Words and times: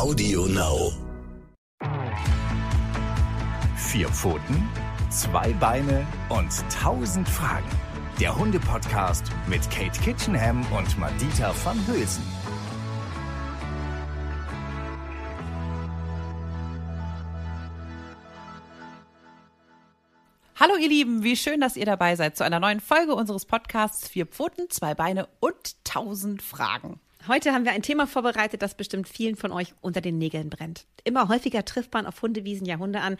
Audio 0.00 0.46
Now. 0.46 0.92
Vier 3.76 4.08
Pfoten, 4.08 4.66
zwei 5.10 5.52
Beine 5.52 6.06
und 6.30 6.48
tausend 6.70 7.28
Fragen. 7.28 7.68
Der 8.18 8.34
Hunde-Podcast 8.34 9.24
mit 9.46 9.60
Kate 9.70 10.00
Kitchenham 10.00 10.64
und 10.72 10.98
Madita 10.98 11.52
van 11.62 11.86
Hülsen. 11.86 12.24
Hallo 20.58 20.76
ihr 20.76 20.88
Lieben, 20.88 21.22
wie 21.22 21.36
schön, 21.36 21.60
dass 21.60 21.76
ihr 21.76 21.84
dabei 21.84 22.16
seid 22.16 22.38
zu 22.38 22.44
einer 22.44 22.58
neuen 22.58 22.80
Folge 22.80 23.14
unseres 23.14 23.44
Podcasts 23.44 24.08
Vier 24.08 24.24
Pfoten, 24.24 24.70
zwei 24.70 24.94
Beine 24.94 25.28
und 25.40 25.84
tausend 25.84 26.40
Fragen. 26.40 27.00
Heute 27.28 27.52
haben 27.52 27.66
wir 27.66 27.72
ein 27.72 27.82
Thema 27.82 28.06
vorbereitet, 28.06 28.62
das 28.62 28.74
bestimmt 28.74 29.06
vielen 29.06 29.36
von 29.36 29.52
euch 29.52 29.74
unter 29.82 30.00
den 30.00 30.16
Nägeln 30.16 30.48
brennt. 30.48 30.86
Immer 31.04 31.28
häufiger 31.28 31.64
trifft 31.66 31.92
man 31.92 32.06
auf 32.06 32.22
Hundewiesen 32.22 32.66
ja 32.66 32.78
Hunde 32.78 33.00
an, 33.00 33.18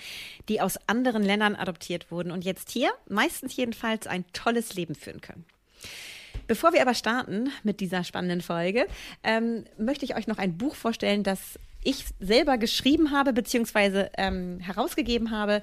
die 0.48 0.62
aus 0.62 0.78
anderen 0.88 1.22
Ländern 1.22 1.54
adoptiert 1.54 2.10
wurden 2.10 2.30
und 2.32 2.44
jetzt 2.44 2.70
hier, 2.70 2.90
meistens 3.08 3.54
jedenfalls, 3.56 4.06
ein 4.06 4.24
tolles 4.32 4.74
Leben 4.74 4.94
führen 4.94 5.20
können. 5.20 5.44
Bevor 6.46 6.72
wir 6.72 6.80
aber 6.80 6.94
starten 6.94 7.50
mit 7.62 7.80
dieser 7.80 8.02
spannenden 8.02 8.40
Folge, 8.40 8.86
ähm, 9.22 9.64
möchte 9.78 10.06
ich 10.06 10.16
euch 10.16 10.26
noch 10.26 10.38
ein 10.38 10.56
Buch 10.56 10.74
vorstellen, 10.74 11.22
das 11.22 11.58
ich 11.82 12.04
selber 12.18 12.58
geschrieben 12.58 13.10
habe 13.10 13.32
beziehungsweise 13.32 14.10
ähm, 14.16 14.60
herausgegeben 14.60 15.30
habe. 15.30 15.62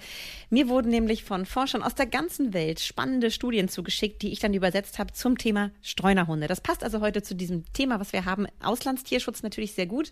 Mir 0.49 0.69
wurden 0.69 0.89
nämlich 0.89 1.23
von 1.23 1.45
Forschern 1.45 1.83
aus 1.83 1.95
der 1.95 2.05
ganzen 2.05 2.53
Welt 2.53 2.79
spannende 2.79 3.31
Studien 3.31 3.69
zugeschickt, 3.69 4.21
die 4.21 4.31
ich 4.31 4.39
dann 4.39 4.53
übersetzt 4.53 4.99
habe 4.99 5.13
zum 5.13 5.37
Thema 5.37 5.71
Streunerhunde. 5.81 6.47
Das 6.47 6.61
passt 6.61 6.83
also 6.83 7.01
heute 7.01 7.21
zu 7.21 7.35
diesem 7.35 7.71
Thema, 7.73 7.99
was 7.99 8.13
wir 8.13 8.25
haben. 8.25 8.47
Auslandstierschutz 8.63 9.43
natürlich 9.43 9.73
sehr 9.73 9.85
gut. 9.85 10.11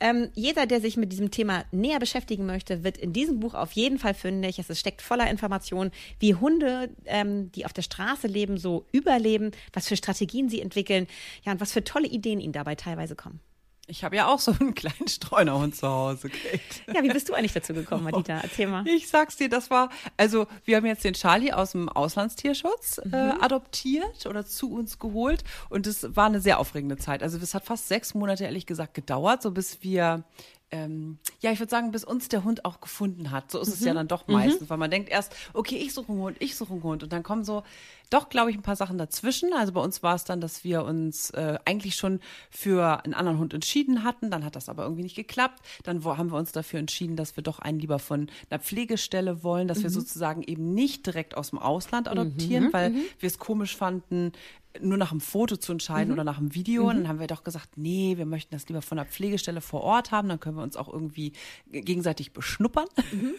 Ähm, 0.00 0.30
jeder, 0.34 0.66
der 0.66 0.80
sich 0.80 0.96
mit 0.96 1.12
diesem 1.12 1.30
Thema 1.30 1.64
näher 1.70 1.98
beschäftigen 1.98 2.46
möchte, 2.46 2.84
wird 2.84 2.98
in 2.98 3.12
diesem 3.12 3.40
Buch 3.40 3.54
auf 3.54 3.72
jeden 3.72 3.98
Fall 3.98 4.14
fündig. 4.14 4.58
Es 4.58 4.78
steckt 4.78 5.02
voller 5.02 5.30
Informationen, 5.30 5.90
wie 6.18 6.34
Hunde, 6.34 6.90
ähm, 7.04 7.52
die 7.52 7.64
auf 7.64 7.72
der 7.72 7.82
Straße 7.82 8.26
leben, 8.26 8.58
so 8.58 8.86
überleben, 8.92 9.52
was 9.72 9.88
für 9.88 9.96
Strategien 9.96 10.48
sie 10.48 10.60
entwickeln, 10.60 11.06
ja, 11.44 11.52
und 11.52 11.60
was 11.60 11.72
für 11.72 11.84
tolle 11.84 12.08
Ideen 12.08 12.40
ihnen 12.40 12.52
dabei 12.52 12.74
teilweise 12.74 13.14
kommen. 13.14 13.40
Ich 13.88 14.02
habe 14.02 14.16
ja 14.16 14.26
auch 14.26 14.40
so 14.40 14.52
einen 14.58 14.74
kleinen 14.74 15.06
Streunerhund 15.08 15.76
zu 15.76 15.86
Hause, 15.88 16.28
Kate. 16.28 16.60
Ja, 16.92 17.02
wie 17.04 17.08
bist 17.08 17.28
du 17.28 17.34
eigentlich 17.34 17.52
dazu 17.52 17.72
gekommen, 17.72 18.04
Madita? 18.10 18.40
Erzähl 18.42 18.66
mal. 18.66 18.86
Ich 18.86 19.08
sag's 19.08 19.36
dir, 19.36 19.48
das 19.48 19.70
war, 19.70 19.90
also 20.16 20.46
wir 20.64 20.76
haben 20.76 20.86
jetzt 20.86 21.04
den 21.04 21.14
Charlie 21.14 21.52
aus 21.52 21.72
dem 21.72 21.88
Auslandstierschutz 21.88 22.98
äh, 22.98 23.06
Mhm. 23.08 23.40
adoptiert 23.40 24.26
oder 24.26 24.44
zu 24.44 24.72
uns 24.72 24.98
geholt 24.98 25.44
und 25.68 25.86
es 25.86 26.16
war 26.16 26.26
eine 26.26 26.40
sehr 26.40 26.58
aufregende 26.58 26.96
Zeit. 26.96 27.22
Also 27.22 27.38
es 27.38 27.54
hat 27.54 27.64
fast 27.64 27.88
sechs 27.88 28.14
Monate, 28.14 28.44
ehrlich 28.44 28.66
gesagt, 28.66 28.94
gedauert, 28.94 29.42
so 29.42 29.50
bis 29.52 29.82
wir 29.82 30.24
ähm, 30.72 31.18
ja, 31.38 31.52
ich 31.52 31.60
würde 31.60 31.70
sagen, 31.70 31.92
bis 31.92 32.02
uns 32.02 32.26
der 32.28 32.42
Hund 32.42 32.64
auch 32.64 32.80
gefunden 32.80 33.30
hat. 33.30 33.52
So 33.52 33.60
ist 33.60 33.68
es 33.68 33.84
ja 33.84 33.92
Mhm. 33.92 33.96
dann 33.98 34.08
doch 34.08 34.26
meistens, 34.26 34.68
weil 34.68 34.78
man 34.78 34.90
denkt 34.90 35.08
erst, 35.08 35.32
okay, 35.52 35.76
ich 35.76 35.94
suche 35.94 36.10
einen 36.10 36.20
Hund, 36.20 36.36
ich 36.40 36.56
suche 36.56 36.72
einen 36.72 36.82
Hund. 36.82 37.04
Und 37.04 37.12
dann 37.12 37.22
kommen 37.22 37.44
so 37.44 37.62
doch, 38.10 38.28
glaube 38.28 38.50
ich, 38.50 38.56
ein 38.56 38.62
paar 38.62 38.76
Sachen 38.76 38.98
dazwischen. 38.98 39.52
Also 39.52 39.72
bei 39.72 39.80
uns 39.80 40.02
war 40.02 40.14
es 40.14 40.24
dann, 40.24 40.40
dass 40.40 40.64
wir 40.64 40.84
uns 40.84 41.30
äh, 41.30 41.58
eigentlich 41.64 41.96
schon 41.96 42.20
für 42.50 43.04
einen 43.04 43.14
anderen 43.14 43.38
Hund 43.38 43.54
entschieden 43.54 44.04
hatten. 44.04 44.30
Dann 44.30 44.44
hat 44.44 44.56
das 44.56 44.68
aber 44.68 44.84
irgendwie 44.84 45.02
nicht 45.02 45.16
geklappt. 45.16 45.60
Dann 45.82 46.04
wo, 46.04 46.16
haben 46.16 46.30
wir 46.30 46.38
uns 46.38 46.52
dafür 46.52 46.78
entschieden, 46.78 47.16
dass 47.16 47.36
wir 47.36 47.42
doch 47.42 47.58
einen 47.58 47.78
lieber 47.78 47.98
von 47.98 48.28
einer 48.50 48.60
Pflegestelle 48.60 49.42
wollen, 49.42 49.68
dass 49.68 49.82
wir 49.82 49.90
sozusagen 49.90 50.42
eben 50.42 50.74
nicht 50.74 51.06
direkt 51.06 51.36
aus 51.36 51.50
dem 51.50 51.58
Ausland 51.58 52.08
adoptieren, 52.08 52.72
weil 52.72 52.94
wir 53.18 53.26
es 53.26 53.38
komisch 53.38 53.76
fanden, 53.76 54.32
nur 54.80 54.96
nach 54.98 55.10
einem 55.10 55.20
Foto 55.20 55.56
zu 55.56 55.72
entscheiden 55.72 56.12
oder 56.12 56.24
nach 56.24 56.38
einem 56.38 56.54
Video. 56.54 56.88
Und 56.88 56.96
dann 56.96 57.08
haben 57.08 57.20
wir 57.20 57.26
doch 57.26 57.44
gesagt, 57.44 57.76
nee, 57.76 58.16
wir 58.16 58.26
möchten 58.26 58.54
das 58.54 58.68
lieber 58.68 58.82
von 58.82 58.96
der 58.96 59.06
Pflegestelle 59.06 59.60
vor 59.60 59.82
Ort 59.82 60.10
haben. 60.10 60.28
Dann 60.28 60.40
können 60.40 60.56
wir 60.56 60.62
uns 60.62 60.76
auch 60.76 60.92
irgendwie 60.92 61.32
gegenseitig 61.70 62.32
beschnuppern. 62.32 62.86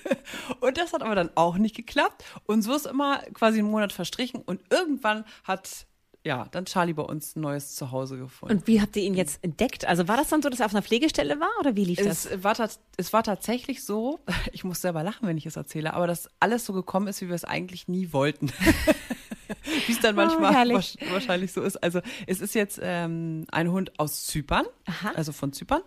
Und 0.62 0.78
das 0.78 0.94
hat 0.94 1.02
aber 1.04 1.16
dann 1.16 1.30
auch 1.36 1.58
nicht 1.58 1.76
geklappt. 1.76 2.24
Und 2.46 2.62
so 2.62 2.74
ist 2.76 2.86
immer 2.86 3.20
quasi 3.34 3.60
ein 3.60 3.66
Monat 3.66 3.94
verstrichen. 3.94 4.42
Und 4.42 4.62
irgendwann 4.70 5.24
hat 5.44 5.86
ja 6.24 6.46
dann 6.52 6.66
Charlie 6.66 6.92
bei 6.94 7.04
uns 7.04 7.36
ein 7.38 7.42
neues 7.42 7.76
Zuhause 7.76 8.18
gefunden. 8.18 8.58
Und 8.58 8.68
wie 8.68 8.82
habt 8.82 8.96
ihr 8.98 9.04
ihn 9.04 9.14
jetzt 9.14 9.42
entdeckt? 9.44 9.86
Also 9.86 10.10
war 10.10 10.18
das 10.18 10.28
dann 10.28 10.42
so, 10.42 10.50
dass 10.50 10.60
er 10.60 10.66
auf 10.66 10.74
einer 10.74 10.82
Pflegestelle 10.82 11.40
war 11.40 11.48
oder 11.62 11.76
wie 11.78 11.86
lief 11.86 12.00
das? 12.00 12.26
Es 12.26 12.44
war, 12.44 12.54
tat- 12.54 12.80
es 12.98 13.14
war 13.14 13.24
tatsächlich 13.24 13.84
so, 13.86 14.20
ich 14.52 14.66
muss 14.66 14.82
selber 14.82 15.04
lachen, 15.04 15.26
wenn 15.28 15.38
ich 15.38 15.46
es 15.46 15.56
erzähle, 15.56 15.94
aber 15.94 16.06
dass 16.06 16.30
alles 16.42 16.66
so 16.66 16.74
gekommen 16.74 17.08
ist, 17.08 17.22
wie 17.22 17.30
wir 17.30 17.36
es 17.36 17.46
eigentlich 17.46 17.88
nie 17.88 18.12
wollten. 18.12 18.52
wie 19.88 19.92
es 19.92 20.00
dann 20.00 20.16
manchmal 20.16 20.54
herrlich. 20.54 20.76
wasch- 21.00 21.12
wahrscheinlich 21.12 21.52
so 21.52 21.62
ist. 21.62 21.78
Also 21.84 22.02
es 22.26 22.42
ist 22.42 22.56
jetzt 22.56 22.80
ähm, 22.82 23.46
ein 23.52 23.72
Hund 23.72 24.00
aus 24.00 24.26
Zypern, 24.26 24.66
Aha. 24.86 25.12
also 25.16 25.32
von 25.32 25.54
Zypern. 25.54 25.82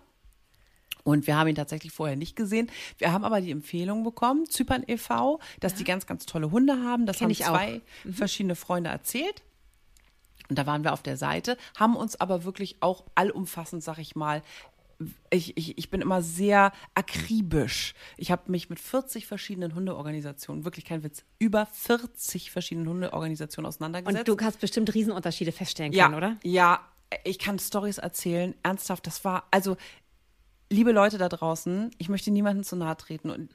Und 1.03 1.25
wir 1.25 1.35
haben 1.35 1.47
ihn 1.47 1.55
tatsächlich 1.55 1.91
vorher 1.91 2.15
nicht 2.15 2.35
gesehen. 2.35 2.69
Wir 2.99 3.11
haben 3.11 3.23
aber 3.23 3.41
die 3.41 3.49
Empfehlung 3.49 4.03
bekommen, 4.03 4.47
Zypern 4.47 4.83
e.V., 4.85 5.39
dass 5.59 5.73
die 5.73 5.83
ganz, 5.83 6.05
ganz 6.05 6.27
tolle 6.27 6.51
Hunde 6.51 6.73
haben. 6.83 7.07
Das 7.07 7.17
Kenn 7.17 7.29
haben 7.29 7.35
zwei 7.35 7.81
verschiedene 8.11 8.55
Freunde 8.55 8.91
erzählt. 8.91 9.41
Und 10.47 10.57
da 10.59 10.65
waren 10.67 10.83
wir 10.83 10.91
auf 10.93 11.01
der 11.01 11.15
Seite, 11.17 11.57
haben 11.79 11.95
uns 11.95 12.19
aber 12.19 12.43
wirklich 12.43 12.75
auch 12.81 13.05
allumfassend, 13.15 13.83
sag 13.83 13.97
ich 13.99 14.15
mal, 14.15 14.43
ich, 15.29 15.57
ich, 15.57 15.77
ich 15.77 15.89
bin 15.89 16.01
immer 16.01 16.21
sehr 16.21 16.71
akribisch. 16.95 17.93
Ich 18.17 18.31
habe 18.31 18.51
mich 18.51 18.69
mit 18.69 18.79
40 18.79 19.25
verschiedenen 19.27 19.75
Hundeorganisationen, 19.75 20.65
wirklich 20.65 20.85
kein 20.85 21.03
Witz, 21.03 21.23
über 21.39 21.65
40 21.65 22.51
verschiedenen 22.51 22.87
Hundeorganisationen 22.89 23.67
auseinandergesetzt. 23.67 24.29
Und 24.29 24.39
du 24.39 24.45
hast 24.45 24.59
bestimmt 24.59 24.93
Riesenunterschiede 24.93 25.51
feststellen 25.51 25.93
ja, 25.93 26.05
können, 26.05 26.15
oder? 26.15 26.37
Ja, 26.43 26.81
ich 27.23 27.39
kann 27.39 27.59
Stories 27.59 27.97
erzählen. 27.97 28.55
Ernsthaft, 28.63 29.07
das 29.07 29.23
war, 29.25 29.47
also, 29.51 29.77
liebe 30.69 30.91
Leute 30.91 31.17
da 31.17 31.29
draußen, 31.29 31.91
ich 31.97 32.09
möchte 32.09 32.31
niemandem 32.31 32.63
zu 32.63 32.75
nahe 32.75 32.97
treten 32.97 33.29
und 33.29 33.49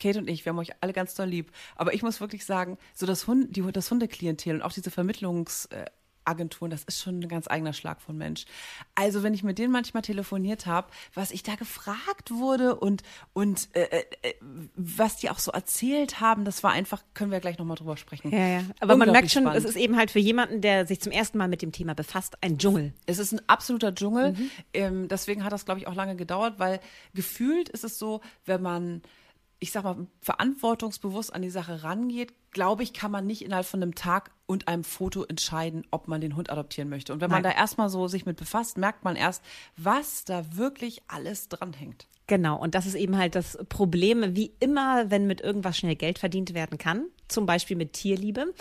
Kate 0.00 0.18
und 0.18 0.28
ich, 0.28 0.44
wir 0.44 0.50
haben 0.50 0.58
euch 0.58 0.72
alle 0.80 0.92
ganz 0.92 1.14
doll 1.14 1.28
lieb. 1.28 1.52
Aber 1.76 1.94
ich 1.94 2.02
muss 2.02 2.20
wirklich 2.20 2.44
sagen, 2.44 2.78
so 2.94 3.06
das, 3.06 3.26
Hund, 3.26 3.56
die, 3.56 3.62
das 3.72 3.90
Hundeklientel 3.90 4.56
und 4.56 4.62
auch 4.62 4.72
diese 4.72 4.90
Vermittlungsagenturen, 6.24 6.70
das 6.70 6.84
ist 6.84 7.00
schon 7.00 7.20
ein 7.20 7.28
ganz 7.28 7.48
eigener 7.48 7.72
Schlag 7.72 8.00
von 8.00 8.16
Mensch. 8.16 8.44
Also, 8.94 9.22
wenn 9.22 9.34
ich 9.34 9.42
mit 9.42 9.58
denen 9.58 9.72
manchmal 9.72 10.02
telefoniert 10.02 10.66
habe, 10.66 10.88
was 11.14 11.30
ich 11.30 11.42
da 11.42 11.54
gefragt 11.54 12.30
wurde 12.30 12.76
und, 12.76 13.02
und 13.32 13.68
äh, 13.74 14.04
äh, 14.22 14.34
was 14.74 15.16
die 15.16 15.30
auch 15.30 15.38
so 15.38 15.52
erzählt 15.52 16.20
haben, 16.20 16.44
das 16.44 16.62
war 16.62 16.72
einfach, 16.72 17.02
können 17.14 17.30
wir 17.30 17.40
gleich 17.40 17.58
nochmal 17.58 17.76
drüber 17.76 17.96
sprechen. 17.96 18.30
Ja, 18.30 18.46
ja. 18.46 18.62
Aber 18.80 18.96
man 18.96 19.10
merkt 19.12 19.30
schon, 19.30 19.42
spannend. 19.42 19.64
es 19.64 19.64
ist 19.64 19.76
eben 19.76 19.96
halt 19.96 20.10
für 20.10 20.18
jemanden, 20.18 20.60
der 20.60 20.86
sich 20.86 21.00
zum 21.00 21.12
ersten 21.12 21.38
Mal 21.38 21.48
mit 21.48 21.62
dem 21.62 21.72
Thema 21.72 21.94
befasst, 21.94 22.36
ein 22.40 22.58
Dschungel. 22.58 22.92
Es 23.06 23.18
ist 23.18 23.32
ein 23.32 23.40
absoluter 23.46 23.94
Dschungel. 23.94 24.32
Mhm. 24.32 24.50
Ähm, 24.72 25.08
deswegen 25.08 25.44
hat 25.44 25.52
das, 25.52 25.64
glaube 25.64 25.80
ich, 25.80 25.86
auch 25.86 25.94
lange 25.94 26.16
gedauert, 26.16 26.58
weil 26.58 26.80
gefühlt 27.14 27.68
ist 27.68 27.84
es 27.84 27.98
so, 27.98 28.20
wenn 28.46 28.62
man, 28.62 29.02
ich 29.64 29.72
sag 29.72 29.82
mal, 29.84 30.06
verantwortungsbewusst 30.20 31.32
an 31.32 31.40
die 31.40 31.48
Sache 31.48 31.84
rangeht, 31.84 32.34
glaube 32.50 32.82
ich, 32.82 32.92
kann 32.92 33.10
man 33.10 33.26
nicht 33.26 33.42
innerhalb 33.42 33.64
von 33.64 33.82
einem 33.82 33.94
Tag 33.94 34.30
und 34.44 34.68
einem 34.68 34.84
Foto 34.84 35.24
entscheiden, 35.24 35.86
ob 35.90 36.06
man 36.06 36.20
den 36.20 36.36
Hund 36.36 36.50
adoptieren 36.50 36.90
möchte. 36.90 37.14
Und 37.14 37.22
wenn 37.22 37.30
man 37.30 37.42
da 37.42 37.48
Nein. 37.48 37.56
erstmal 37.56 37.88
so 37.88 38.06
sich 38.06 38.26
mit 38.26 38.36
befasst, 38.36 38.76
merkt 38.76 39.04
man 39.04 39.16
erst, 39.16 39.42
was 39.78 40.26
da 40.26 40.54
wirklich 40.54 41.00
alles 41.08 41.48
dranhängt. 41.48 42.08
Genau, 42.26 42.58
und 42.58 42.74
das 42.74 42.86
ist 42.86 42.94
eben 42.94 43.18
halt 43.18 43.34
das 43.34 43.58
Problem, 43.68 44.34
wie 44.34 44.52
immer, 44.60 45.10
wenn 45.10 45.26
mit 45.26 45.42
irgendwas 45.42 45.76
schnell 45.76 45.94
Geld 45.94 46.18
verdient 46.18 46.54
werden 46.54 46.78
kann, 46.78 47.04
zum 47.28 47.44
Beispiel 47.46 47.76
mit 47.76 47.92
Tierliebe, 47.92 48.54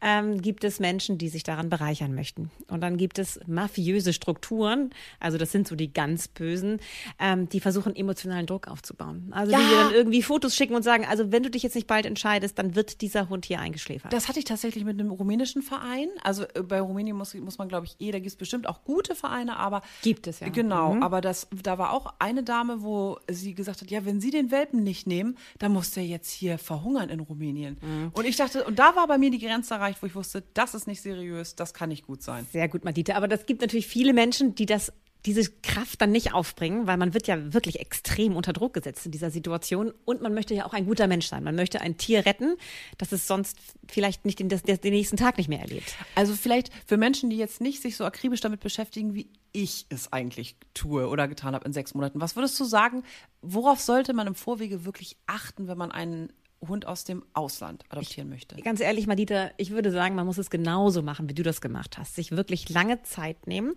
ähm, 0.00 0.40
gibt 0.40 0.62
es 0.62 0.78
Menschen, 0.78 1.18
die 1.18 1.28
sich 1.28 1.42
daran 1.42 1.68
bereichern 1.68 2.14
möchten. 2.14 2.50
Und 2.68 2.80
dann 2.80 2.96
gibt 2.96 3.18
es 3.18 3.40
mafiöse 3.46 4.12
Strukturen, 4.12 4.90
also 5.18 5.36
das 5.38 5.50
sind 5.50 5.66
so 5.66 5.74
die 5.74 5.92
ganz 5.92 6.28
Bösen, 6.28 6.80
ähm, 7.18 7.48
die 7.48 7.58
versuchen 7.60 7.94
emotionalen 7.96 8.46
Druck 8.46 8.68
aufzubauen. 8.68 9.28
Also 9.32 9.52
die 9.52 9.62
Ja. 9.62 9.68
dir 9.68 9.76
dann 9.84 9.92
irgendwie 9.94 10.22
Fotos 10.22 10.54
schicken 10.54 10.74
und 10.76 10.82
sagen, 10.84 11.04
also 11.04 11.32
wenn 11.32 11.42
du 11.42 11.50
dich 11.50 11.62
jetzt 11.64 11.74
nicht 11.74 11.86
bald 11.88 12.06
entscheidest, 12.06 12.58
dann 12.58 12.74
wird 12.76 13.00
dieser 13.00 13.28
Hund 13.28 13.46
hier 13.46 13.58
eingeschläfert. 13.60 14.12
Das 14.12 14.28
hatte 14.28 14.38
ich 14.38 14.44
tatsächlich 14.44 14.84
mit 14.84 14.98
einem 15.00 15.10
rumänischen 15.10 15.62
Verein. 15.62 16.08
Also 16.22 16.44
äh, 16.54 16.62
bei 16.62 16.80
Rumänien 16.80 17.16
muss, 17.16 17.34
muss 17.34 17.58
man, 17.58 17.68
glaube 17.68 17.86
ich, 17.86 17.96
eh, 17.98 18.12
da 18.12 18.18
gibt 18.18 18.28
es 18.30 18.36
bestimmt 18.36 18.68
auch 18.68 18.84
gute 18.84 19.14
Vereine, 19.16 19.56
aber. 19.56 19.82
Gibt 20.02 20.26
es, 20.28 20.38
ja. 20.40 20.48
Genau, 20.50 20.94
Mhm. 20.94 21.02
aber 21.02 21.20
das, 21.20 21.48
da 21.62 21.78
war 21.78 21.92
auch 21.92 22.14
eine 22.20 22.42
Dame, 22.42 22.82
wo 22.82 23.07
sie 23.28 23.54
gesagt 23.54 23.80
hat, 23.80 23.90
ja, 23.90 24.04
wenn 24.04 24.20
Sie 24.20 24.30
den 24.30 24.50
Welpen 24.50 24.82
nicht 24.82 25.06
nehmen, 25.06 25.36
dann 25.58 25.72
muss 25.72 25.90
der 25.92 26.06
jetzt 26.06 26.30
hier 26.30 26.58
verhungern 26.58 27.08
in 27.08 27.20
Rumänien. 27.20 27.78
Mhm. 27.80 28.10
Und 28.12 28.26
ich 28.26 28.36
dachte, 28.36 28.64
und 28.64 28.78
da 28.78 28.94
war 28.96 29.06
bei 29.06 29.18
mir 29.18 29.30
die 29.30 29.38
Grenze 29.38 29.74
erreicht, 29.74 30.02
wo 30.02 30.06
ich 30.06 30.14
wusste, 30.14 30.42
das 30.54 30.74
ist 30.74 30.86
nicht 30.86 31.00
seriös, 31.00 31.54
das 31.54 31.74
kann 31.74 31.88
nicht 31.88 32.06
gut 32.06 32.22
sein. 32.22 32.46
Sehr 32.52 32.68
gut, 32.68 32.84
Madita. 32.84 33.14
Aber 33.14 33.28
das 33.28 33.46
gibt 33.46 33.60
natürlich 33.60 33.86
viele 33.86 34.12
Menschen, 34.12 34.54
die 34.54 34.66
das 34.66 34.92
diese 35.28 35.50
Kraft 35.62 36.00
dann 36.00 36.10
nicht 36.10 36.32
aufbringen, 36.32 36.86
weil 36.86 36.96
man 36.96 37.12
wird 37.12 37.26
ja 37.26 37.52
wirklich 37.52 37.80
extrem 37.80 38.34
unter 38.34 38.54
Druck 38.54 38.72
gesetzt 38.72 39.04
in 39.04 39.12
dieser 39.12 39.30
Situation 39.30 39.92
und 40.06 40.22
man 40.22 40.32
möchte 40.32 40.54
ja 40.54 40.64
auch 40.64 40.72
ein 40.72 40.86
guter 40.86 41.06
Mensch 41.06 41.26
sein. 41.26 41.44
Man 41.44 41.54
möchte 41.54 41.82
ein 41.82 41.98
Tier 41.98 42.24
retten, 42.24 42.56
das 42.96 43.12
es 43.12 43.26
sonst 43.26 43.58
vielleicht 43.86 44.24
nicht 44.24 44.38
den, 44.38 44.48
das, 44.48 44.62
den 44.62 44.80
nächsten 44.92 45.18
Tag 45.18 45.36
nicht 45.36 45.48
mehr 45.48 45.60
erlebt. 45.60 45.94
Also 46.14 46.32
vielleicht 46.32 46.70
für 46.86 46.96
Menschen, 46.96 47.28
die 47.28 47.36
jetzt 47.36 47.60
nicht 47.60 47.82
sich 47.82 47.96
so 47.96 48.06
akribisch 48.06 48.40
damit 48.40 48.60
beschäftigen, 48.60 49.14
wie 49.14 49.28
ich 49.52 49.84
es 49.90 50.10
eigentlich 50.14 50.56
tue 50.72 51.06
oder 51.06 51.28
getan 51.28 51.54
habe 51.54 51.66
in 51.66 51.74
sechs 51.74 51.92
Monaten. 51.92 52.22
Was 52.22 52.34
würdest 52.34 52.58
du 52.58 52.64
sagen, 52.64 53.02
worauf 53.42 53.80
sollte 53.80 54.14
man 54.14 54.26
im 54.26 54.34
Vorwege 54.34 54.86
wirklich 54.86 55.18
achten, 55.26 55.68
wenn 55.68 55.76
man 55.76 55.92
einen 55.92 56.32
Hund 56.66 56.86
aus 56.86 57.04
dem 57.04 57.22
Ausland 57.34 57.84
adoptieren 57.90 58.30
möchte? 58.30 58.56
Ganz 58.56 58.80
ehrlich, 58.80 59.06
Madita, 59.06 59.50
ich 59.58 59.72
würde 59.72 59.92
sagen, 59.92 60.14
man 60.14 60.24
muss 60.24 60.38
es 60.38 60.48
genauso 60.48 61.02
machen, 61.02 61.28
wie 61.28 61.34
du 61.34 61.42
das 61.42 61.60
gemacht 61.60 61.98
hast. 61.98 62.14
Sich 62.14 62.30
wirklich 62.30 62.70
lange 62.70 63.02
Zeit 63.02 63.46
nehmen 63.46 63.74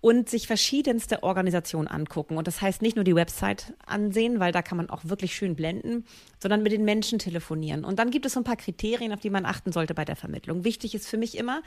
und 0.00 0.28
sich 0.28 0.46
verschiedenste 0.46 1.22
Organisationen 1.22 1.88
angucken. 1.88 2.36
Und 2.36 2.46
das 2.46 2.60
heißt 2.60 2.82
nicht 2.82 2.96
nur 2.96 3.04
die 3.04 3.14
Website 3.14 3.74
ansehen, 3.86 4.40
weil 4.40 4.52
da 4.52 4.62
kann 4.62 4.76
man 4.76 4.90
auch 4.90 5.04
wirklich 5.04 5.34
schön 5.34 5.56
blenden, 5.56 6.04
sondern 6.38 6.62
mit 6.62 6.72
den 6.72 6.84
Menschen 6.84 7.18
telefonieren. 7.18 7.84
Und 7.84 7.98
dann 7.98 8.10
gibt 8.10 8.26
es 8.26 8.34
so 8.34 8.40
ein 8.40 8.44
paar 8.44 8.56
Kriterien, 8.56 9.12
auf 9.12 9.20
die 9.20 9.30
man 9.30 9.46
achten 9.46 9.72
sollte 9.72 9.94
bei 9.94 10.04
der 10.04 10.16
Vermittlung. 10.16 10.64
Wichtig 10.64 10.94
ist 10.94 11.08
für 11.08 11.16
mich 11.16 11.36
immer 11.36 11.62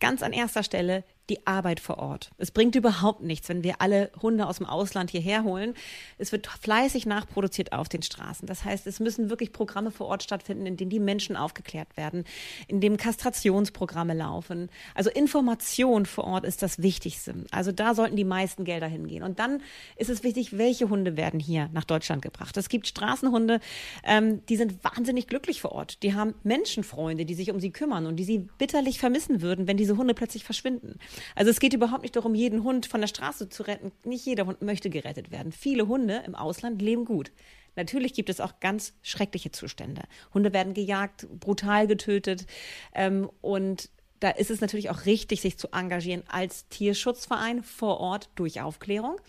ganz 0.00 0.22
an 0.22 0.32
erster 0.32 0.62
Stelle 0.62 1.04
die 1.28 1.46
Arbeit 1.46 1.80
vor 1.80 1.98
Ort. 1.98 2.30
Es 2.38 2.50
bringt 2.50 2.74
überhaupt 2.74 3.22
nichts, 3.22 3.48
wenn 3.48 3.62
wir 3.62 3.80
alle 3.80 4.10
Hunde 4.22 4.46
aus 4.46 4.58
dem 4.58 4.66
Ausland 4.66 5.10
hierher 5.10 5.44
holen. 5.44 5.74
Es 6.16 6.32
wird 6.32 6.46
fleißig 6.46 7.06
nachproduziert 7.06 7.72
auf 7.72 7.88
den 7.88 8.02
Straßen. 8.02 8.46
Das 8.46 8.64
heißt, 8.64 8.86
es 8.86 9.00
müssen 9.00 9.30
wirklich 9.30 9.52
Programme 9.52 9.90
vor 9.90 10.06
Ort 10.06 10.22
stattfinden, 10.22 10.66
in 10.66 10.76
denen 10.76 10.90
die 10.90 11.00
Menschen 11.00 11.36
aufgeklärt 11.36 11.96
werden, 11.96 12.24
in 12.66 12.80
dem 12.80 12.96
Kastrationsprogramme 12.96 14.14
laufen. 14.14 14.70
Also 14.94 15.10
Information 15.10 16.06
vor 16.06 16.24
Ort 16.24 16.44
ist 16.44 16.62
das 16.62 16.82
Wichtigste. 16.82 17.34
Also 17.50 17.72
da 17.72 17.94
sollten 17.94 18.16
die 18.16 18.24
meisten 18.24 18.64
Gelder 18.64 18.86
hingehen. 18.86 19.22
Und 19.22 19.38
dann 19.38 19.62
ist 19.96 20.10
es 20.10 20.22
wichtig, 20.22 20.56
welche 20.56 20.88
Hunde 20.88 21.16
werden 21.16 21.40
hier 21.40 21.68
nach 21.72 21.84
Deutschland 21.84 22.22
gebracht. 22.22 22.56
Es 22.56 22.68
gibt 22.68 22.86
Straßenhunde, 22.86 23.60
ähm, 24.04 24.44
die 24.46 24.56
sind 24.56 24.82
wahnsinnig 24.84 25.26
glücklich 25.26 25.60
vor 25.60 25.72
Ort. 25.72 26.02
Die 26.02 26.14
haben 26.14 26.34
Menschenfreunde, 26.42 27.24
die 27.24 27.34
sich 27.34 27.50
um 27.50 27.60
sie 27.60 27.70
kümmern 27.70 28.06
und 28.06 28.16
die 28.16 28.24
sie 28.24 28.48
bitterlich 28.58 28.98
vermissen 28.98 29.42
würden, 29.42 29.66
wenn 29.66 29.76
diese 29.76 29.96
Hunde 29.96 30.14
plötzlich 30.14 30.44
verschwinden. 30.44 30.98
Also 31.34 31.50
es 31.50 31.60
geht 31.60 31.72
überhaupt 31.72 32.02
nicht 32.02 32.16
darum, 32.16 32.34
jeden 32.34 32.64
Hund 32.64 32.86
von 32.86 33.00
der 33.00 33.08
Straße 33.08 33.48
zu 33.48 33.62
retten. 33.62 33.92
Nicht 34.04 34.26
jeder 34.26 34.46
Hund 34.46 34.62
möchte 34.62 34.90
gerettet 34.90 35.30
werden. 35.30 35.52
Viele 35.52 35.88
Hunde 35.88 36.22
im 36.26 36.34
Ausland 36.34 36.82
leben 36.82 37.04
gut. 37.04 37.32
Natürlich 37.76 38.14
gibt 38.14 38.28
es 38.28 38.40
auch 38.40 38.60
ganz 38.60 38.94
schreckliche 39.02 39.52
Zustände. 39.52 40.02
Hunde 40.34 40.52
werden 40.52 40.74
gejagt, 40.74 41.28
brutal 41.38 41.86
getötet. 41.86 42.46
Ähm, 42.92 43.30
und 43.40 43.90
da 44.20 44.30
ist 44.30 44.50
es 44.50 44.60
natürlich 44.60 44.90
auch 44.90 45.06
richtig, 45.06 45.40
sich 45.40 45.58
zu 45.58 45.68
engagieren 45.72 46.24
als 46.28 46.68
Tierschutzverein 46.68 47.62
vor 47.62 48.00
Ort 48.00 48.30
durch 48.34 48.60
Aufklärung. 48.60 49.20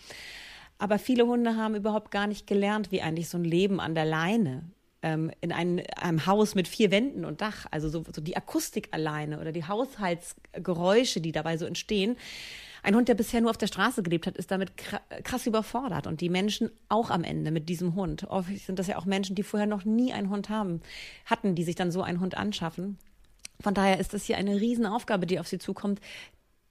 Aber 0.78 0.98
viele 0.98 1.26
Hunde 1.26 1.56
haben 1.56 1.76
überhaupt 1.76 2.10
gar 2.10 2.26
nicht 2.26 2.46
gelernt, 2.46 2.90
wie 2.90 3.02
eigentlich 3.02 3.28
so 3.28 3.38
ein 3.38 3.44
Leben 3.44 3.80
an 3.80 3.94
der 3.94 4.06
Leine 4.06 4.64
ähm, 5.02 5.30
in 5.40 5.52
ein, 5.52 5.82
einem 5.96 6.26
Haus 6.26 6.54
mit 6.54 6.68
vier 6.68 6.90
Wänden 6.90 7.24
und 7.24 7.40
Dach, 7.40 7.66
also 7.70 7.88
so, 7.88 8.04
so 8.14 8.20
die 8.20 8.36
Akustik 8.36 8.88
alleine 8.92 9.40
oder 9.40 9.52
die 9.52 9.66
Haushaltsgeräusche, 9.66 11.20
die 11.20 11.32
dabei 11.32 11.56
so 11.56 11.66
entstehen. 11.66 12.16
Ein 12.82 12.94
Hund, 12.94 13.08
der 13.08 13.14
bisher 13.14 13.40
nur 13.40 13.50
auf 13.50 13.58
der 13.58 13.66
Straße 13.66 14.02
gelebt 14.02 14.26
hat, 14.26 14.36
ist 14.36 14.50
damit 14.50 14.72
krass 14.76 15.46
überfordert. 15.46 16.06
Und 16.06 16.20
die 16.22 16.30
Menschen 16.30 16.70
auch 16.88 17.10
am 17.10 17.24
Ende 17.24 17.50
mit 17.50 17.68
diesem 17.68 17.94
Hund. 17.94 18.24
Oft 18.24 18.48
sind 18.58 18.78
das 18.78 18.86
ja 18.86 18.96
auch 18.96 19.04
Menschen, 19.04 19.36
die 19.36 19.42
vorher 19.42 19.66
noch 19.66 19.84
nie 19.84 20.12
einen 20.12 20.30
Hund 20.30 20.48
haben, 20.48 20.80
hatten, 21.26 21.54
die 21.54 21.64
sich 21.64 21.74
dann 21.74 21.92
so 21.92 22.02
einen 22.02 22.20
Hund 22.20 22.36
anschaffen. 22.36 22.98
Von 23.60 23.74
daher 23.74 24.00
ist 24.00 24.14
das 24.14 24.24
hier 24.24 24.38
eine 24.38 24.58
Riesenaufgabe, 24.58 25.26
die 25.26 25.38
auf 25.38 25.46
sie 25.46 25.58
zukommt, 25.58 26.00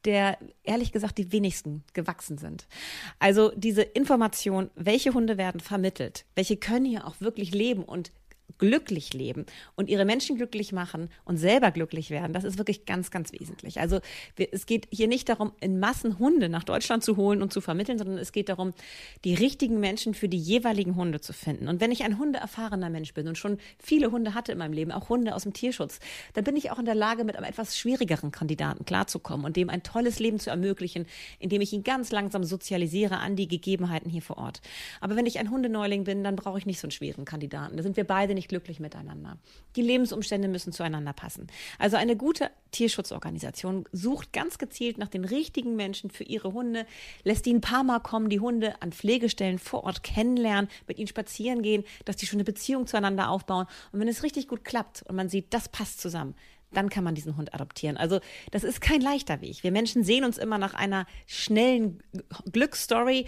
der 0.05 0.37
ehrlich 0.63 0.91
gesagt 0.91 1.17
die 1.17 1.31
wenigsten 1.31 1.83
gewachsen 1.93 2.37
sind. 2.37 2.67
Also 3.19 3.51
diese 3.55 3.81
Information, 3.81 4.69
welche 4.75 5.13
Hunde 5.13 5.37
werden 5.37 5.59
vermittelt, 5.59 6.25
welche 6.35 6.57
können 6.57 6.85
hier 6.85 7.05
auch 7.05 7.19
wirklich 7.19 7.53
leben 7.53 7.83
und 7.83 8.11
glücklich 8.57 9.13
leben 9.13 9.45
und 9.75 9.89
ihre 9.89 10.05
Menschen 10.05 10.35
glücklich 10.35 10.71
machen 10.71 11.09
und 11.25 11.37
selber 11.37 11.71
glücklich 11.71 12.09
werden, 12.09 12.33
das 12.33 12.43
ist 12.43 12.57
wirklich 12.57 12.85
ganz, 12.85 13.11
ganz 13.11 13.31
wesentlich. 13.31 13.79
Also 13.79 13.99
es 14.51 14.65
geht 14.65 14.87
hier 14.91 15.07
nicht 15.07 15.29
darum, 15.29 15.51
in 15.59 15.79
Massen 15.79 16.19
Hunde 16.19 16.49
nach 16.49 16.63
Deutschland 16.63 17.03
zu 17.03 17.17
holen 17.17 17.41
und 17.41 17.53
zu 17.53 17.61
vermitteln, 17.61 17.97
sondern 17.97 18.17
es 18.17 18.31
geht 18.31 18.49
darum, 18.49 18.73
die 19.23 19.33
richtigen 19.33 19.79
Menschen 19.79 20.13
für 20.13 20.29
die 20.29 20.37
jeweiligen 20.37 20.95
Hunde 20.95 21.21
zu 21.21 21.33
finden. 21.33 21.67
Und 21.67 21.81
wenn 21.81 21.91
ich 21.91 22.03
ein 22.03 22.17
hundeerfahrener 22.17 22.89
Mensch 22.89 23.13
bin 23.13 23.27
und 23.27 23.37
schon 23.37 23.57
viele 23.77 24.11
Hunde 24.11 24.33
hatte 24.33 24.51
in 24.51 24.57
meinem 24.57 24.73
Leben, 24.73 24.91
auch 24.91 25.09
Hunde 25.09 25.35
aus 25.35 25.43
dem 25.43 25.53
Tierschutz, 25.53 25.99
dann 26.33 26.43
bin 26.43 26.55
ich 26.55 26.71
auch 26.71 26.79
in 26.79 26.85
der 26.85 26.95
Lage, 26.95 27.23
mit 27.23 27.35
einem 27.35 27.45
etwas 27.45 27.77
schwierigeren 27.77 28.31
Kandidaten 28.31 28.85
klarzukommen 28.85 29.45
und 29.45 29.55
dem 29.55 29.69
ein 29.69 29.83
tolles 29.83 30.19
Leben 30.19 30.39
zu 30.39 30.49
ermöglichen, 30.49 31.05
indem 31.39 31.61
ich 31.61 31.73
ihn 31.73 31.83
ganz 31.83 32.11
langsam 32.11 32.43
sozialisiere 32.43 33.17
an 33.17 33.35
die 33.35 33.47
Gegebenheiten 33.47 34.09
hier 34.09 34.21
vor 34.21 34.37
Ort. 34.37 34.61
Aber 35.01 35.15
wenn 35.15 35.25
ich 35.25 35.39
ein 35.39 35.49
Hundeneuling 35.49 36.03
bin, 36.03 36.23
dann 36.23 36.35
brauche 36.35 36.57
ich 36.57 36.65
nicht 36.65 36.79
so 36.79 36.85
einen 36.85 36.91
schweren 36.91 37.25
Kandidaten. 37.25 37.77
Da 37.77 37.83
sind 37.83 37.97
wir 37.97 38.05
beide 38.05 38.33
nicht 38.39 38.47
glücklich 38.47 38.79
miteinander. 38.79 39.37
Die 39.75 39.81
Lebensumstände 39.81 40.47
müssen 40.47 40.71
zueinander 40.71 41.11
passen. 41.11 41.47
Also 41.77 41.97
eine 41.97 42.15
gute 42.15 42.49
Tierschutzorganisation 42.71 43.83
sucht 43.91 44.31
ganz 44.31 44.57
gezielt 44.57 44.97
nach 44.97 45.09
den 45.09 45.25
richtigen 45.25 45.75
Menschen 45.75 46.09
für 46.09 46.23
ihre 46.23 46.53
Hunde, 46.53 46.85
lässt 47.23 47.45
die 47.45 47.53
ein 47.53 47.59
paar 47.59 47.83
Mal 47.83 47.99
kommen, 47.99 48.29
die 48.29 48.39
Hunde 48.39 48.81
an 48.81 48.93
Pflegestellen 48.93 49.59
vor 49.59 49.83
Ort 49.83 50.03
kennenlernen, 50.03 50.69
mit 50.87 50.99
ihnen 50.99 51.07
spazieren 51.07 51.61
gehen, 51.61 51.83
dass 52.05 52.15
die 52.15 52.25
schon 52.25 52.37
eine 52.37 52.45
Beziehung 52.45 52.87
zueinander 52.87 53.29
aufbauen. 53.29 53.67
Und 53.91 53.99
wenn 53.99 54.07
es 54.07 54.23
richtig 54.23 54.47
gut 54.47 54.63
klappt 54.63 55.03
und 55.03 55.17
man 55.17 55.27
sieht, 55.27 55.53
das 55.53 55.67
passt 55.67 55.99
zusammen, 55.99 56.33
dann 56.71 56.89
kann 56.89 57.03
man 57.03 57.15
diesen 57.15 57.35
Hund 57.35 57.53
adoptieren. 57.53 57.97
Also 57.97 58.19
das 58.51 58.63
ist 58.63 58.79
kein 58.79 59.01
leichter 59.01 59.41
Weg. 59.41 59.63
Wir 59.63 59.71
Menschen 59.71 60.03
sehen 60.03 60.23
uns 60.23 60.37
immer 60.37 60.57
nach 60.57 60.73
einer 60.73 61.05
schnellen 61.25 62.01
Glücksstory, 62.51 63.25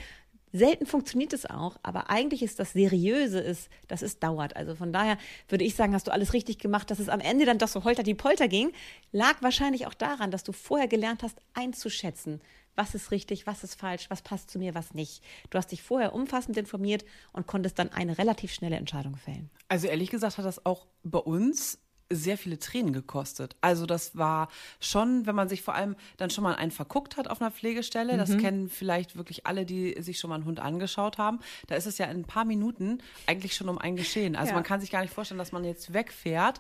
Selten 0.54 0.86
funktioniert 0.86 1.34
es 1.34 1.46
auch, 1.46 1.78
aber 1.82 2.10
eigentlich 2.10 2.44
ist 2.44 2.60
das 2.60 2.74
Seriöse, 2.74 3.40
ist, 3.40 3.70
dass 3.88 4.02
es 4.02 4.20
dauert. 4.20 4.56
Also 4.56 4.76
von 4.76 4.92
daher 4.92 5.18
würde 5.48 5.64
ich 5.64 5.76
sagen, 5.76 5.94
hast 5.94 6.08
du 6.08 6.12
alles 6.12 6.34
richtig 6.34 6.60
gemacht, 6.60 6.92
dass 6.92 7.00
es 7.00 7.10
am 7.10 7.22
Ende 7.22 7.46
dann 7.46 7.58
doch 7.58 7.70
so 7.70 7.84
holter 7.84 8.04
die 8.04 8.16
Polter 8.16 8.48
ging, 8.48 8.72
lag 9.12 9.42
wahrscheinlich 9.42 9.88
auch 9.88 9.94
daran, 9.94 10.32
dass 10.32 10.44
du 10.44 10.52
vorher 10.52 10.88
gelernt 10.88 11.24
hast, 11.24 11.38
einzuschätzen, 11.54 12.42
was 12.76 12.96
ist 12.96 13.12
richtig, 13.12 13.48
was 13.48 13.64
ist 13.64 13.76
falsch, 13.76 14.10
was 14.10 14.22
passt 14.22 14.50
zu 14.50 14.60
mir, 14.60 14.76
was 14.76 14.94
nicht. 14.94 15.24
Du 15.50 15.58
hast 15.58 15.72
dich 15.72 15.84
vorher 15.84 16.14
umfassend 16.14 16.58
informiert 16.58 17.06
und 17.34 17.48
konntest 17.48 17.80
dann 17.80 17.90
eine 17.90 18.18
relativ 18.18 18.54
schnelle 18.54 18.78
Entscheidung 18.78 19.16
fällen. 19.18 19.50
Also 19.68 19.88
ehrlich 19.88 20.10
gesagt 20.10 20.38
hat 20.38 20.46
das 20.46 20.66
auch 20.66 20.88
bei 21.04 21.20
uns 21.20 21.80
sehr 22.12 22.38
viele 22.38 22.60
Tränen 22.60 22.94
gekostet. 22.94 23.56
Also 23.62 23.86
das 23.86 24.18
war 24.18 24.50
schon, 24.80 25.26
wenn 25.26 25.36
man 25.36 25.50
sich 25.50 25.62
vor 25.62 25.76
allem 25.76 25.96
dann 26.18 26.30
schon 26.30 26.44
mal 26.44 26.56
einen 26.56 26.72
verguckt 26.72 27.18
hat 27.18 27.28
auf 27.28 27.42
einer 27.42 27.52
Pflegestelle, 27.52 28.14
mhm. 28.14 28.18
das 28.18 28.38
kennen 28.38 28.70
vielleicht 28.70 29.16
wirklich 29.16 29.46
alle, 29.46 29.66
die 29.66 30.02
sich 30.02 30.20
schon 30.20 30.30
mal 30.30 30.36
einen 30.36 30.46
Hund 30.46 30.60
angeschaut 30.60 31.18
haben, 31.18 31.40
da 31.68 31.76
ist 31.76 31.88
es 31.88 31.98
ja 31.98 32.06
in 32.06 32.22
ein 32.22 32.26
paar 32.26 32.46
Minuten 32.46 33.00
eigentlich 33.28 33.56
schon 33.56 33.70
um 33.70 33.78
ein 33.78 33.96
Geschehen. 33.96 34.36
Also 34.36 34.50
ja. 34.50 34.56
man 34.56 34.64
kann 34.64 34.82
sich 34.82 34.92
gar 34.92 35.02
nicht 35.02 35.14
vorstellen, 35.14 35.40
dass 35.40 35.52
man 35.52 35.64
jetzt 35.64 35.94
wegfährt 35.94 36.60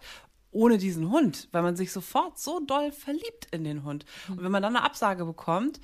ohne 0.51 0.77
diesen 0.77 1.09
Hund, 1.09 1.48
weil 1.51 1.62
man 1.62 1.75
sich 1.75 1.92
sofort 1.92 2.38
so 2.38 2.59
doll 2.59 2.92
verliebt 2.92 3.48
in 3.51 3.63
den 3.63 3.83
Hund. 3.83 4.06
Und 4.30 4.44
wenn 4.44 4.51
man 4.51 4.62
dann 4.62 4.75
eine 4.75 4.86
Absage 4.86 5.24
bekommt, 5.25 5.80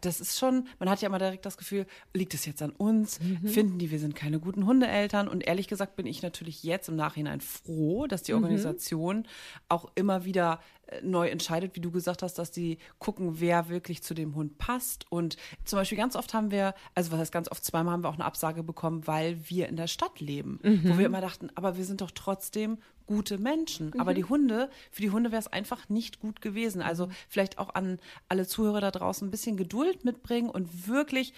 das 0.00 0.20
ist 0.20 0.38
schon, 0.38 0.66
man 0.78 0.90
hat 0.90 1.00
ja 1.00 1.08
immer 1.08 1.18
direkt 1.18 1.46
das 1.46 1.56
Gefühl, 1.56 1.86
liegt 2.12 2.34
es 2.34 2.46
jetzt 2.46 2.62
an 2.62 2.70
uns? 2.70 3.20
Mhm. 3.20 3.48
Finden 3.48 3.78
die, 3.78 3.90
wir 3.90 3.98
sind 3.98 4.14
keine 4.14 4.40
guten 4.40 4.66
Hundeeltern? 4.66 5.28
Und 5.28 5.46
ehrlich 5.46 5.68
gesagt 5.68 5.96
bin 5.96 6.06
ich 6.06 6.22
natürlich 6.22 6.64
jetzt 6.64 6.88
im 6.88 6.96
Nachhinein 6.96 7.40
froh, 7.40 8.06
dass 8.06 8.22
die 8.22 8.32
mhm. 8.32 8.42
Organisation 8.42 9.18
mhm. 9.18 9.24
auch 9.68 9.90
immer 9.94 10.24
wieder 10.24 10.60
neu 11.02 11.28
entscheidet, 11.28 11.74
wie 11.76 11.80
du 11.80 11.90
gesagt 11.90 12.22
hast, 12.22 12.38
dass 12.38 12.50
die 12.50 12.78
gucken, 12.98 13.40
wer 13.40 13.68
wirklich 13.68 14.02
zu 14.02 14.14
dem 14.14 14.34
Hund 14.34 14.58
passt. 14.58 15.10
Und 15.10 15.36
zum 15.64 15.78
Beispiel 15.78 15.98
ganz 15.98 16.16
oft 16.16 16.34
haben 16.34 16.50
wir, 16.50 16.74
also 16.94 17.12
was 17.12 17.20
heißt 17.20 17.32
ganz 17.32 17.50
oft, 17.50 17.64
zweimal 17.64 17.92
haben 17.92 18.04
wir 18.04 18.08
auch 18.08 18.14
eine 18.14 18.24
Absage 18.24 18.62
bekommen, 18.62 19.06
weil 19.06 19.38
wir 19.48 19.68
in 19.68 19.76
der 19.76 19.86
Stadt 19.86 20.20
leben, 20.20 20.60
mhm. 20.62 20.82
wo 20.84 20.98
wir 20.98 21.06
immer 21.06 21.20
dachten, 21.20 21.50
aber 21.54 21.76
wir 21.76 21.84
sind 21.84 22.00
doch 22.00 22.10
trotzdem 22.10 22.78
gute 23.06 23.38
Menschen. 23.38 23.90
Mhm. 23.94 24.00
Aber 24.00 24.14
die 24.14 24.24
Hunde, 24.24 24.70
für 24.90 25.02
die 25.02 25.10
Hunde 25.10 25.32
wäre 25.32 25.40
es 25.40 25.52
einfach 25.52 25.88
nicht 25.88 26.20
gut 26.20 26.40
gewesen. 26.40 26.82
Also 26.82 27.06
mhm. 27.06 27.12
vielleicht 27.28 27.58
auch 27.58 27.74
an 27.74 27.98
alle 28.28 28.46
Zuhörer 28.46 28.80
da 28.80 28.90
draußen 28.90 29.26
ein 29.26 29.30
bisschen 29.30 29.56
Geduld 29.56 30.04
mitbringen 30.04 30.50
und 30.50 30.86
wirklich 30.86 31.32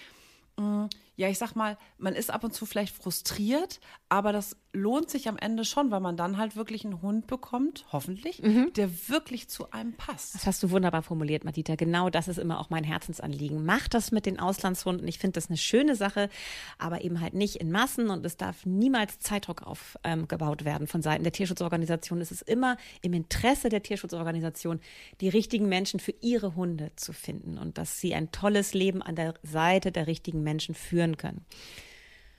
mm, 0.59 0.87
ja, 1.21 1.29
ich 1.29 1.37
sag 1.37 1.55
mal, 1.55 1.77
man 1.99 2.15
ist 2.15 2.31
ab 2.31 2.45
und 2.45 2.55
zu 2.55 2.65
vielleicht 2.65 2.97
frustriert, 2.97 3.79
aber 4.09 4.33
das 4.33 4.57
lohnt 4.73 5.11
sich 5.11 5.29
am 5.29 5.37
Ende 5.37 5.67
schon, 5.67 5.91
weil 5.91 6.00
man 6.00 6.17
dann 6.17 6.39
halt 6.39 6.57
wirklich 6.57 6.85
einen 6.85 7.03
Hund 7.03 7.27
bekommt, 7.27 7.85
hoffentlich, 7.93 8.41
mhm. 8.41 8.73
der 8.75 9.09
wirklich 9.09 9.49
zu 9.49 9.71
einem 9.71 9.93
passt. 9.93 10.35
Das 10.35 10.47
hast 10.47 10.62
du 10.62 10.71
wunderbar 10.71 11.03
formuliert, 11.03 11.45
Madita. 11.45 11.75
Genau 11.75 12.09
das 12.09 12.27
ist 12.27 12.39
immer 12.39 12.59
auch 12.59 12.71
mein 12.71 12.85
Herzensanliegen. 12.85 13.67
Mach 13.67 13.87
das 13.87 14.12
mit 14.12 14.25
den 14.25 14.41
Auslandshunden. 14.41 15.07
Ich 15.07 15.19
finde 15.19 15.35
das 15.35 15.49
eine 15.49 15.59
schöne 15.59 15.95
Sache, 15.95 16.31
aber 16.79 17.03
eben 17.03 17.21
halt 17.21 17.35
nicht 17.35 17.57
in 17.57 17.71
Massen 17.71 18.09
und 18.09 18.25
es 18.25 18.39
darf 18.39 18.65
niemals 18.65 19.19
Zeitdruck 19.19 19.62
aufgebaut 19.62 20.62
ähm, 20.62 20.67
werden 20.67 20.87
von 20.87 21.03
Seiten 21.03 21.23
der 21.23 21.33
Tierschutzorganisation. 21.33 22.23
Es 22.23 22.31
ist 22.31 22.49
immer 22.49 22.79
im 23.03 23.12
Interesse 23.12 23.69
der 23.69 23.83
Tierschutzorganisation, 23.83 24.81
die 25.21 25.29
richtigen 25.29 25.69
Menschen 25.69 26.00
für 26.00 26.15
ihre 26.23 26.55
Hunde 26.55 26.93
zu 26.97 27.12
finden 27.12 27.59
und 27.59 27.77
dass 27.77 28.00
sie 28.00 28.15
ein 28.15 28.33
tolles 28.33 28.73
Leben 28.73 29.03
an 29.03 29.17
der 29.17 29.35
Seite 29.43 29.93
der 29.93 30.07
richtigen 30.07 30.43
Menschen 30.43 30.75
führen 30.75 31.10
können. 31.17 31.45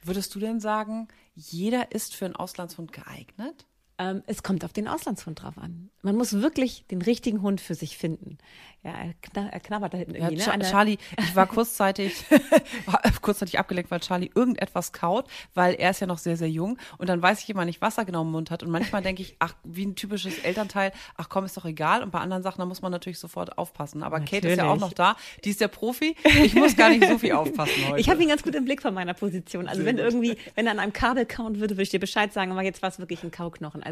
Würdest 0.03 0.33
du 0.33 0.39
denn 0.39 0.59
sagen, 0.59 1.07
jeder 1.35 1.91
ist 1.91 2.15
für 2.15 2.25
einen 2.25 2.35
Auslandshund 2.35 2.91
geeignet? 2.91 3.67
Ähm, 4.01 4.23
es 4.25 4.41
kommt 4.41 4.65
auf 4.65 4.73
den 4.73 4.87
Auslandshund 4.87 5.43
drauf 5.43 5.59
an. 5.59 5.91
Man 6.01 6.15
muss 6.15 6.33
wirklich 6.33 6.85
den 6.89 7.03
richtigen 7.03 7.43
Hund 7.43 7.61
für 7.61 7.75
sich 7.75 7.97
finden. 7.97 8.39
Ja, 8.83 8.93
er, 8.93 9.13
kn 9.21 9.47
er 9.51 9.59
knabbert 9.59 9.93
da 9.93 9.99
hinten 9.99 10.15
irgendwie. 10.15 10.37
Ja, 10.37 10.57
ne? 10.57 10.65
Charlie, 10.65 10.97
ich 11.19 11.35
war 11.35 11.45
kurzzeitig, 11.45 12.25
kurzzeitig 13.21 13.59
abgelenkt, 13.59 13.91
weil 13.91 13.99
Charlie 13.99 14.31
irgendetwas 14.33 14.91
kaut, 14.91 15.27
weil 15.53 15.75
er 15.75 15.91
ist 15.91 15.99
ja 15.99 16.07
noch 16.07 16.17
sehr, 16.17 16.35
sehr 16.35 16.49
jung. 16.49 16.79
Und 16.97 17.09
dann 17.09 17.21
weiß 17.21 17.43
ich 17.43 17.49
immer 17.51 17.63
nicht, 17.63 17.79
was 17.79 17.99
er 17.99 18.05
genau 18.05 18.23
im 18.23 18.31
Mund 18.31 18.49
hat. 18.49 18.63
Und 18.63 18.71
manchmal 18.71 19.03
denke 19.03 19.21
ich, 19.21 19.35
ach, 19.39 19.53
wie 19.63 19.85
ein 19.85 19.95
typisches 19.95 20.39
Elternteil, 20.39 20.93
ach 21.15 21.29
komm, 21.29 21.45
ist 21.45 21.55
doch 21.55 21.65
egal. 21.65 22.01
Und 22.01 22.09
bei 22.09 22.19
anderen 22.19 22.41
Sachen, 22.41 22.57
da 22.57 22.65
muss 22.65 22.81
man 22.81 22.91
natürlich 22.91 23.19
sofort 23.19 23.55
aufpassen. 23.59 24.01
Aber 24.01 24.17
natürlich. 24.17 24.41
Kate 24.41 24.53
ist 24.53 24.57
ja 24.57 24.67
auch 24.67 24.79
noch 24.79 24.93
da. 24.93 25.15
Die 25.43 25.51
ist 25.51 25.61
der 25.61 25.67
Profi. 25.67 26.15
Ich 26.23 26.55
muss 26.55 26.75
gar 26.75 26.89
nicht 26.89 27.07
so 27.07 27.19
viel 27.19 27.33
aufpassen 27.33 27.87
heute. 27.87 27.99
Ich 27.99 28.09
habe 28.09 28.23
ihn 28.23 28.29
ganz 28.29 28.41
gut 28.41 28.55
im 28.55 28.65
Blick 28.65 28.81
von 28.81 28.95
meiner 28.95 29.13
Position. 29.13 29.67
Also 29.67 29.83
sehr 29.83 29.85
wenn 29.85 29.97
gut. 29.97 30.05
irgendwie, 30.05 30.37
wenn 30.55 30.65
er 30.65 30.71
an 30.71 30.79
einem 30.79 30.93
Kabel 30.93 31.27
kauen 31.27 31.59
würde, 31.59 31.75
würde 31.75 31.83
ich 31.83 31.89
dir 31.89 31.99
Bescheid 31.99 32.33
sagen, 32.33 32.51
aber 32.51 32.63
jetzt 32.63 32.81
war 32.81 32.89
es 32.89 32.97
wirklich 32.97 33.21
ein 33.23 33.29
Kauknochen. 33.29 33.83
Also 33.83 33.90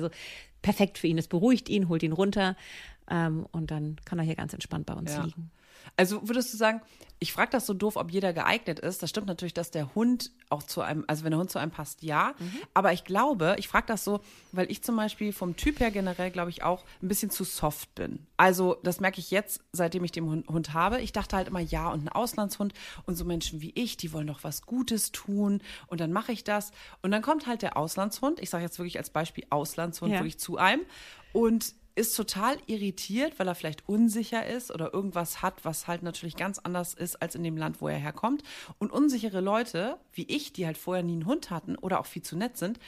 perfekt 0.61 0.97
für 0.97 1.07
ihn. 1.07 1.17
Es 1.17 1.27
beruhigt 1.27 1.69
ihn, 1.69 1.89
holt 1.89 2.03
ihn 2.03 2.13
runter 2.13 2.55
ähm, 3.09 3.45
und 3.51 3.71
dann 3.71 3.97
kann 4.05 4.19
er 4.19 4.25
hier 4.25 4.35
ganz 4.35 4.53
entspannt 4.53 4.85
bei 4.85 4.93
uns 4.93 5.11
ja. 5.11 5.23
liegen. 5.23 5.51
Also 5.97 6.27
würdest 6.27 6.53
du 6.53 6.57
sagen, 6.57 6.81
ich 7.21 7.33
frage 7.33 7.51
das 7.51 7.65
so 7.65 7.73
doof, 7.73 7.97
ob 7.97 8.11
jeder 8.11 8.31
geeignet 8.31 8.79
ist. 8.79 9.03
Das 9.03 9.09
stimmt 9.09 9.27
natürlich, 9.27 9.53
dass 9.53 9.71
der 9.71 9.93
Hund 9.93 10.31
auch 10.49 10.63
zu 10.63 10.81
einem, 10.81 11.03
also 11.07 11.25
wenn 11.25 11.31
der 11.31 11.39
Hund 11.39 11.51
zu 11.51 11.59
einem 11.59 11.71
passt, 11.71 12.01
ja. 12.01 12.33
Mhm. 12.39 12.59
Aber 12.73 12.93
ich 12.93 13.03
glaube, 13.03 13.55
ich 13.59 13.67
frage 13.67 13.87
das 13.87 14.05
so, 14.05 14.21
weil 14.53 14.71
ich 14.71 14.83
zum 14.83 14.95
Beispiel 14.95 15.33
vom 15.33 15.57
Typ 15.57 15.81
her 15.81 15.91
generell, 15.91 16.31
glaube 16.31 16.49
ich, 16.49 16.63
auch 16.63 16.85
ein 17.01 17.09
bisschen 17.09 17.29
zu 17.29 17.43
soft 17.43 17.93
bin. 17.93 18.25
Also 18.37 18.77
das 18.83 19.01
merke 19.01 19.19
ich 19.19 19.31
jetzt, 19.31 19.61
seitdem 19.73 20.05
ich 20.05 20.13
den 20.13 20.45
Hund 20.47 20.73
habe. 20.73 21.01
Ich 21.01 21.11
dachte 21.11 21.35
halt 21.35 21.49
immer, 21.49 21.59
ja, 21.59 21.89
und 21.91 22.05
ein 22.05 22.09
Auslandshund 22.09 22.73
und 23.05 23.15
so 23.15 23.25
Menschen 23.25 23.61
wie 23.61 23.73
ich, 23.75 23.97
die 23.97 24.13
wollen 24.13 24.27
doch 24.27 24.45
was 24.45 24.61
Gutes 24.61 25.11
tun 25.11 25.61
und 25.87 25.99
dann 25.99 26.13
mache 26.13 26.31
ich 26.31 26.45
das. 26.45 26.71
Und 27.01 27.11
dann 27.11 27.21
kommt 27.21 27.47
halt 27.47 27.63
der 27.63 27.75
Auslandshund, 27.75 28.39
ich 28.39 28.49
sage 28.49 28.63
jetzt 28.63 28.79
wirklich 28.79 28.97
als 28.97 29.09
Beispiel 29.09 29.45
Auslandshund, 29.49 30.13
ja. 30.13 30.19
wirklich 30.19 30.39
zu 30.39 30.57
einem. 30.57 30.81
Und 31.33 31.75
ist 31.99 32.15
total 32.15 32.57
irritiert, 32.65 33.37
weil 33.37 33.47
er 33.49 33.55
vielleicht 33.55 33.87
unsicher 33.89 34.47
ist 34.47 34.71
oder 34.71 34.93
irgendwas 34.93 35.41
hat, 35.41 35.65
was 35.65 35.85
halt 35.85 36.01
natürlich 36.01 36.37
ganz 36.37 36.57
anders 36.57 36.93
ist 36.93 37.21
als 37.21 37.35
in 37.35 37.43
dem 37.43 37.57
Land, 37.57 37.81
wo 37.81 37.89
er 37.89 37.97
herkommt. 37.97 38.41
Und 38.77 38.93
unsichere 38.93 39.41
Leute, 39.41 39.97
wie 40.13 40.23
ich, 40.23 40.53
die 40.53 40.65
halt 40.65 40.77
vorher 40.77 41.03
nie 41.03 41.13
einen 41.13 41.25
Hund 41.25 41.49
hatten 41.49 41.75
oder 41.75 41.99
auch 41.99 42.05
viel 42.05 42.21
zu 42.21 42.37
nett 42.37 42.57
sind, 42.57 42.79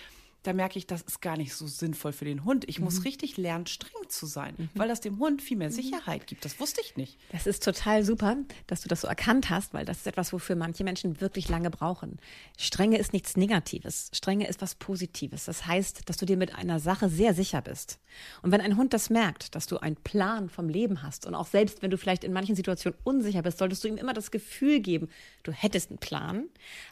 da 0.43 0.53
merke 0.53 0.79
ich, 0.79 0.88
das 0.88 1.03
ist 1.03 1.21
gar 1.21 1.38
nicht 1.38 1.53
so 1.53 1.67
sinnvoll 1.67 2.13
für 2.13 2.25
den 2.25 2.43
Hund. 2.43 2.67
Ich 2.67 2.79
mhm. 2.79 2.86
muss 2.86 3.05
richtig 3.05 3.38
lernen, 3.38 3.67
streng 3.67 4.10
zu 4.10 4.25
sein, 4.25 4.55
mhm. 4.57 4.69
weil 4.74 4.88
das 4.88 5.01
dem 5.01 5.19
Hund 5.19 5.41
viel 5.41 5.57
mehr 5.57 5.69
mhm. 5.69 5.74
Sicherheit 5.74 6.25
gibt. 6.25 6.45
Das 6.45 6.60
wusste 6.60 6.81
ich 6.81 6.98
nicht. 6.98 7.17
Das 7.31 7.45
ist 7.45 7.63
total 7.63 8.03
super, 8.03 8.38
dass 8.65 8.81
du 8.81 8.89
das 8.89 9.01
so 9.01 9.07
erkannt 9.07 9.50
hast, 9.50 9.74
weil 9.74 9.86
das 9.86 9.98
ist 9.98 10.07
etwas, 10.07 10.33
wofür 10.33 10.55
manche 10.55 10.83
Menschen 10.83 11.21
wirklich 11.21 11.48
lange 11.48 11.69
brauchen. 11.69 12.17
Strenge 12.57 12.98
ist 12.98 13.13
nichts 13.13 13.38
Negatives. 13.38 14.10
Strenge 14.13 14.48
ist 14.48 14.62
was 14.62 14.75
Positives. 14.75 15.45
Das 15.45 15.67
heißt, 15.67 16.10
dass 16.10 16.17
du 16.17 16.25
dir 16.25 16.38
mit 16.38 16.55
einer 16.55 16.79
Sache 16.79 17.10
sehr 17.10 17.33
sicher 17.33 17.62
bist. 17.62 18.00
Und 18.41 18.51
wenn 18.51 18.62
ein 18.62 18.77
Hund 18.77 18.93
das 18.93 19.10
merkt, 19.10 19.53
dass 19.53 19.67
du 19.67 19.77
einen 19.77 19.95
Plan 19.95 20.50
vom 20.50 20.69
Leben 20.69 21.03
hast 21.03 21.27
und 21.27 21.36
auch 21.36 21.48
selbst, 21.48 21.81
wenn 21.83 21.91
du 21.91 21.98
vielleicht 21.98 22.24
in 22.24 22.33
manchen 22.33 22.55
Situationen 22.55 22.98
unsicher 23.03 23.43
bist, 23.43 23.60
solltest 23.60 23.83
du 23.83 23.88
ihm 23.88 23.98
immer 23.98 24.13
das 24.13 24.31
Gefühl 24.31 24.79
geben, 24.79 25.10
du 25.43 25.51
hättest 25.51 25.91
einen 25.91 26.00
Plan. 26.00 26.45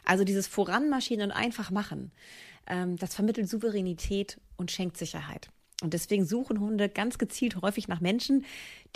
Also 0.04 0.22
dieses 0.22 0.46
Voranmarschieren 0.46 1.24
und 1.24 1.32
einfach 1.32 1.70
machen 1.70 2.12
das 2.66 3.14
vermittelt 3.14 3.48
Souveränität 3.48 4.40
und 4.56 4.70
schenkt 4.70 4.96
Sicherheit. 4.96 5.48
Und 5.82 5.94
deswegen 5.94 6.24
suchen 6.24 6.60
Hunde 6.60 6.88
ganz 6.88 7.18
gezielt 7.18 7.60
häufig 7.62 7.88
nach 7.88 8.00
Menschen, 8.00 8.44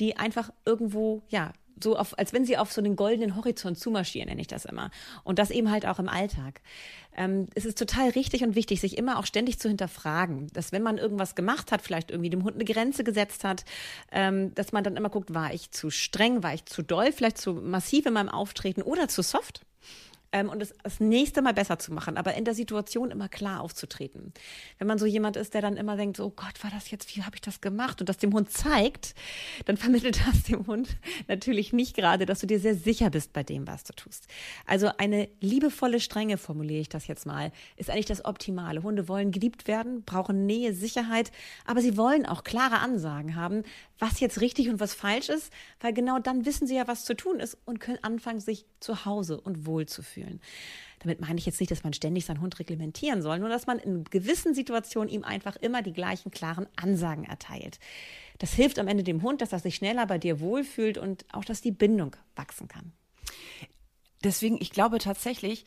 die 0.01 0.17
einfach 0.17 0.53
irgendwo, 0.65 1.23
ja, 1.29 1.53
so 1.83 1.97
auf, 1.97 2.17
als 2.19 2.33
wenn 2.33 2.45
sie 2.45 2.57
auf 2.57 2.73
so 2.73 2.81
einen 2.81 2.95
goldenen 2.95 3.37
Horizont 3.37 3.79
zumarschieren, 3.79 4.29
nenne 4.29 4.41
ich 4.41 4.47
das 4.47 4.65
immer. 4.65 4.91
Und 5.25 5.39
das 5.39 5.51
eben 5.51 5.71
halt 5.71 5.87
auch 5.87 5.99
im 5.99 6.09
Alltag. 6.09 6.61
Ähm, 7.17 7.49
es 7.55 7.65
ist 7.65 7.79
total 7.79 8.11
richtig 8.11 8.45
und 8.45 8.55
wichtig, 8.55 8.81
sich 8.81 8.97
immer 8.97 9.19
auch 9.19 9.27
ständig 9.27 9.59
zu 9.59 9.69
hinterfragen, 9.69 10.49
dass 10.53 10.73
wenn 10.73 10.83
man 10.83 10.99
irgendwas 10.99 11.35
gemacht 11.35 11.73
hat, 11.73 11.83
vielleicht 11.83 12.11
irgendwie 12.11 12.31
dem 12.31 12.45
Hund 12.45 12.55
eine 12.55 12.65
Grenze 12.65 13.03
gesetzt 13.03 13.45
hat, 13.45 13.65
ähm, 14.13 14.55
dass 14.55 14.73
man 14.73 14.85
dann 14.85 14.97
immer 14.97 15.11
guckt, 15.11 15.35
war 15.35 15.53
ich 15.53 15.71
zu 15.71 15.91
streng, 15.91 16.43
war 16.43 16.55
ich 16.55 16.65
zu 16.67 16.83
doll, 16.83 17.13
vielleicht 17.13 17.39
zu 17.39 17.55
massiv 17.55 18.07
in 18.07 18.13
meinem 18.13 18.29
Auftreten 18.29 18.83
oder 18.83 19.09
zu 19.09 19.23
soft 19.23 19.67
ähm, 20.35 20.49
und 20.51 20.61
es 20.61 20.75
das 20.83 20.99
nächste 20.99 21.41
Mal 21.43 21.55
besser 21.55 21.79
zu 21.79 21.93
machen, 21.93 22.19
aber 22.19 22.35
in 22.35 22.45
der 22.45 22.55
Situation 22.55 23.13
immer 23.13 23.29
klar 23.29 23.61
aufzutreten. 23.61 24.35
Wenn 24.79 24.89
man 24.89 24.99
so 24.99 25.07
jemand 25.07 25.37
ist, 25.37 25.55
der 25.55 25.63
dann 25.63 25.77
immer 25.77 25.97
denkt, 25.97 26.19
oh 26.19 26.31
Gott, 26.31 26.63
war 26.63 26.71
das 26.71 26.91
jetzt, 26.91 27.17
wie 27.17 27.23
habe 27.23 27.37
ich 27.37 27.41
das 27.41 27.61
gemacht? 27.61 28.01
Und 28.01 28.09
das 28.09 28.19
dem 28.19 28.35
Hund 28.35 28.51
zeigt, 28.51 29.15
dann 29.65 29.77
vermittelt 29.77 30.21
das 30.27 30.43
dem 30.43 30.67
Hund 30.67 30.89
natürlich 31.29 31.73
nicht 31.73 31.95
gerade, 31.95 32.27
dass 32.27 32.41
du 32.41 32.49
dir 32.49 32.59
sehr 32.59 32.75
sicher 32.75 33.11
bist 33.11 33.33
bei 33.33 33.45
dem, 33.45 33.67
was 33.69 33.85
du 33.85 33.93
tust. 33.95 34.27
Also 34.67 34.91
eine 34.99 35.29
liebevolle 35.41 36.01
Strenge, 36.01 36.37
formuliere 36.37 36.81
ich 36.81 36.89
das 36.89 37.07
jetzt 37.07 37.27
mal, 37.27 37.53
ist 37.77 37.89
eigentlich 37.89 38.07
das 38.07 38.25
Optimale. 38.25 38.83
Hunde 38.83 39.09
wollen 39.09 39.31
geliebt 39.31 39.69
werden, 39.69 40.03
brauchen 40.03 40.47
Nähe, 40.47 40.75
Sicherheit, 40.75 41.31
aber 41.65 41.81
sie 41.81 41.97
wollen 41.97 42.27
auch 42.27 42.43
klare 42.43 42.81
Ansagen 42.81 43.37
haben, 43.37 43.63
was 43.99 44.21
jetzt 44.21 44.41
richtig 44.41 44.69
und 44.69 44.81
was 44.81 44.95
falsch 44.95 45.29
ist, 45.29 45.53
weil 45.81 45.93
genau 45.93 46.19
dann 46.19 46.45
wissen 46.45 46.67
sie 46.67 46.77
ja, 46.77 46.89
was 46.89 47.05
zu 47.05 47.15
tun 47.15 47.41
ist 47.41 47.57
und 47.65 47.81
können 47.81 47.99
anfangen, 48.03 48.41
sich 48.41 48.67
zu 48.81 49.05
Hause 49.05 49.41
und 49.41 49.67
wohl 49.67 49.87
zu 49.87 50.03
fühlen. 50.03 50.41
Damit 51.01 51.21
meine 51.21 51.39
ich 51.39 51.47
jetzt 51.47 51.61
nicht, 51.61 51.71
dass 51.71 51.85
man 51.85 51.93
ständig 51.93 52.25
seinen 52.25 52.41
Hund 52.41 52.59
reglementieren 52.59 53.23
soll, 53.23 53.39
nur 53.39 53.49
dass 53.49 53.67
man 53.67 53.79
in 53.79 54.05
gewissen 54.05 54.55
Situationen 54.55 55.13
ihm 55.13 55.23
einfach 55.23 55.57
immer 55.57 55.83
die 55.83 55.93
gleichen 55.93 56.31
klaren 56.31 56.67
Ansagen 56.77 57.25
erteilt. 57.25 57.79
Das 58.39 58.53
hilft 58.53 58.79
am 58.79 58.89
Ende 58.89 59.05
dem 59.05 59.23
Hund, 59.23 59.41
dass 59.41 59.53
er 59.53 59.59
sich 59.61 59.77
schneller 59.77 60.07
bei 60.07 60.19
dir 60.19 60.41
wohlfühlt 60.41 60.99
und 60.99 61.25
auch, 61.33 61.45
dass 61.45 61.61
die 61.61 61.71
Bindung 61.71 62.17
wachsen 62.35 62.69
kann. 62.69 62.93
Deswegen, 64.25 64.57
ich 64.61 64.71
glaube 64.71 64.99
tatsächlich, 64.99 65.67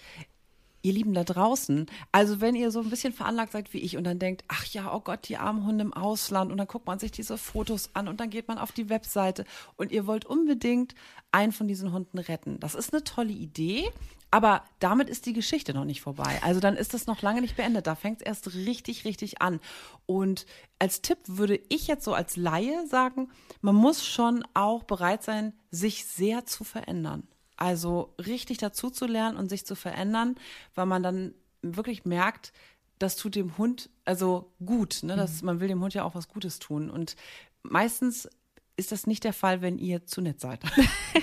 ihr 0.82 0.94
Lieben 0.94 1.14
da 1.14 1.24
draußen, 1.24 1.88
also 2.12 2.42
wenn 2.42 2.56
ihr 2.56 2.72
so 2.72 2.80
ein 2.82 2.90
bisschen 2.90 3.14
veranlagt 3.14 3.52
seid 3.52 3.74
wie 3.74 3.80
ich 3.80 3.98
und 3.98 4.04
dann 4.04 4.20
denkt, 4.20 4.44
ach 4.48 4.66
ja, 4.66 4.94
oh 4.94 5.00
Gott, 5.00 5.28
die 5.28 5.38
armen 5.38 5.66
Hunde 5.66 5.84
im 5.84 5.94
Ausland 5.94 6.52
und 6.52 6.58
dann 6.58 6.68
guckt 6.68 6.86
man 6.86 7.00
sich 7.00 7.12
diese 7.12 7.38
Fotos 7.38 7.90
an 7.94 8.08
und 8.08 8.20
dann 8.20 8.30
geht 8.30 8.48
man 8.48 8.58
auf 8.58 8.72
die 8.72 8.90
Webseite 8.90 9.46
und 9.76 9.92
ihr 9.92 10.08
wollt 10.08 10.26
unbedingt 10.26 10.96
einen 11.32 11.52
von 11.52 11.68
diesen 11.68 11.92
Hunden 11.92 12.20
retten. 12.20 12.60
Das 12.60 12.76
ist 12.76 12.94
eine 12.94 13.04
tolle 13.04 13.34
Idee, 13.34 13.90
aber 14.30 14.64
damit 14.80 15.10
ist 15.10 15.26
die 15.26 15.34
Geschichte 15.34 15.74
noch 15.74 15.86
nicht 15.86 16.02
vorbei. 16.02 16.40
Also 16.44 16.60
dann 16.60 16.76
ist 16.76 16.94
das 16.94 17.08
noch 17.08 17.22
lange 17.22 17.42
nicht 17.42 17.56
beendet. 17.56 17.88
Da 17.88 17.96
fängt 17.96 18.22
es 18.22 18.26
erst 18.26 18.54
richtig, 18.54 19.06
richtig 19.06 19.42
an. 19.42 19.60
Und 20.06 20.46
als 20.80 21.02
Tipp 21.02 21.20
würde 21.26 21.60
ich 21.70 21.88
jetzt 21.88 22.04
so 22.04 22.14
als 22.14 22.36
Laie 22.36 22.86
sagen, 22.88 23.30
man 23.62 23.76
muss 23.76 24.06
schon 24.06 24.44
auch 24.54 24.84
bereit 24.84 25.24
sein, 25.24 25.54
sich 25.72 26.06
sehr 26.06 26.46
zu 26.46 26.64
verändern. 26.64 27.28
Also 27.58 28.14
richtig 28.20 28.60
dazu 28.60 28.90
zu 28.90 29.06
lernen 29.06 29.38
und 29.38 29.50
sich 29.50 29.66
zu 29.66 29.76
verändern, 29.76 30.36
weil 30.76 30.86
man 30.86 31.04
dann 31.04 31.34
wirklich 31.62 32.06
merkt, 32.06 32.54
das 33.00 33.16
tut 33.16 33.36
dem 33.36 33.58
Hund 33.58 33.90
also 34.06 34.52
gut. 34.66 35.00
Ne? 35.04 35.16
Das, 35.16 35.42
mhm. 35.42 35.48
Man 35.48 35.60
will 35.60 35.68
dem 35.68 35.82
Hund 35.82 35.94
ja 35.94 36.04
auch 36.04 36.16
was 36.16 36.28
Gutes 36.28 36.60
tun. 36.60 36.90
Und 36.90 37.16
meistens 37.64 38.30
ist 38.78 38.92
das 38.92 39.08
nicht 39.08 39.24
der 39.24 39.34
Fall, 39.34 39.62
wenn 39.62 39.78
ihr 39.78 40.06
zu 40.06 40.22
nett 40.22 40.40
seid. 40.40 40.62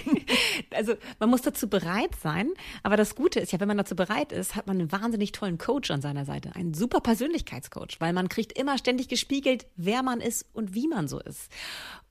also 0.70 0.94
man 1.18 1.30
muss 1.30 1.42
dazu 1.42 1.68
bereit 1.68 2.14
sein, 2.20 2.50
aber 2.82 2.96
das 2.96 3.14
Gute 3.14 3.40
ist 3.40 3.52
ja, 3.52 3.60
wenn 3.60 3.68
man 3.68 3.78
dazu 3.78 3.96
bereit 3.96 4.32
ist, 4.32 4.54
hat 4.54 4.66
man 4.66 4.78
einen 4.78 4.92
wahnsinnig 4.92 5.32
tollen 5.32 5.58
Coach 5.58 5.90
an 5.90 6.00
seiner 6.00 6.24
Seite, 6.24 6.54
einen 6.54 6.74
super 6.74 7.00
Persönlichkeitscoach, 7.00 8.00
weil 8.00 8.12
man 8.12 8.28
kriegt 8.28 8.56
immer 8.58 8.78
ständig 8.78 9.08
gespiegelt, 9.08 9.66
wer 9.76 10.02
man 10.02 10.20
ist 10.20 10.46
und 10.52 10.74
wie 10.74 10.88
man 10.88 11.08
so 11.08 11.20
ist. 11.20 11.50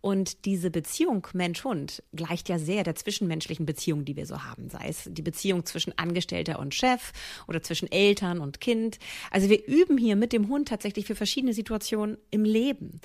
Und 0.01 0.43
diese 0.43 0.69
Beziehung 0.69 1.25
Mensch-Hund 1.33 2.03
gleicht 2.11 2.49
ja 2.49 2.59
sehr 2.59 2.83
der 2.83 2.95
zwischenmenschlichen 2.95 3.65
Beziehung, 3.65 4.03
die 4.03 4.17
wir 4.17 4.25
so 4.25 4.43
haben, 4.43 4.69
sei 4.69 4.89
es 4.89 5.07
die 5.09 5.21
Beziehung 5.21 5.65
zwischen 5.65 5.97
Angestellter 5.97 6.59
und 6.59 6.75
Chef 6.75 7.13
oder 7.47 7.63
zwischen 7.63 7.89
Eltern 7.89 8.39
und 8.41 8.59
Kind. 8.59 8.99
Also 9.31 9.49
wir 9.49 9.65
üben 9.65 9.97
hier 9.97 10.17
mit 10.17 10.33
dem 10.33 10.49
Hund 10.49 10.67
tatsächlich 10.67 11.05
für 11.05 11.15
verschiedene 11.15 11.53
Situationen 11.53 12.17
im 12.31 12.43
Leben. 12.43 12.99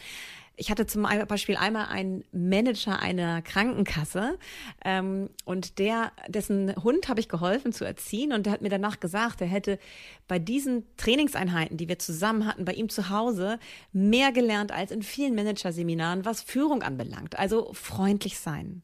Ich 0.60 0.72
hatte 0.72 0.86
zum 0.86 1.04
Beispiel 1.28 1.56
einmal 1.56 1.86
einen 1.86 2.24
Manager 2.32 2.98
einer 2.98 3.42
Krankenkasse 3.42 4.38
ähm, 4.84 5.30
und 5.44 5.78
der, 5.78 6.10
dessen 6.26 6.74
Hund 6.82 7.08
habe 7.08 7.20
ich 7.20 7.28
geholfen 7.28 7.72
zu 7.72 7.84
erziehen 7.84 8.32
und 8.32 8.44
der 8.44 8.54
hat 8.54 8.60
mir 8.60 8.68
danach 8.68 8.98
gesagt, 8.98 9.40
er 9.40 9.46
hätte 9.46 9.78
bei 10.26 10.40
diesen 10.40 10.84
Trainingseinheiten, 10.96 11.76
die 11.76 11.88
wir 11.88 12.00
zusammen 12.00 12.44
hatten, 12.44 12.64
bei 12.64 12.72
ihm 12.72 12.88
zu 12.88 13.08
Hause, 13.08 13.60
mehr 13.92 14.32
gelernt 14.32 14.72
als 14.72 14.90
in 14.90 15.02
vielen 15.04 15.36
Managerseminaren, 15.36 16.24
was 16.24 16.42
Führung 16.42 16.82
anbelangt. 16.82 17.38
Also 17.38 17.72
freundlich 17.72 18.40
sein, 18.40 18.82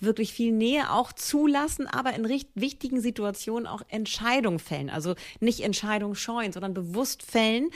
wirklich 0.00 0.32
viel 0.32 0.50
Nähe 0.50 0.90
auch 0.90 1.12
zulassen, 1.12 1.86
aber 1.86 2.14
in 2.14 2.28
wichtigen 2.54 3.00
Situationen 3.00 3.68
auch 3.68 3.82
Entscheidungen 3.88 4.58
fällen. 4.58 4.90
Also 4.90 5.14
nicht 5.38 5.60
Entscheidungen 5.60 6.16
scheuen, 6.16 6.50
sondern 6.50 6.74
bewusst 6.74 7.22
fällen. 7.22 7.70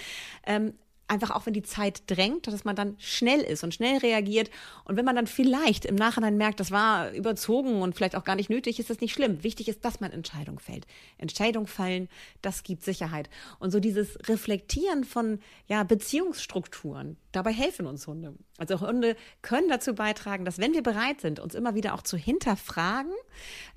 Ähm, 0.44 0.74
einfach 1.08 1.30
auch 1.30 1.46
wenn 1.46 1.54
die 1.54 1.62
Zeit 1.62 2.02
drängt, 2.06 2.46
dass 2.46 2.64
man 2.64 2.76
dann 2.76 2.96
schnell 2.98 3.40
ist 3.40 3.64
und 3.64 3.74
schnell 3.74 3.98
reagiert. 3.98 4.50
Und 4.84 4.96
wenn 4.96 5.04
man 5.04 5.16
dann 5.16 5.26
vielleicht 5.26 5.84
im 5.84 5.94
Nachhinein 5.94 6.36
merkt, 6.36 6.60
das 6.60 6.70
war 6.70 7.12
überzogen 7.12 7.82
und 7.82 7.94
vielleicht 7.94 8.16
auch 8.16 8.24
gar 8.24 8.36
nicht 8.36 8.50
nötig, 8.50 8.78
ist 8.78 8.90
das 8.90 9.00
nicht 9.00 9.12
schlimm. 9.12 9.42
Wichtig 9.42 9.68
ist, 9.68 9.84
dass 9.84 10.00
man 10.00 10.12
Entscheidungen 10.12 10.58
fällt. 10.58 10.86
Entscheidungen 11.18 11.66
fallen, 11.66 12.08
das 12.42 12.62
gibt 12.62 12.82
Sicherheit. 12.82 13.30
Und 13.58 13.70
so 13.70 13.80
dieses 13.80 14.18
Reflektieren 14.28 15.04
von 15.04 15.40
ja, 15.68 15.82
Beziehungsstrukturen, 15.84 17.16
dabei 17.32 17.52
helfen 17.52 17.86
uns 17.86 18.06
Hunde. 18.06 18.34
Also 18.58 18.80
Hunde 18.80 19.16
können 19.42 19.68
dazu 19.68 19.94
beitragen, 19.94 20.44
dass 20.44 20.58
wenn 20.58 20.72
wir 20.72 20.82
bereit 20.82 21.20
sind, 21.20 21.40
uns 21.40 21.54
immer 21.54 21.74
wieder 21.74 21.94
auch 21.94 22.02
zu 22.02 22.16
hinterfragen, 22.16 23.12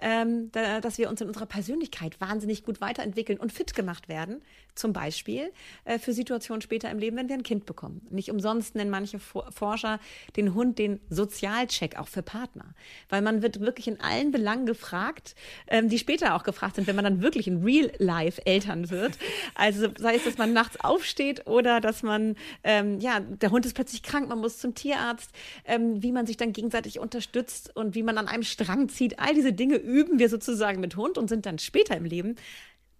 ähm, 0.01 0.51
da, 0.51 0.79
dass 0.79 0.97
wir 0.97 1.09
uns 1.09 1.19
in 1.21 1.27
unserer 1.27 1.45
Persönlichkeit 1.45 2.19
wahnsinnig 2.21 2.63
gut 2.63 2.79
weiterentwickeln 2.79 3.39
und 3.39 3.51
fit 3.51 3.73
gemacht 3.73 4.07
werden. 4.07 4.41
Zum 4.75 4.93
Beispiel 4.93 5.51
äh, 5.83 5.99
für 5.99 6.13
Situationen 6.13 6.61
später 6.61 6.89
im 6.89 6.99
Leben, 6.99 7.17
wenn 7.17 7.27
wir 7.27 7.35
ein 7.35 7.43
Kind 7.43 7.65
bekommen. 7.65 8.07
Nicht 8.09 8.31
umsonst 8.31 8.75
nennen 8.75 8.89
manche 8.89 9.19
Forscher 9.19 9.99
den 10.37 10.53
Hund 10.53 10.79
den 10.79 11.01
Sozialcheck 11.09 11.99
auch 11.99 12.07
für 12.07 12.21
Partner. 12.21 12.73
Weil 13.09 13.21
man 13.21 13.41
wird 13.41 13.59
wirklich 13.59 13.89
in 13.89 13.99
allen 13.99 14.31
Belangen 14.31 14.65
gefragt, 14.65 15.35
ähm, 15.67 15.89
die 15.89 15.99
später 15.99 16.35
auch 16.35 16.43
gefragt 16.43 16.75
sind, 16.77 16.87
wenn 16.87 16.95
man 16.95 17.03
dann 17.03 17.21
wirklich 17.21 17.47
in 17.47 17.63
Real 17.63 17.91
Life 17.97 18.45
Eltern 18.45 18.89
wird. 18.89 19.17
Also 19.55 19.89
sei 19.97 20.15
es, 20.15 20.23
dass 20.23 20.37
man 20.37 20.53
nachts 20.53 20.79
aufsteht 20.79 21.45
oder 21.47 21.81
dass 21.81 22.01
man, 22.01 22.35
ähm, 22.63 22.99
ja, 23.01 23.19
der 23.19 23.51
Hund 23.51 23.65
ist 23.65 23.73
plötzlich 23.73 24.03
krank, 24.03 24.29
man 24.29 24.39
muss 24.39 24.59
zum 24.59 24.68
Tierarzt, 24.75 25.31
ähm, 25.65 26.01
wie 26.01 26.11
man 26.11 26.25
sich 26.25 26.37
dann 26.37 26.53
gegenseitig 26.53 26.99
unterstützt 26.99 27.75
und 27.75 27.95
wie 27.95 28.03
man 28.03 28.17
an 28.17 28.27
einem 28.27 28.43
Strang 28.43 28.89
zieht. 28.89 29.19
All 29.19 29.33
diese 29.33 29.53
Dinge 29.53 29.75
üben 29.75 30.19
wir 30.19 30.29
sozusagen 30.29 30.79
mit 30.79 30.95
Hund 30.95 31.17
und 31.17 31.27
sind 31.27 31.45
dann 31.45 31.59
später 31.59 31.95
im 31.95 32.05
Leben 32.05 32.35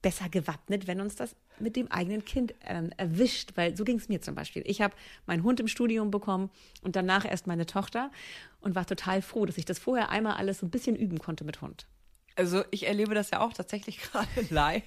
besser 0.02 0.30
gewappnet, 0.30 0.88
wenn 0.88 1.02
uns 1.02 1.16
das 1.16 1.36
mit 1.60 1.76
dem 1.76 1.92
eigenen 1.92 2.24
Kind 2.24 2.54
ähm, 2.66 2.92
erwischt. 2.98 3.52
Weil 3.56 3.76
so 3.76 3.84
ging 3.84 3.98
es 3.98 4.10
mir 4.10 4.22
zum 4.22 4.36
Beispiel. 4.36 4.64
Ich 4.66 4.82
habe 4.82 4.96
meinen 5.26 5.44
Hund 5.44 5.60
im 5.60 5.68
Studium 5.68 6.12
bekommen 6.12 6.50
und 6.82 6.96
danach 6.96 7.26
erst 7.26 7.48
meine 7.48 7.66
Tochter 7.66 8.12
und 8.62 8.76
war 8.76 8.86
total 8.86 9.22
froh, 9.22 9.46
dass 9.46 9.58
ich 9.58 9.66
das 9.66 9.80
vorher 9.80 10.10
einmal 10.10 10.34
alles 10.34 10.60
so 10.60 10.66
ein 10.66 10.70
bisschen 10.70 10.96
üben 10.96 11.20
konnte 11.20 11.44
mit 11.44 11.62
Hund. 11.62 11.86
Also 12.40 12.64
ich 12.72 12.88
erlebe 12.88 13.14
das 13.14 13.32
ja 13.32 13.42
auch 13.42 13.52
tatsächlich 13.52 14.00
gerade 14.12 14.48
live. 14.50 14.84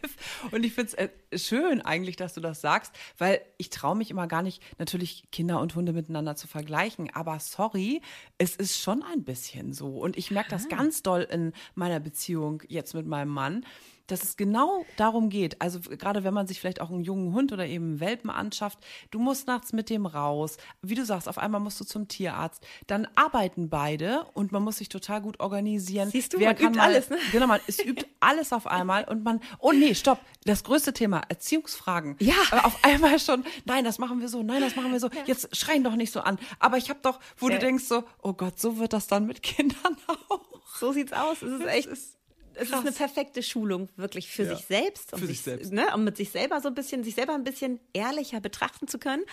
Und 0.52 0.64
ich 0.64 0.72
finde 0.72 0.88
es 0.88 0.94
äh, 0.94 1.38
schön 1.38 1.82
eigentlich, 1.82 2.16
dass 2.16 2.32
du 2.32 2.40
das 2.40 2.62
sagst, 2.62 2.94
weil 3.18 3.42
ich 3.58 3.68
traue 3.68 3.94
mich 3.94 4.10
immer 4.10 4.26
gar 4.26 4.42
nicht, 4.42 4.62
natürlich 4.78 5.24
Kinder 5.30 5.60
und 5.60 5.74
Hunde 5.74 5.92
miteinander 5.92 6.34
zu 6.34 6.48
vergleichen, 6.48 7.10
aber 7.14 7.38
sorry, 7.40 8.00
es 8.38 8.56
ist 8.56 8.80
schon 8.80 9.02
ein 9.02 9.22
bisschen 9.24 9.74
so. 9.74 9.88
Und 9.98 10.16
ich 10.16 10.30
merke 10.30 10.48
das 10.48 10.68
ganz 10.70 11.02
doll 11.02 11.28
in 11.30 11.52
meiner 11.74 12.00
Beziehung 12.00 12.62
jetzt 12.68 12.94
mit 12.94 13.06
meinem 13.06 13.28
Mann 13.28 13.66
dass 14.06 14.22
es 14.22 14.36
genau 14.36 14.84
darum 14.96 15.28
geht. 15.30 15.60
Also 15.60 15.80
gerade 15.80 16.24
wenn 16.24 16.34
man 16.34 16.46
sich 16.46 16.60
vielleicht 16.60 16.80
auch 16.80 16.90
einen 16.90 17.02
jungen 17.02 17.32
Hund 17.32 17.52
oder 17.52 17.66
eben 17.66 17.84
einen 17.84 18.00
Welpen 18.00 18.30
anschafft, 18.30 18.78
du 19.10 19.18
musst 19.18 19.46
nachts 19.46 19.72
mit 19.72 19.90
dem 19.90 20.06
raus. 20.06 20.56
Wie 20.82 20.94
du 20.94 21.04
sagst, 21.04 21.28
auf 21.28 21.38
einmal 21.38 21.60
musst 21.60 21.80
du 21.80 21.84
zum 21.84 22.08
Tierarzt. 22.08 22.66
Dann 22.86 23.06
arbeiten 23.14 23.68
beide 23.68 24.24
und 24.34 24.52
man 24.52 24.62
muss 24.62 24.78
sich 24.78 24.88
total 24.88 25.20
gut 25.22 25.40
organisieren. 25.40 26.10
Siehst 26.10 26.32
du, 26.34 26.38
Wer 26.40 26.48
man 26.48 26.56
kann 26.56 26.66
übt 26.68 26.78
mal, 26.78 26.84
alles, 26.84 27.10
ne? 27.10 27.18
Genau, 27.32 27.46
man, 27.46 27.60
es 27.66 27.78
übt 27.84 28.06
alles 28.20 28.52
auf 28.52 28.66
einmal 28.66 29.04
und 29.04 29.24
man, 29.24 29.40
oh 29.58 29.72
nee, 29.72 29.94
stopp, 29.94 30.20
das 30.44 30.64
größte 30.64 30.92
Thema, 30.92 31.22
Erziehungsfragen. 31.28 32.16
Ja. 32.20 32.34
Aber 32.50 32.66
auf 32.66 32.78
einmal 32.84 33.18
schon, 33.18 33.44
nein, 33.64 33.84
das 33.84 33.98
machen 33.98 34.20
wir 34.20 34.28
so, 34.28 34.42
nein, 34.42 34.60
das 34.60 34.76
machen 34.76 34.92
wir 34.92 35.00
so. 35.00 35.10
Jetzt 35.26 35.54
schreien 35.56 35.84
doch 35.84 35.96
nicht 35.96 36.12
so 36.12 36.20
an. 36.20 36.38
Aber 36.58 36.76
ich 36.76 36.90
habe 36.90 37.00
doch, 37.02 37.20
wo 37.36 37.48
Ja. 37.48 37.54
du 37.54 37.60
denkst 37.60 37.84
so, 37.84 38.04
oh 38.22 38.32
Gott, 38.32 38.58
so 38.58 38.78
wird 38.78 38.92
das 38.92 39.06
dann 39.06 39.26
mit 39.26 39.42
Kindern 39.42 39.96
auch. 40.28 40.40
So 40.78 40.92
sieht's 40.92 41.12
aus. 41.12 41.42
Es 41.42 41.60
ist 41.60 41.66
echt. 41.66 41.88
Es 41.88 41.98
ist 41.98 42.18
es 42.62 42.68
ist 42.70 42.74
eine 42.74 42.92
perfekte 42.92 43.42
Schulung 43.42 43.88
wirklich 43.96 44.28
für 44.28 44.44
Ja. 44.44 44.56
sich 44.56 44.64
selbst, 44.66 45.12
um 45.12 45.18
Für 45.20 45.26
sich, 45.26 45.36
sich 45.38 45.44
selbst. 45.44 45.72
Ne, 45.72 45.86
um 45.94 46.04
mit 46.04 46.16
sich 46.16 46.30
selber 46.30 46.60
so 46.60 46.68
ein 46.68 46.74
bisschen, 46.74 47.04
sich 47.04 47.14
selber 47.14 47.34
ein 47.34 47.44
bisschen 47.44 47.80
ehrlicher 47.92 48.40
betrachten 48.40 48.88
zu 48.88 48.98
können, 48.98 49.24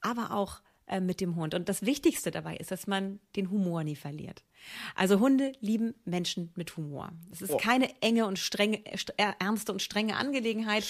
aber 0.00 0.30
auch 0.32 0.60
äh, 0.88 1.00
mit 1.00 1.20
dem 1.20 1.34
Hund. 1.34 1.52
Und 1.54 1.68
das 1.68 1.82
Wichtigste 1.84 2.30
dabei 2.30 2.56
ist, 2.58 2.70
dass 2.70 2.86
man 2.86 3.18
den 3.34 3.50
Humor 3.50 3.82
nie 3.82 3.96
verliert. 3.96 4.44
Also 4.94 5.18
Hunde 5.18 5.50
lieben 5.60 5.94
Menschen 6.04 6.52
mit 6.54 6.76
Humor. 6.76 7.10
Es 7.32 7.42
ist 7.42 7.50
Oh. 7.50 7.56
keine 7.56 7.90
enge 8.02 8.24
und 8.26 8.38
strenge, 8.38 8.86
äh, 8.86 8.96
st- 8.96 9.10
ernste 9.40 9.72
und 9.72 9.82
strenge 9.82 10.16
Angelegenheit. 10.16 10.84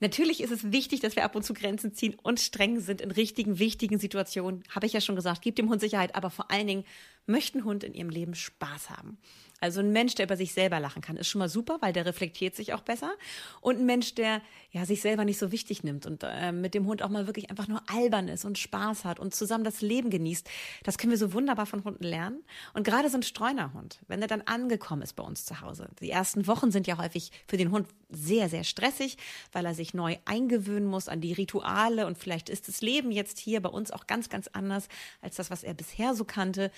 Natürlich 0.00 0.42
ist 0.42 0.50
es 0.50 0.72
wichtig, 0.72 1.00
dass 1.00 1.16
wir 1.16 1.24
ab 1.24 1.34
und 1.36 1.42
zu 1.42 1.54
Grenzen 1.54 1.94
ziehen 1.94 2.16
und 2.22 2.38
streng 2.38 2.80
sind 2.80 3.00
in 3.00 3.10
richtigen, 3.10 3.58
wichtigen 3.58 3.98
Situationen. 3.98 4.62
Habe 4.74 4.84
ich 4.86 4.92
ja 4.92 5.00
schon 5.00 5.16
gesagt, 5.16 5.40
gibt 5.40 5.56
dem 5.58 5.70
Hund 5.70 5.80
Sicherheit, 5.80 6.14
aber 6.14 6.28
vor 6.28 6.50
allen 6.50 6.66
Dingen 6.66 6.84
möchte 7.26 7.58
ein 7.58 7.64
Hund 7.64 7.82
in 7.82 7.94
ihrem 7.94 8.10
Leben 8.10 8.34
Spaß 8.34 8.90
haben. 8.90 9.16
Also 9.60 9.80
ein 9.80 9.92
Mensch, 9.92 10.14
der 10.14 10.26
über 10.26 10.36
sich 10.36 10.52
selber 10.52 10.80
lachen 10.80 11.02
kann, 11.02 11.16
ist 11.16 11.28
schon 11.28 11.38
mal 11.38 11.48
super, 11.48 11.78
weil 11.80 11.92
der 11.92 12.06
reflektiert 12.06 12.56
sich 12.56 12.72
auch 12.72 12.80
besser. 12.80 13.12
Und 13.60 13.78
ein 13.78 13.86
Mensch, 13.86 14.14
der 14.14 14.40
ja 14.72 14.86
sich 14.86 15.00
selber 15.00 15.24
nicht 15.24 15.38
so 15.38 15.52
wichtig 15.52 15.84
nimmt 15.84 16.06
und 16.06 16.22
äh, 16.22 16.52
mit 16.52 16.74
dem 16.74 16.86
Hund 16.86 17.02
auch 17.02 17.10
mal 17.10 17.26
wirklich 17.26 17.50
einfach 17.50 17.68
nur 17.68 17.82
albern 17.88 18.28
ist 18.28 18.44
und 18.44 18.58
Spaß 18.58 19.04
hat 19.04 19.20
und 19.20 19.34
zusammen 19.34 19.64
das 19.64 19.82
Leben 19.82 20.10
genießt, 20.10 20.48
das 20.84 20.96
können 20.96 21.10
wir 21.10 21.18
so 21.18 21.32
wunderbar 21.32 21.66
von 21.66 21.84
Hunden 21.84 22.04
lernen. 22.04 22.42
Und 22.72 22.84
gerade 22.84 23.10
so 23.10 23.18
ein 23.18 23.22
Streunerhund, 23.22 24.00
wenn 24.08 24.22
er 24.22 24.28
dann 24.28 24.42
angekommen 24.42 25.02
ist 25.02 25.14
bei 25.14 25.22
uns 25.22 25.44
zu 25.44 25.60
Hause. 25.60 25.88
Die 26.00 26.10
ersten 26.10 26.46
Wochen 26.46 26.70
sind 26.70 26.86
ja 26.86 26.98
häufig 26.98 27.30
für 27.46 27.56
den 27.56 27.70
Hund 27.70 27.86
sehr, 28.10 28.48
sehr 28.48 28.64
stressig, 28.64 29.16
weil 29.52 29.66
er 29.66 29.74
sich 29.74 29.94
neu 29.94 30.16
eingewöhnen 30.24 30.88
muss 30.88 31.08
an 31.08 31.20
die 31.20 31.32
Rituale 31.32 32.06
und 32.06 32.18
vielleicht 32.18 32.48
ist 32.48 32.68
das 32.68 32.80
Leben 32.80 33.10
jetzt 33.10 33.38
hier 33.38 33.60
bei 33.60 33.68
uns 33.68 33.90
auch 33.90 34.06
ganz, 34.06 34.28
ganz 34.28 34.48
anders 34.48 34.88
als 35.20 35.36
das, 35.36 35.50
was 35.50 35.62
er 35.62 35.74
bisher 35.74 36.14
so 36.14 36.24
kannte. 36.24 36.70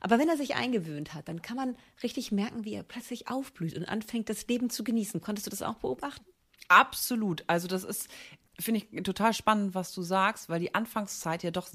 Aber 0.00 0.18
wenn 0.18 0.28
er 0.28 0.36
sich 0.36 0.54
eingewöhnt 0.54 1.14
hat, 1.14 1.28
dann 1.28 1.42
kann 1.42 1.56
man 1.56 1.76
richtig 2.02 2.32
merken, 2.32 2.64
wie 2.64 2.74
er 2.74 2.82
plötzlich 2.82 3.28
aufblüht 3.28 3.76
und 3.76 3.84
anfängt, 3.84 4.28
das 4.28 4.46
Leben 4.48 4.70
zu 4.70 4.84
genießen. 4.84 5.20
Konntest 5.20 5.46
du 5.46 5.50
das 5.50 5.62
auch 5.62 5.76
beobachten? 5.76 6.24
Absolut. 6.68 7.44
Also 7.46 7.68
das 7.68 7.84
ist, 7.84 8.08
finde 8.58 8.80
ich, 8.80 9.02
total 9.02 9.34
spannend, 9.34 9.74
was 9.74 9.92
du 9.92 10.02
sagst, 10.02 10.48
weil 10.48 10.60
die 10.60 10.74
Anfangszeit 10.74 11.42
ja 11.42 11.50
doch 11.50 11.68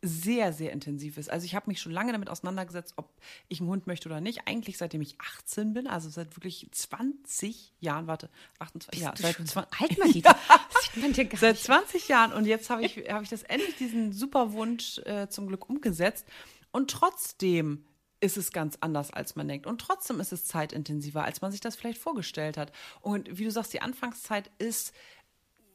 sehr, 0.00 0.52
sehr 0.52 0.72
intensiv 0.72 1.18
ist. 1.18 1.30
Also 1.30 1.44
ich 1.44 1.54
habe 1.54 1.68
mich 1.68 1.80
schon 1.80 1.92
lange 1.92 2.12
damit 2.12 2.30
auseinandergesetzt, 2.30 2.94
ob 2.96 3.10
ich 3.48 3.60
einen 3.60 3.68
Hund 3.68 3.86
möchte 3.86 4.08
oder 4.08 4.20
nicht. 4.20 4.46
Eigentlich 4.46 4.78
seitdem 4.78 5.02
ich 5.02 5.20
18 5.20 5.72
bin, 5.72 5.86
also 5.86 6.08
seit 6.08 6.36
wirklich 6.36 6.68
20 6.70 7.74
Jahren, 7.80 8.06
warte, 8.06 8.30
28, 8.60 9.02
ja, 9.02 9.10
du 9.10 9.22
seit 9.22 9.36
schon 9.36 9.46
so 9.46 9.52
20, 9.54 9.80
alt, 9.80 9.98
Madita? 9.98 10.36
Das 10.72 10.84
sieht 10.94 11.02
man 11.02 11.12
dir 11.12 11.24
gar 11.24 11.40
Seit 11.40 11.54
nicht. 11.54 11.64
20 11.64 12.08
Jahren 12.08 12.32
und 12.32 12.46
jetzt 12.46 12.70
habe 12.70 12.84
ich, 12.84 12.96
habe 13.10 13.24
ich 13.24 13.30
das 13.30 13.42
endlich, 13.42 13.76
diesen 13.76 14.12
super 14.12 14.52
Wunsch 14.52 14.98
äh, 14.98 15.28
zum 15.28 15.48
Glück 15.48 15.68
umgesetzt. 15.68 16.26
Und 16.70 16.90
trotzdem 16.90 17.84
ist 18.20 18.36
es 18.36 18.52
ganz 18.52 18.78
anders, 18.80 19.12
als 19.12 19.36
man 19.36 19.48
denkt. 19.48 19.66
Und 19.66 19.80
trotzdem 19.80 20.20
ist 20.20 20.32
es 20.32 20.44
zeitintensiver, 20.44 21.24
als 21.24 21.40
man 21.40 21.50
sich 21.50 21.60
das 21.60 21.76
vielleicht 21.76 22.00
vorgestellt 22.00 22.56
hat. 22.56 22.72
Und 23.00 23.38
wie 23.38 23.44
du 23.44 23.50
sagst, 23.50 23.72
die 23.72 23.82
Anfangszeit 23.82 24.50
ist 24.58 24.92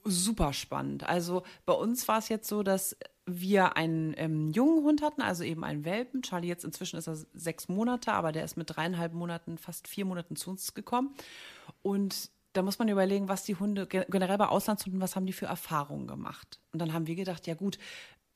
super 0.04 0.54
spannend. 0.54 1.04
Also 1.04 1.44
bei 1.66 1.74
uns 1.74 2.08
war 2.08 2.20
es 2.20 2.30
jetzt 2.30 2.48
so, 2.48 2.64
dass 2.64 2.98
wir 3.26 3.78
einen 3.78 4.14
ähm, 4.18 4.52
jungen 4.52 4.84
Hund 4.84 5.02
hatten, 5.02 5.22
also 5.22 5.44
eben 5.44 5.64
einen 5.64 5.86
Welpen. 5.86 6.24
Charlie 6.24 6.48
jetzt 6.50 6.66
inzwischen 6.66 6.98
ist 6.98 7.08
er 7.08 7.16
sechs 7.34 7.70
Monate, 7.70 8.12
aber 8.12 8.32
der 8.32 8.44
ist 8.44 8.58
mit 8.58 8.76
dreieinhalb 8.76 9.14
Monaten, 9.14 9.58
fast 9.58 9.88
vier 9.88 10.06
Monaten 10.06 10.36
zu 10.36 10.50
uns 10.50 10.74
gekommen. 10.74 11.14
Und 11.82 12.32
da 12.52 12.62
muss 12.62 12.80
man 12.80 12.90
überlegen, 12.90 13.30
was 13.30 13.44
die 13.46 13.56
Hunde, 13.56 13.88
ge- 13.88 14.06
generell 14.10 14.38
bei 14.38 14.48
Auslandshunden, 14.48 15.02
was 15.02 15.16
haben 15.16 15.26
die 15.26 15.34
für 15.34 15.46
Erfahrungen 15.46 16.06
gemacht? 16.06 16.60
Und 16.72 16.80
dann 16.80 16.94
haben 16.94 17.08
wir 17.08 17.16
gedacht, 17.16 17.48
ja 17.48 17.56
gut, 17.56 17.80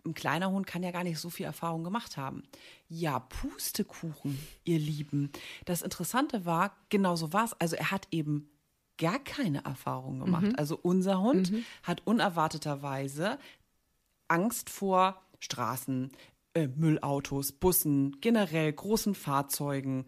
ein 0.05 0.13
kleiner 0.13 0.49
Hund 0.51 0.65
kann 0.65 0.83
ja 0.83 0.91
gar 0.91 1.03
nicht 1.03 1.19
so 1.19 1.29
viel 1.29 1.45
Erfahrung 1.45 1.83
gemacht 1.83 2.15
haben. 2.15 2.43
Ja, 2.87 3.19
Pustekuchen, 3.19 4.39
ihr 4.63 4.79
Lieben. 4.79 5.31
Das 5.65 5.81
Interessante 5.81 6.45
war, 6.45 6.77
genau 6.89 7.17
so 7.17 7.33
war 7.33 7.43
es. 7.43 7.53
Also 7.59 7.75
er 7.75 7.91
hat 7.91 8.07
eben 8.11 8.49
gar 8.97 9.19
keine 9.19 9.65
Erfahrung 9.65 10.19
gemacht. 10.19 10.45
Also 10.57 10.79
unser 10.81 11.19
Hund 11.19 11.51
hat 11.83 12.01
unerwarteterweise 12.07 13.37
Angst 14.27 14.69
vor 14.69 15.21
Straßen, 15.39 16.11
äh, 16.53 16.67
Müllautos, 16.67 17.51
Bussen, 17.51 18.19
generell 18.21 18.73
großen 18.73 19.15
Fahrzeugen. 19.15 20.05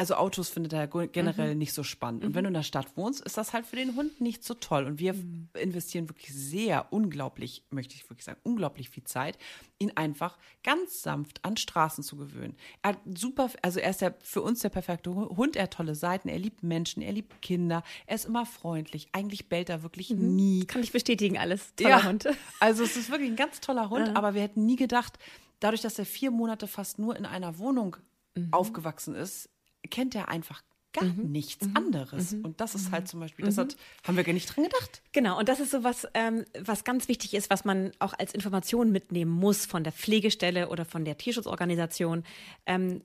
Also 0.00 0.14
Autos 0.14 0.48
findet 0.48 0.72
er 0.72 0.86
ge- 0.86 1.08
generell 1.12 1.54
nicht 1.54 1.74
so 1.74 1.82
spannend. 1.82 2.24
Und 2.24 2.34
wenn 2.34 2.44
du 2.44 2.48
in 2.48 2.54
der 2.54 2.62
Stadt 2.62 2.96
wohnst, 2.96 3.20
ist 3.20 3.36
das 3.36 3.52
halt 3.52 3.66
für 3.66 3.76
den 3.76 3.96
Hund 3.96 4.18
nicht 4.18 4.42
so 4.42 4.54
toll. 4.54 4.84
Und 4.86 4.98
wir 4.98 5.14
investieren 5.60 6.08
wirklich 6.08 6.32
sehr, 6.34 6.90
unglaublich, 6.90 7.64
möchte 7.68 7.94
ich 7.96 8.08
wirklich 8.08 8.24
sagen, 8.24 8.40
unglaublich 8.42 8.88
viel 8.88 9.04
Zeit, 9.04 9.36
ihn 9.78 9.92
einfach 9.96 10.38
ganz 10.62 11.02
sanft 11.02 11.44
an 11.44 11.58
Straßen 11.58 12.02
zu 12.02 12.16
gewöhnen. 12.16 12.56
Er 12.80 12.92
hat 12.92 12.98
super, 13.14 13.50
also 13.60 13.78
er 13.78 13.90
ist 13.90 14.00
der, 14.00 14.14
für 14.22 14.40
uns 14.40 14.60
der 14.60 14.70
perfekte 14.70 15.14
Hund. 15.14 15.54
Er 15.54 15.64
hat 15.64 15.72
tolle 15.74 15.94
Seiten, 15.94 16.30
er 16.30 16.38
liebt 16.38 16.62
Menschen, 16.62 17.02
er 17.02 17.12
liebt 17.12 17.42
Kinder, 17.42 17.82
er 18.06 18.14
ist 18.14 18.24
immer 18.24 18.46
freundlich. 18.46 19.08
Eigentlich 19.12 19.50
bellt 19.50 19.68
er 19.68 19.82
wirklich 19.82 20.08
nie. 20.08 20.64
Kann 20.64 20.82
ich 20.82 20.92
bestätigen, 20.92 21.36
alles. 21.36 21.74
Toller 21.76 22.04
Hund. 22.04 22.26
Also 22.58 22.84
es 22.84 22.96
ist 22.96 23.10
wirklich 23.10 23.28
ein 23.28 23.36
ganz 23.36 23.60
toller 23.60 23.90
Hund, 23.90 24.16
aber 24.16 24.32
wir 24.32 24.40
hätten 24.40 24.64
nie 24.64 24.76
gedacht, 24.76 25.18
dadurch, 25.60 25.82
dass 25.82 25.98
er 25.98 26.06
vier 26.06 26.30
Monate 26.30 26.66
fast 26.66 26.98
nur 26.98 27.16
in 27.16 27.26
einer 27.26 27.58
Wohnung 27.58 27.96
Mhm. 28.36 28.52
aufgewachsen 28.52 29.16
ist, 29.16 29.48
kennt 29.90 30.14
er 30.14 30.28
einfach 30.28 30.62
gar 30.92 31.04
nichts 31.04 31.68
Mhm. 31.68 31.76
anderes. 31.76 32.32
Und 32.32 32.60
das 32.60 32.74
ist 32.74 32.90
halt 32.90 33.06
zum 33.06 33.20
Beispiel, 33.20 33.44
das 33.44 33.56
hat, 33.58 33.76
haben 34.04 34.16
wir 34.16 34.24
gar 34.24 34.32
nicht 34.32 34.46
dran 34.54 34.64
gedacht. 34.64 35.02
Genau, 35.12 35.38
und 35.38 35.48
das 35.48 35.60
ist 35.60 35.70
so 35.70 35.84
was, 35.84 36.06
ähm, 36.14 36.44
was 36.58 36.82
ganz 36.82 37.06
wichtig 37.06 37.34
ist, 37.34 37.48
was 37.48 37.64
man 37.64 37.92
auch 38.00 38.12
als 38.18 38.34
Information 38.34 38.90
mitnehmen 38.90 39.30
muss 39.30 39.66
von 39.66 39.84
der 39.84 39.92
Pflegestelle 39.92 40.68
oder 40.68 40.84
von 40.84 41.04
der 41.04 41.16
Tierschutzorganisation. 41.16 42.24
Ähm, 42.66 43.02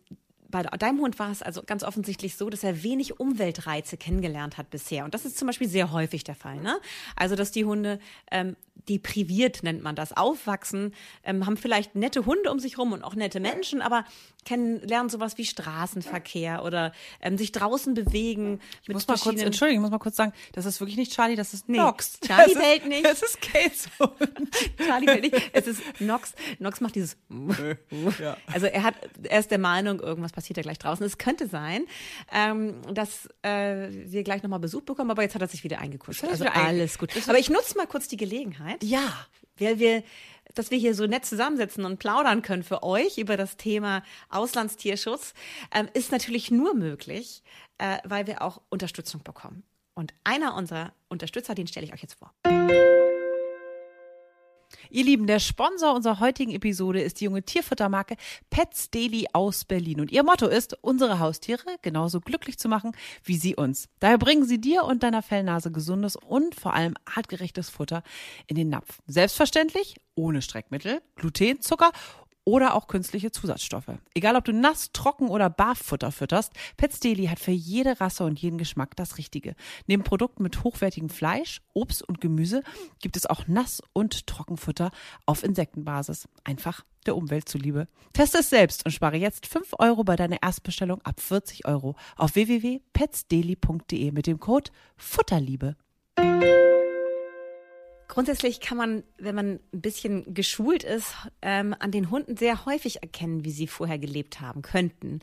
bei 0.63 0.77
deinem 0.77 0.99
Hund 0.99 1.19
war 1.19 1.31
es 1.31 1.41
also 1.41 1.63
ganz 1.63 1.83
offensichtlich 1.83 2.35
so, 2.35 2.49
dass 2.49 2.63
er 2.63 2.83
wenig 2.83 3.19
Umweltreize 3.19 3.97
kennengelernt 3.97 4.57
hat 4.57 4.69
bisher. 4.69 5.05
Und 5.05 5.13
das 5.13 5.25
ist 5.25 5.37
zum 5.37 5.47
Beispiel 5.47 5.67
sehr 5.67 5.91
häufig 5.91 6.23
der 6.23 6.35
Fall. 6.35 6.57
Ne? 6.57 6.77
Also, 7.15 7.35
dass 7.35 7.51
die 7.51 7.65
Hunde 7.65 7.99
ähm, 8.31 8.55
depriviert, 8.89 9.63
nennt 9.63 9.81
man 9.81 9.95
das, 9.95 10.13
aufwachsen, 10.13 10.93
ähm, 11.23 11.45
haben 11.45 11.57
vielleicht 11.57 11.95
nette 11.95 12.25
Hunde 12.25 12.51
um 12.51 12.59
sich 12.59 12.77
rum 12.77 12.91
und 12.91 13.03
auch 13.03 13.15
nette 13.15 13.39
Menschen, 13.39 13.81
aber 13.81 14.05
kennen, 14.45 14.79
lernen 14.81 15.09
sowas 15.09 15.37
wie 15.37 15.45
Straßenverkehr 15.45 16.63
oder 16.63 16.91
ähm, 17.21 17.37
sich 17.37 17.51
draußen 17.51 17.93
bewegen. 17.93 18.59
Ich 18.83 18.89
muss 18.89 19.07
mal 19.07 19.17
kurz, 19.17 19.41
Entschuldigung, 19.41 19.81
ich 19.81 19.81
muss 19.81 19.91
mal 19.91 19.99
kurz 19.99 20.15
sagen, 20.15 20.33
das 20.53 20.65
ist 20.65 20.79
wirklich 20.79 20.97
nicht 20.97 21.13
Charlie, 21.13 21.35
das 21.35 21.53
ist 21.53 21.67
Nee, 21.67 21.77
Nox. 21.77 22.19
Charlie 22.25 22.53
das 22.53 22.61
bellt 22.61 22.83
ist, 22.83 22.87
nicht. 22.87 23.05
Das 23.05 23.23
ist 23.23 23.41
Kates 23.41 23.89
Hund. 23.99 24.13
Charlie 24.77 25.07
will 25.07 25.21
nicht. 25.21 25.49
Es 25.51 25.67
ist 25.67 25.81
Nox. 25.99 26.33
Nox 26.59 26.81
macht 26.81 26.95
dieses. 26.95 27.17
Ja. 28.19 28.37
Also 28.51 28.67
er 28.67 28.83
hat, 28.83 28.95
er 29.23 29.39
ist 29.39 29.51
der 29.51 29.57
Meinung, 29.57 29.99
irgendwas 29.99 30.31
passiert 30.31 30.44
ja 30.53 30.61
gleich 30.63 30.77
draußen. 30.79 31.05
Es 31.05 31.17
könnte 31.17 31.47
sein, 31.47 31.85
ähm, 32.31 32.81
dass 32.93 33.27
äh, 33.41 33.87
wir 33.89 34.23
gleich 34.23 34.43
nochmal 34.43 34.59
Besuch 34.59 34.83
bekommen, 34.83 35.11
aber 35.11 35.21
jetzt 35.23 35.35
hat 35.35 35.41
er 35.41 35.47
sich 35.47 35.63
wieder 35.63 35.79
eingekuschelt. 35.79 36.31
Also 36.31 36.43
er 36.45 36.51
wieder 36.53 36.63
alles 36.65 36.97
gut. 36.97 37.11
Aber 37.27 37.39
ich 37.39 37.49
nutze 37.49 37.77
mal 37.77 37.87
kurz 37.87 38.07
die 38.07 38.17
Gelegenheit, 38.17 38.83
Ja. 38.83 39.25
weil 39.59 39.79
wir, 39.79 40.03
dass 40.53 40.71
wir 40.71 40.77
hier 40.77 40.93
so 40.95 41.05
nett 41.07 41.25
zusammensitzen 41.25 41.85
und 41.85 41.97
plaudern 41.99 42.41
können 42.41 42.63
für 42.63 42.83
euch 42.83 43.17
über 43.17 43.37
das 43.37 43.57
Thema 43.57 44.03
Auslandstierschutz, 44.29 45.33
ähm, 45.73 45.87
ist 45.93 46.11
natürlich 46.11 46.51
nur 46.51 46.73
möglich, 46.75 47.43
äh, 47.77 47.97
weil 48.03 48.27
wir 48.27 48.41
auch 48.41 48.61
Unterstützung 48.69 49.23
bekommen. 49.23 49.63
Und 49.93 50.13
einer 50.23 50.55
unserer 50.55 50.93
Unterstützer, 51.07 51.55
den 51.55 51.67
stelle 51.67 51.85
ich 51.85 51.93
euch 51.93 52.01
jetzt 52.01 52.15
vor. 52.15 52.33
Ihr 54.89 55.03
Lieben, 55.03 55.27
der 55.27 55.39
Sponsor 55.39 55.93
unserer 55.93 56.19
heutigen 56.19 56.51
Episode 56.51 57.01
ist 57.01 57.19
die 57.19 57.25
junge 57.25 57.43
Tierfuttermarke 57.43 58.15
Pets 58.49 58.89
Daily 58.91 59.27
aus 59.33 59.65
Berlin. 59.65 60.01
Und 60.01 60.11
ihr 60.11 60.23
Motto 60.23 60.47
ist, 60.47 60.77
unsere 60.81 61.19
Haustiere 61.19 61.77
genauso 61.81 62.21
glücklich 62.21 62.57
zu 62.57 62.69
machen 62.69 62.93
wie 63.23 63.37
sie 63.37 63.55
uns. 63.55 63.89
Daher 63.99 64.17
bringen 64.17 64.45
sie 64.45 64.59
dir 64.59 64.83
und 64.83 65.03
deiner 65.03 65.21
Fellnase 65.21 65.71
gesundes 65.71 66.15
und 66.15 66.55
vor 66.55 66.73
allem 66.73 66.95
artgerechtes 67.05 67.69
Futter 67.69 68.03
in 68.47 68.55
den 68.55 68.69
Napf. 68.69 68.99
Selbstverständlich 69.07 69.95
ohne 70.15 70.41
Streckmittel, 70.41 71.01
Gluten, 71.15 71.61
Zucker 71.61 71.91
oder 72.45 72.75
auch 72.75 72.87
künstliche 72.87 73.31
Zusatzstoffe. 73.31 73.91
Egal 74.13 74.35
ob 74.35 74.45
du 74.45 74.53
nass, 74.53 74.91
trocken 74.93 75.27
oder 75.27 75.49
Barfutter 75.49 76.11
fütterst, 76.11 76.53
Pets 76.77 76.99
Daily 76.99 77.25
hat 77.25 77.39
für 77.39 77.51
jede 77.51 77.99
Rasse 77.99 78.23
und 78.23 78.39
jeden 78.39 78.57
Geschmack 78.57 78.95
das 78.95 79.17
Richtige. 79.17 79.55
Neben 79.87 80.03
Produkten 80.03 80.43
mit 80.43 80.63
hochwertigem 80.63 81.09
Fleisch, 81.09 81.61
Obst 81.73 82.07
und 82.07 82.21
Gemüse 82.21 82.63
gibt 83.01 83.17
es 83.17 83.25
auch 83.25 83.47
Nass- 83.47 83.81
und 83.93 84.27
Trockenfutter 84.27 84.91
auf 85.25 85.43
Insektenbasis. 85.43 86.27
Einfach 86.43 86.85
der 87.05 87.15
Umwelt 87.15 87.49
zuliebe. 87.49 87.87
Teste 88.13 88.39
es 88.39 88.49
selbst 88.49 88.85
und 88.85 88.91
spare 88.91 89.17
jetzt 89.17 89.47
5 89.47 89.73
Euro 89.79 90.03
bei 90.03 90.15
deiner 90.15 90.41
Erstbestellung 90.41 91.01
ab 91.03 91.19
40 91.19 91.67
Euro 91.67 91.95
auf 92.15 92.35
www.petsdaily.de 92.35 94.11
mit 94.11 94.27
dem 94.27 94.39
Code 94.39 94.71
Futterliebe. 94.95 95.75
Grundsätzlich 98.07 98.59
kann 98.59 98.77
man, 98.77 99.03
wenn 99.17 99.35
man 99.35 99.59
ein 99.73 99.81
bisschen 99.81 100.33
geschult 100.33 100.83
ist, 100.83 101.15
ähm, 101.41 101.75
an 101.79 101.91
den 101.91 102.11
Hunden 102.11 102.37
sehr 102.37 102.65
häufig 102.65 103.01
erkennen, 103.01 103.43
wie 103.43 103.51
sie 103.51 103.67
vorher 103.67 103.99
gelebt 103.99 104.41
haben 104.41 104.61
könnten. 104.61 105.21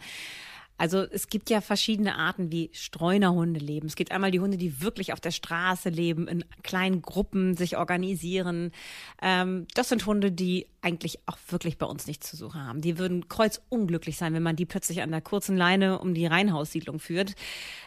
Also 0.83 1.03
es 1.03 1.29
gibt 1.29 1.49
ja 1.49 1.61
verschiedene 1.61 2.17
Arten, 2.17 2.51
wie 2.51 2.69
Streunerhunde 2.73 3.61
leben. 3.61 3.87
Es 3.87 3.95
gibt 3.95 4.11
einmal 4.11 4.33
die 4.33 4.41
Hunde, 4.41 4.57
die 4.57 4.81
wirklich 4.81 5.13
auf 5.13 5.21
der 5.21 5.31
Straße 5.31 5.91
leben, 5.91 6.27
in 6.27 6.45
kleinen 6.65 7.03
Gruppen 7.03 7.57
sich 7.57 7.77
organisieren. 7.77 8.73
Ähm, 9.21 9.69
das 9.75 9.91
sind 9.91 10.07
Hunde, 10.07 10.33
die 10.33 10.67
eigentlich 10.81 11.21
auch 11.27 11.39
wirklich 11.51 11.79
bei 11.79 11.87
uns 11.87 12.09
nichts 12.09 12.29
zu 12.29 12.37
suchen 12.37 12.67
haben. 12.67 12.81
Die 12.81 12.99
würden 12.99 13.29
kreuzunglücklich 13.29 14.17
sein, 14.17 14.35
wenn 14.35 14.43
man 14.43 14.57
die 14.57 14.67
plötzlich 14.67 15.03
an 15.03 15.13
der 15.13 15.21
kurzen 15.21 15.57
Leine 15.57 16.01
um 16.01 16.15
die 16.15 16.27
Reihenhaussiedlung 16.27 16.99
führt. 16.99 17.37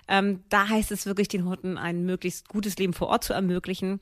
Ähm, 0.08 0.44
da 0.48 0.70
heißt 0.70 0.92
es 0.94 1.06
wirklich, 1.06 1.28
den 1.28 1.44
Hunden 1.44 1.78
ein 1.78 2.06
möglichst 2.06 2.48
gutes 2.48 2.78
Leben 2.78 2.94
vor 2.94 3.08
Ort 3.08 3.26
zu 3.26 3.34
ermöglichen. 3.34 4.00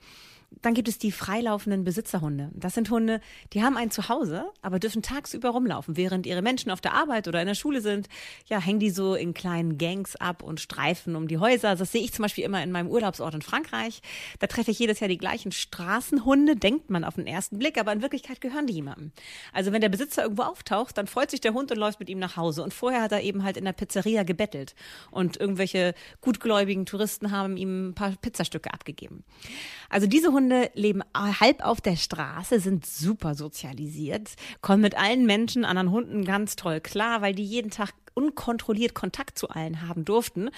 Dann 0.62 0.74
gibt 0.74 0.88
es 0.88 0.98
die 0.98 1.12
freilaufenden 1.12 1.84
Besitzerhunde. 1.84 2.50
Das 2.54 2.74
sind 2.74 2.90
Hunde, 2.90 3.20
die 3.52 3.62
haben 3.62 3.76
ein 3.76 3.90
Zuhause, 3.90 4.46
aber 4.62 4.78
dürfen 4.78 5.02
tagsüber 5.02 5.50
rumlaufen. 5.50 5.96
Während 5.96 6.26
ihre 6.26 6.42
Menschen 6.42 6.70
auf 6.70 6.80
der 6.80 6.94
Arbeit 6.94 7.28
oder 7.28 7.40
in 7.40 7.46
der 7.46 7.54
Schule 7.54 7.80
sind, 7.80 8.08
ja, 8.46 8.60
hängen 8.60 8.80
die 8.80 8.90
so 8.90 9.14
in 9.14 9.34
kleinen 9.34 9.78
Gangs 9.78 10.16
ab 10.16 10.42
und 10.42 10.60
streifen 10.60 11.16
um 11.16 11.28
die 11.28 11.38
Häuser. 11.38 11.76
Das 11.76 11.92
sehe 11.92 12.02
ich 12.02 12.12
zum 12.12 12.22
Beispiel 12.22 12.44
immer 12.44 12.62
in 12.62 12.70
meinem 12.70 12.88
Urlaubsort 12.88 13.34
in 13.34 13.42
Frankreich. 13.42 14.02
Da 14.38 14.46
treffe 14.46 14.70
ich 14.70 14.78
jedes 14.78 15.00
Jahr 15.00 15.08
die 15.08 15.18
gleichen 15.18 15.52
Straßenhunde, 15.52 16.56
denkt 16.56 16.90
man 16.90 17.04
auf 17.04 17.14
den 17.14 17.26
ersten 17.26 17.58
Blick, 17.58 17.78
aber 17.78 17.92
in 17.92 18.02
Wirklichkeit 18.02 18.40
gehören 18.40 18.66
die 18.66 18.74
jemandem. 18.74 19.12
Also 19.52 19.72
wenn 19.72 19.80
der 19.80 19.88
Besitzer 19.88 20.22
irgendwo 20.22 20.42
auftaucht, 20.42 20.96
dann 20.98 21.06
freut 21.06 21.30
sich 21.30 21.40
der 21.40 21.54
Hund 21.54 21.70
und 21.70 21.78
läuft 21.78 22.00
mit 22.00 22.08
ihm 22.08 22.18
nach 22.18 22.36
Hause. 22.36 22.62
Und 22.62 22.74
vorher 22.74 23.02
hat 23.02 23.12
er 23.12 23.22
eben 23.22 23.44
halt 23.44 23.56
in 23.56 23.64
der 23.64 23.72
Pizzeria 23.72 24.22
gebettelt 24.22 24.74
und 25.10 25.38
irgendwelche 25.38 25.94
gutgläubigen 26.20 26.86
Touristen 26.86 27.30
haben 27.30 27.56
ihm 27.56 27.88
ein 27.88 27.94
paar 27.94 28.12
Pizzastücke 28.20 28.72
abgegeben. 28.72 29.24
Also 29.88 30.06
diese 30.06 30.32
Hunde 30.32 30.43
Hunde 30.44 30.70
leben 30.74 31.02
halb 31.14 31.64
auf 31.64 31.80
der 31.80 31.96
Straße, 31.96 32.60
sind 32.60 32.84
super 32.84 33.34
sozialisiert, 33.34 34.34
kommen 34.60 34.82
mit 34.82 34.94
allen 34.94 35.24
Menschen, 35.24 35.64
anderen 35.64 35.90
Hunden 35.90 36.26
ganz 36.26 36.54
toll 36.54 36.82
klar, 36.82 37.22
weil 37.22 37.34
die 37.34 37.44
jeden 37.44 37.70
Tag 37.70 37.94
unkontrolliert 38.12 38.92
Kontakt 38.92 39.38
zu 39.38 39.48
allen 39.48 39.88
haben 39.88 40.04
durften 40.04 40.50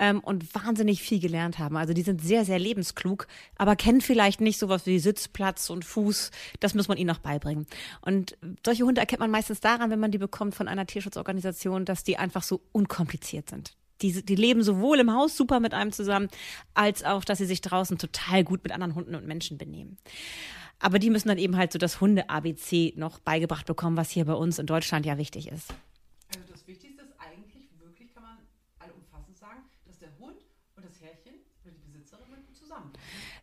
ähm, 0.00 0.18
und 0.18 0.52
wahnsinnig 0.56 1.02
viel 1.02 1.20
gelernt 1.20 1.60
haben. 1.60 1.76
Also 1.76 1.94
die 1.94 2.02
sind 2.02 2.20
sehr, 2.20 2.44
sehr 2.44 2.58
lebensklug, 2.58 3.28
aber 3.56 3.76
kennen 3.76 4.00
vielleicht 4.00 4.40
nicht 4.40 4.58
sowas 4.58 4.86
wie 4.86 4.98
Sitzplatz 4.98 5.70
und 5.70 5.84
Fuß. 5.84 6.32
Das 6.58 6.74
muss 6.74 6.88
man 6.88 6.98
ihnen 6.98 7.06
noch 7.06 7.20
beibringen. 7.20 7.66
Und 8.00 8.36
solche 8.66 8.82
Hunde 8.82 9.00
erkennt 9.00 9.20
man 9.20 9.30
meistens 9.30 9.60
daran, 9.60 9.90
wenn 9.90 10.00
man 10.00 10.10
die 10.10 10.18
bekommt 10.18 10.56
von 10.56 10.66
einer 10.66 10.84
Tierschutzorganisation, 10.84 11.84
dass 11.84 12.02
die 12.02 12.16
einfach 12.16 12.42
so 12.42 12.60
unkompliziert 12.72 13.48
sind. 13.48 13.76
Die, 14.02 14.24
die 14.24 14.36
leben 14.36 14.62
sowohl 14.62 15.00
im 15.00 15.12
Haus 15.12 15.36
super 15.36 15.60
mit 15.60 15.74
einem 15.74 15.92
zusammen, 15.92 16.28
als 16.74 17.04
auch, 17.04 17.24
dass 17.24 17.38
sie 17.38 17.46
sich 17.46 17.60
draußen 17.60 17.98
total 17.98 18.44
gut 18.44 18.62
mit 18.62 18.72
anderen 18.72 18.94
Hunden 18.94 19.14
und 19.14 19.26
Menschen 19.26 19.58
benehmen. 19.58 19.98
Aber 20.78 20.98
die 20.98 21.10
müssen 21.10 21.28
dann 21.28 21.38
eben 21.38 21.56
halt 21.56 21.72
so 21.72 21.78
das 21.78 22.00
Hunde-ABC 22.00 22.94
noch 22.96 23.18
beigebracht 23.18 23.66
bekommen, 23.66 23.96
was 23.96 24.10
hier 24.10 24.24
bei 24.24 24.34
uns 24.34 24.58
in 24.58 24.66
Deutschland 24.66 25.04
ja 25.06 25.18
wichtig 25.18 25.48
ist. 25.48 25.74
Also 26.36 26.52
das 26.52 26.66
Wichtigste 26.68 27.02
ist 27.02 27.14
eigentlich 27.18 27.68
wirklich, 27.80 28.14
kann 28.14 28.22
man 28.22 28.38
allumfassend 28.78 29.36
sagen, 29.36 29.62
dass 29.86 29.98
der 29.98 30.16
Hund 30.20 30.36
und 30.76 30.84
das 30.84 31.00
Herrchen 31.00 31.34
oder 31.64 31.72
die 31.72 31.90
Besitzerin 31.90 32.26
gut 32.46 32.56
zusammen. 32.56 32.92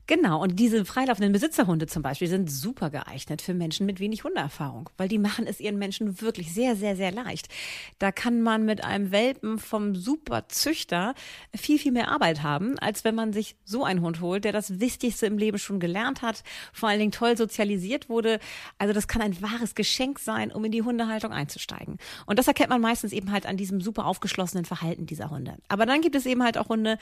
Genau, 0.08 0.40
und 0.44 0.60
diese 0.60 0.86
freilaufenden 0.86 1.34
Besitzerhunde 1.34 1.88
zum 1.88 2.04
Beispiel 2.04 2.28
sind 2.28 2.52
super 2.52 2.92
geeignet 2.92 3.42
für 3.42 3.56
Menschen 3.56 3.88
mit 3.88 4.00
wenig 4.00 4.24
Hundeerfahrung, 4.24 4.88
weil 4.98 5.08
die 5.08 5.18
machen 5.18 5.48
es 5.48 5.60
ihren 5.60 5.80
Menschen 5.80 6.22
wirklich 6.22 6.54
sehr, 6.54 6.76
sehr, 6.76 6.96
sehr 6.96 7.12
leicht. 7.12 7.48
Da 7.98 8.12
kann 8.12 8.44
man 8.44 8.66
mit 8.66 8.84
einem 8.84 9.12
Welpen 9.12 9.58
vom 9.58 9.96
Superzüchter 9.96 11.16
viel, 11.56 11.80
viel 11.80 11.92
mehr 11.92 12.10
Arbeit 12.10 12.44
haben, 12.44 12.78
als 12.78 13.04
wenn 13.04 13.16
man 13.16 13.34
sich 13.34 13.56
so 13.66 13.84
einen 13.84 14.02
Hund 14.02 14.22
holt, 14.22 14.44
der 14.46 14.52
das 14.52 14.80
Wichtigste 14.80 15.26
im 15.26 15.40
Leben 15.40 15.58
schon 15.58 15.80
gelernt 15.80 16.22
hat, 16.22 16.44
vor 16.72 16.88
allen 16.90 17.00
Dingen 17.00 17.12
toll 17.12 17.36
sozialisiert 17.36 18.08
wurde. 18.08 18.38
Also 18.78 18.94
das 18.94 19.08
kann 19.08 19.24
ein 19.24 19.42
wahres 19.42 19.74
Geschenk 19.74 20.20
sein, 20.20 20.52
um 20.52 20.64
in 20.66 20.72
die 20.72 20.84
Hundehaltung 20.84 21.32
einzusteigen. 21.32 21.98
Und 22.28 22.38
das 22.38 22.48
erkennt 22.48 22.70
man 22.70 22.82
meistens 22.82 23.12
eben 23.12 23.32
halt 23.32 23.48
an 23.48 23.58
diesem 23.58 23.82
super 23.82 24.06
aufgeschlossenen 24.06 24.66
Verhalten 24.66 25.08
dieser 25.08 25.32
Hunde. 25.32 25.58
Aber 25.68 25.88
dann 25.88 26.02
gibt 26.02 26.16
es 26.16 26.28
eben 26.28 26.44
halt 26.44 26.60
auch 26.60 26.70
Hunde, 26.70 27.00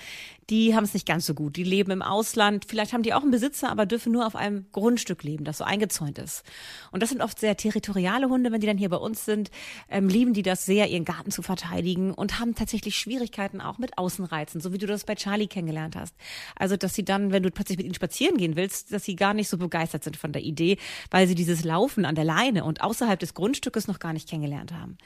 die 0.49 0.73
haben 0.73 0.85
es 0.85 0.93
nicht 0.93 1.05
ganz 1.05 1.25
so 1.25 1.33
gut. 1.33 1.57
Die 1.57 1.65
leben 1.65 1.91
im 1.91 2.01
Ausland, 2.01 2.63
vielleicht 2.65 2.92
haben 2.93 3.03
die 3.03 3.13
auch 3.13 3.21
einen 3.21 3.31
Besitzer, 3.31 3.69
aber 3.69 3.85
dürfen 3.85 4.11
nur 4.11 4.25
auf 4.25 4.35
einem 4.35 4.65
Grundstück 4.71 5.23
leben, 5.23 5.43
das 5.43 5.57
so 5.57 5.63
eingezäunt 5.63 6.17
ist. 6.19 6.43
Und 6.91 7.03
das 7.03 7.09
sind 7.09 7.21
oft 7.21 7.39
sehr 7.39 7.57
territoriale 7.57 8.29
Hunde, 8.29 8.51
wenn 8.51 8.61
die 8.61 8.67
dann 8.67 8.77
hier 8.77 8.89
bei 8.89 8.97
uns 8.97 9.25
sind, 9.25 9.51
ähm, 9.89 10.07
lieben 10.07 10.33
die 10.33 10.43
das 10.43 10.65
sehr, 10.65 10.89
ihren 10.89 11.05
Garten 11.05 11.31
zu 11.31 11.41
verteidigen 11.41 12.13
und 12.13 12.39
haben 12.39 12.55
tatsächlich 12.55 12.95
Schwierigkeiten 12.95 13.61
auch 13.61 13.77
mit 13.77 13.97
Außenreizen, 13.97 14.61
so 14.61 14.71
wie 14.73 14.77
du 14.77 14.87
das 14.87 15.03
bei 15.03 15.15
Charlie 15.15 15.47
kennengelernt 15.47 15.95
hast. 15.95 16.15
Also, 16.55 16.77
dass 16.77 16.93
sie 16.93 17.03
dann, 17.03 17.31
wenn 17.31 17.43
du 17.43 17.51
plötzlich 17.51 17.77
mit 17.77 17.85
ihnen 17.85 17.95
spazieren 17.95 18.37
gehen 18.37 18.55
willst, 18.55 18.93
dass 18.93 19.03
sie 19.03 19.15
gar 19.15 19.33
nicht 19.33 19.49
so 19.49 19.57
begeistert 19.57 20.03
sind 20.03 20.17
von 20.17 20.31
der 20.31 20.43
Idee, 20.43 20.77
weil 21.11 21.27
sie 21.27 21.35
dieses 21.35 21.63
Laufen 21.63 22.05
an 22.05 22.15
der 22.15 22.25
Leine 22.25 22.63
und 22.63 22.81
außerhalb 22.81 23.19
des 23.19 23.33
Grundstückes 23.33 23.87
noch 23.87 23.99
gar 23.99 24.13
nicht 24.13 24.29
kennengelernt 24.29 24.71
haben. 24.73 24.97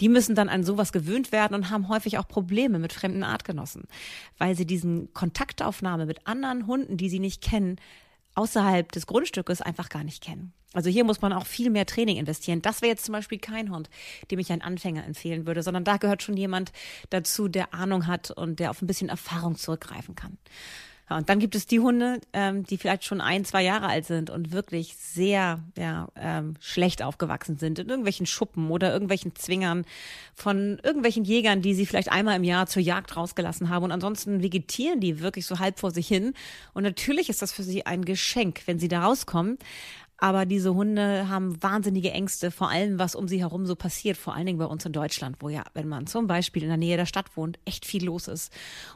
Die 0.00 0.08
müssen 0.08 0.34
dann 0.34 0.48
an 0.48 0.64
sowas 0.64 0.92
gewöhnt 0.92 1.32
werden 1.32 1.54
und 1.54 1.70
haben 1.70 1.88
häufig 1.88 2.18
auch 2.18 2.28
Probleme 2.28 2.78
mit 2.78 2.92
fremden 2.92 3.22
Artgenossen, 3.22 3.84
weil 4.38 4.56
sie 4.56 4.66
diesen 4.66 5.12
Kontaktaufnahme 5.12 6.06
mit 6.06 6.26
anderen 6.26 6.66
Hunden, 6.66 6.96
die 6.96 7.08
sie 7.08 7.18
nicht 7.18 7.33
kennen, 7.40 7.76
außerhalb 8.34 8.90
des 8.90 9.06
Grundstückes 9.06 9.60
einfach 9.60 9.88
gar 9.88 10.04
nicht 10.04 10.22
kennen. 10.22 10.52
Also 10.74 10.90
hier 10.90 11.04
muss 11.04 11.22
man 11.22 11.32
auch 11.32 11.46
viel 11.46 11.70
mehr 11.70 11.86
Training 11.86 12.16
investieren. 12.16 12.60
Das 12.60 12.82
wäre 12.82 12.90
jetzt 12.90 13.04
zum 13.04 13.12
Beispiel 13.12 13.38
kein 13.38 13.70
Hund, 13.70 13.88
dem 14.30 14.40
ich 14.40 14.50
einen 14.50 14.62
Anfänger 14.62 15.04
empfehlen 15.04 15.46
würde, 15.46 15.62
sondern 15.62 15.84
da 15.84 15.98
gehört 15.98 16.22
schon 16.22 16.36
jemand 16.36 16.72
dazu, 17.10 17.46
der 17.46 17.72
Ahnung 17.72 18.08
hat 18.08 18.32
und 18.32 18.58
der 18.58 18.70
auf 18.70 18.82
ein 18.82 18.88
bisschen 18.88 19.08
Erfahrung 19.08 19.56
zurückgreifen 19.56 20.16
kann. 20.16 20.36
Ja, 21.10 21.18
und 21.18 21.28
dann 21.28 21.38
gibt 21.38 21.54
es 21.54 21.66
die 21.66 21.80
Hunde, 21.80 22.18
ähm, 22.32 22.64
die 22.64 22.78
vielleicht 22.78 23.04
schon 23.04 23.20
ein, 23.20 23.44
zwei 23.44 23.62
Jahre 23.62 23.88
alt 23.88 24.06
sind 24.06 24.30
und 24.30 24.52
wirklich 24.52 24.96
sehr 24.96 25.62
ja, 25.76 26.08
ähm, 26.16 26.54
schlecht 26.60 27.02
aufgewachsen 27.02 27.58
sind 27.58 27.78
in 27.78 27.88
irgendwelchen 27.88 28.24
Schuppen 28.24 28.70
oder 28.70 28.90
irgendwelchen 28.90 29.34
Zwingern 29.34 29.84
von 30.34 30.80
irgendwelchen 30.82 31.24
Jägern, 31.24 31.60
die 31.60 31.74
sie 31.74 31.84
vielleicht 31.84 32.10
einmal 32.10 32.36
im 32.36 32.44
Jahr 32.44 32.66
zur 32.66 32.80
Jagd 32.80 33.16
rausgelassen 33.16 33.68
haben. 33.68 33.84
Und 33.84 33.92
ansonsten 33.92 34.42
vegetieren 34.42 35.00
die 35.00 35.20
wirklich 35.20 35.44
so 35.44 35.58
halb 35.58 35.78
vor 35.78 35.90
sich 35.90 36.08
hin. 36.08 36.32
Und 36.72 36.84
natürlich 36.84 37.28
ist 37.28 37.42
das 37.42 37.52
für 37.52 37.62
sie 37.62 37.84
ein 37.84 38.06
Geschenk, 38.06 38.62
wenn 38.64 38.78
sie 38.78 38.88
da 38.88 39.04
rauskommen. 39.04 39.58
Aber 40.16 40.46
diese 40.46 40.74
Hunde 40.74 41.28
haben 41.28 41.62
wahnsinnige 41.62 42.12
Ängste, 42.12 42.50
vor 42.50 42.70
allem 42.70 42.98
was 42.98 43.14
um 43.14 43.28
sie 43.28 43.40
herum 43.40 43.66
so 43.66 43.74
passiert, 43.76 44.16
vor 44.16 44.34
allen 44.34 44.46
Dingen 44.46 44.58
bei 44.58 44.64
uns 44.64 44.86
in 44.86 44.92
Deutschland, 44.92 45.36
wo 45.40 45.50
ja, 45.50 45.64
wenn 45.74 45.88
man 45.88 46.06
zum 46.06 46.28
Beispiel 46.28 46.62
in 46.62 46.68
der 46.68 46.78
Nähe 46.78 46.96
der 46.96 47.04
Stadt 47.04 47.36
wohnt, 47.36 47.58
echt 47.66 47.84
viel 47.84 48.04
los 48.04 48.28
ist. 48.28 48.50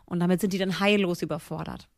Und 0.07 0.21
damit 0.21 0.41
sind 0.41 0.55
die 0.55 0.59
dann 0.59 0.81
heillos 0.81 1.21
überfordert. 1.21 1.89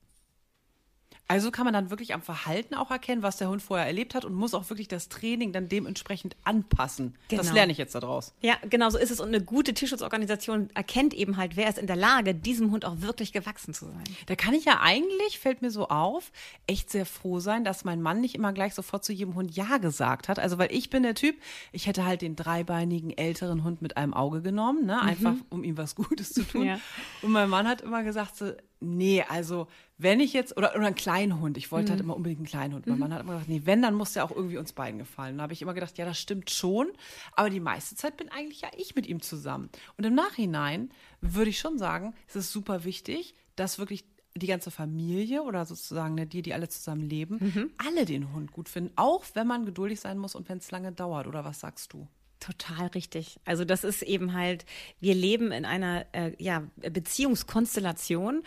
Also 1.31 1.53
kann 1.53 1.65
man 1.65 1.73
dann 1.73 1.91
wirklich 1.91 2.13
am 2.13 2.23
Verhalten 2.23 2.75
auch 2.75 2.91
erkennen, 2.91 3.23
was 3.23 3.37
der 3.37 3.49
Hund 3.49 3.63
vorher 3.63 3.87
erlebt 3.87 4.17
hat 4.17 4.25
und 4.25 4.35
muss 4.35 4.53
auch 4.53 4.69
wirklich 4.69 4.89
das 4.89 5.09
Training 5.09 5.53
dann 5.53 5.69
dementsprechend 5.69 6.35
anpassen. 6.43 7.15
Genau. 7.29 7.41
Das 7.41 7.53
lerne 7.53 7.71
ich 7.71 7.79
jetzt 7.79 7.95
daraus. 7.95 8.35
Ja, 8.41 8.55
genau 8.69 8.91
so 8.91 8.99
ist 8.99 9.13
es. 9.13 9.21
Und 9.21 9.29
eine 9.29 9.41
gute 9.41 9.73
Tierschutzorganisation 9.73 10.71
erkennt 10.75 11.15
eben 11.15 11.37
halt, 11.37 11.55
wer 11.55 11.69
ist 11.69 11.79
in 11.79 11.87
der 11.87 11.95
Lage, 11.95 12.35
diesem 12.35 12.73
Hund 12.73 12.85
auch 12.85 13.01
wirklich 13.01 13.33
gewachsen 13.33 13.73
zu 13.73 13.85
sein. 13.85 14.03
Da 14.27 14.35
kann 14.35 14.55
ich 14.55 14.65
ja 14.65 14.81
eigentlich, 14.81 15.39
fällt 15.39 15.63
mir 15.63 15.71
so 15.71 15.87
auf, 15.87 16.33
echt 16.67 16.91
sehr 16.91 17.07
froh 17.07 17.39
sein, 17.39 17.63
dass 17.63 17.85
mein 17.85 18.03
Mann 18.03 18.21
nicht 18.21 18.35
immer 18.35 18.53
gleich 18.53 18.75
sofort 18.75 19.05
zu 19.05 19.13
jedem 19.13 19.37
Hund 19.37 19.55
Ja 19.55 19.79
gesagt 19.79 20.29
hat. 20.29 20.41
Also 20.41 20.59
weil 20.59 20.73
ich 20.73 20.91
bin 20.91 21.05
der 21.05 21.15
Typ, 21.15 21.37
ich 21.71 21.87
hätte 21.87 22.05
halt 22.05 22.23
den 22.23 22.35
dreibeinigen 22.35 23.17
älteren 23.17 23.63
Hund 23.63 23.83
mit 23.83 23.97
einem 23.97 24.15
Auge 24.15 24.43
genommen, 24.43 24.85
ne? 24.85 25.01
einfach 25.01 25.35
mhm. 25.35 25.45
um 25.51 25.63
ihm 25.63 25.77
was 25.77 25.95
Gutes 25.95 26.33
zu 26.33 26.43
tun. 26.43 26.67
Ja. 26.67 26.81
Und 27.23 27.31
mein 27.31 27.49
Mann 27.49 27.69
hat 27.69 27.83
immer 27.83 28.03
gesagt 28.03 28.37
so, 28.37 28.51
nee, 28.81 29.23
also 29.23 29.69
wenn 29.99 30.21
ich 30.21 30.33
jetzt, 30.33 30.57
oder, 30.57 30.75
oder 30.75 30.87
einen 30.87 30.95
kleinen 30.95 31.41
Hund, 31.41 31.57
ich 31.57 31.71
wollte 31.71 31.91
halt 31.91 31.99
mhm. 31.99 32.05
halt 32.05 32.05
immer 32.05 32.17
unbedingt 32.17 32.41
einen 32.41 32.47
kleinen 32.47 32.75
Hund. 32.75 32.87
Mein 32.87 32.97
mhm. 32.97 33.01
Mann 33.01 33.15
hat 33.15 33.23
immer 33.23 33.33
gesagt, 33.33 33.49
nee, 33.49 33.63
wenn, 33.65 33.83
dann 33.83 33.95
muss 33.95 34.15
der 34.15 34.25
auch 34.25 34.31
irgendwie 34.31 34.57
uns 34.57 34.73
beiden 34.73 34.99
gefallen. 34.99 35.37
Da 35.37 35.43
habe 35.43 35.53
ich 35.53 35.63
immer 35.63 35.75
gedacht, 35.75 35.99
ja, 35.99 36.05
das 36.05 36.19
stimmt 36.19 36.51
schon, 36.51 36.89
aber 37.33 37.51
die 37.51 37.61
meiste 37.61 37.95
Zeit 37.95 38.17
bin 38.17 38.31
eigentlich 38.31 38.63
ja 38.63 38.69
ich 38.77 38.95
mit 38.95 39.07
ihm 39.07 39.21
zusammen. 39.21 39.69
Und 39.97 40.05
im 40.05 40.15
Nachhinein 40.15 40.91
würde 41.21 41.51
ich 41.51 41.59
schon 41.59 41.79
sagen, 41.79 42.15
es 42.27 42.37
ist 42.37 42.53
super 42.53 42.85
wichtig, 42.85 43.35
dass 43.57 43.79
wirklich 43.79 44.05
die 44.37 44.47
ganze 44.47 44.71
Familie 44.71 45.43
oder 45.43 45.67
sozusagen 45.67 46.15
ne, 46.15 46.27
die, 46.27 46.43
die 46.43 46.55
alle 46.55 46.69
zusammen 46.69 47.03
leben, 47.03 47.73
alle 47.79 48.05
den 48.05 48.33
Hund 48.33 48.53
gut 48.53 48.69
finden, 48.69 48.93
auch 48.97 49.25
wenn 49.35 49.47
man 49.47 49.67
geduldig 49.67 50.01
sein 50.01 50.19
muss 50.19 50.35
und 50.35 50.49
wenn 50.49 50.59
es 50.59 50.71
lange 50.71 50.93
dauert. 50.93 51.27
Oder 51.27 51.45
was 51.45 51.61
sagst 51.61 51.93
du? 51.93 52.09
Total 52.41 52.87
richtig. 52.89 53.39
Also 53.45 53.67
das 53.67 53.85
ist 53.85 54.01
eben 54.01 54.33
halt, 54.33 54.65
wir 54.99 55.15
leben 55.15 55.53
in 55.53 55.67
einer 55.67 56.07
äh, 56.13 56.33
ja, 56.39 56.63
Beziehungskonstellation 56.77 58.43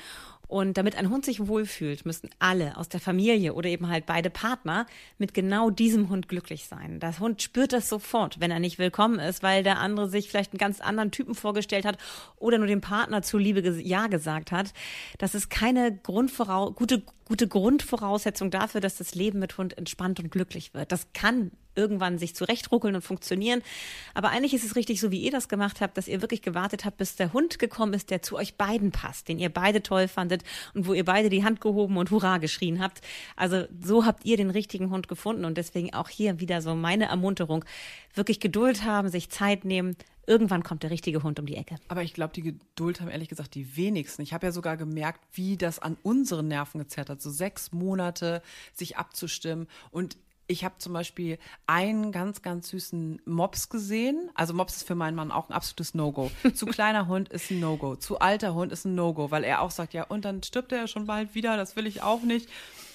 und 0.47 0.77
damit 0.77 0.95
ein 0.95 1.09
Hund 1.09 1.25
sich 1.25 1.47
wohlfühlt, 1.47 2.05
müssen 2.05 2.29
alle 2.39 2.77
aus 2.77 2.89
der 2.89 2.99
Familie 2.99 3.53
oder 3.53 3.69
eben 3.69 3.87
halt 3.87 4.05
beide 4.05 4.29
Partner 4.29 4.87
mit 5.17 5.33
genau 5.33 5.69
diesem 5.69 6.09
Hund 6.09 6.27
glücklich 6.27 6.65
sein. 6.65 6.99
Das 6.99 7.19
Hund 7.19 7.41
spürt 7.41 7.71
das 7.71 7.87
sofort, 7.87 8.39
wenn 8.39 8.51
er 8.51 8.59
nicht 8.59 8.77
willkommen 8.77 9.19
ist, 9.19 9.41
weil 9.41 9.63
der 9.63 9.79
andere 9.79 10.09
sich 10.09 10.29
vielleicht 10.29 10.53
einen 10.53 10.59
ganz 10.59 10.81
anderen 10.81 11.11
Typen 11.11 11.35
vorgestellt 11.35 11.85
hat 11.85 11.97
oder 12.37 12.57
nur 12.57 12.67
dem 12.67 12.81
Partner 12.81 13.21
zuliebe 13.21 13.61
Ja 13.81 14.07
gesagt 14.07 14.51
hat. 14.51 14.73
Das 15.17 15.33
ist 15.35 15.49
keine 15.49 15.95
Grundvorau 15.95 16.71
gute, 16.71 17.03
gute 17.25 17.47
Grundvoraussetzung 17.47 18.51
dafür, 18.51 18.81
dass 18.81 18.97
das 18.97 19.15
Leben 19.15 19.39
mit 19.39 19.57
Hund 19.57 19.77
entspannt 19.77 20.19
und 20.19 20.29
glücklich 20.29 20.73
wird. 20.73 20.91
Das 20.91 21.13
kann 21.13 21.51
irgendwann 21.75 22.17
sich 22.17 22.35
zurechtruckeln 22.35 22.95
und 22.95 23.01
funktionieren. 23.01 23.61
Aber 24.13 24.29
eigentlich 24.29 24.53
ist 24.53 24.63
es 24.63 24.75
richtig, 24.75 24.99
so 24.99 25.11
wie 25.11 25.19
ihr 25.19 25.31
das 25.31 25.49
gemacht 25.49 25.81
habt, 25.81 25.97
dass 25.97 26.07
ihr 26.07 26.21
wirklich 26.21 26.41
gewartet 26.41 26.85
habt, 26.85 26.97
bis 26.97 27.15
der 27.15 27.33
Hund 27.33 27.59
gekommen 27.59 27.93
ist, 27.93 28.09
der 28.09 28.21
zu 28.21 28.35
euch 28.35 28.55
beiden 28.55 28.91
passt, 28.91 29.27
den 29.27 29.39
ihr 29.39 29.49
beide 29.49 29.83
toll 29.83 30.07
fandet 30.07 30.43
und 30.73 30.87
wo 30.87 30.93
ihr 30.93 31.05
beide 31.05 31.29
die 31.29 31.43
Hand 31.43 31.61
gehoben 31.61 31.97
und 31.97 32.11
Hurra 32.11 32.37
geschrien 32.37 32.81
habt. 32.81 33.01
Also 33.35 33.65
so 33.81 34.05
habt 34.05 34.25
ihr 34.25 34.37
den 34.37 34.49
richtigen 34.49 34.89
Hund 34.89 35.07
gefunden 35.07 35.45
und 35.45 35.57
deswegen 35.57 35.93
auch 35.93 36.09
hier 36.09 36.39
wieder 36.39 36.61
so 36.61 36.75
meine 36.75 37.05
Ermunterung. 37.05 37.65
Wirklich 38.13 38.39
Geduld 38.39 38.83
haben, 38.83 39.09
sich 39.09 39.29
Zeit 39.29 39.65
nehmen. 39.65 39.95
Irgendwann 40.25 40.63
kommt 40.63 40.83
der 40.83 40.89
richtige 40.89 41.21
Hund 41.21 41.39
um 41.39 41.45
die 41.45 41.57
Ecke. 41.57 41.75
Aber 41.89 42.01
ich 42.01 42.13
glaube, 42.13 42.33
die 42.33 42.43
Geduld 42.43 43.01
haben 43.01 43.09
ehrlich 43.09 43.27
gesagt 43.27 43.55
die 43.55 43.75
wenigsten. 43.75 44.21
Ich 44.21 44.33
habe 44.33 44.45
ja 44.45 44.51
sogar 44.53 44.77
gemerkt, 44.77 45.19
wie 45.33 45.57
das 45.57 45.79
an 45.79 45.97
unseren 46.01 46.47
Nerven 46.47 46.79
gezerrt 46.79 47.09
hat, 47.09 47.21
so 47.21 47.29
sechs 47.29 47.73
Monate 47.73 48.41
sich 48.73 48.95
abzustimmen. 48.95 49.67
Und 49.91 50.15
ich 50.47 50.63
habe 50.63 50.75
zum 50.77 50.93
Beispiel 50.93 51.39
einen 51.67 52.11
ganz, 52.11 52.41
ganz 52.41 52.69
süßen 52.69 53.21
Mops 53.25 53.69
gesehen. 53.69 54.29
Also 54.35 54.53
Mops 54.53 54.77
ist 54.77 54.87
für 54.87 54.95
meinen 54.95 55.15
Mann 55.15 55.31
auch 55.31 55.49
ein 55.49 55.53
absolutes 55.53 55.93
No-Go. 55.93 56.31
Zu 56.53 56.65
kleiner 56.65 57.07
Hund 57.07 57.29
ist 57.29 57.49
ein 57.51 57.59
No-Go. 57.59 57.95
Zu 57.95 58.19
alter 58.19 58.53
Hund 58.53 58.71
ist 58.71 58.85
ein 58.85 58.95
No-Go, 58.95 59.31
weil 59.31 59.43
er 59.43 59.61
auch 59.61 59.71
sagt, 59.71 59.93
ja, 59.93 60.03
und 60.03 60.25
dann 60.25 60.43
stirbt 60.43 60.71
er 60.71 60.79
ja 60.79 60.87
schon 60.87 61.07
bald 61.07 61.35
wieder, 61.35 61.55
das 61.57 61.75
will 61.75 61.87
ich 61.87 62.01
auch 62.01 62.21
nicht. 62.21 62.49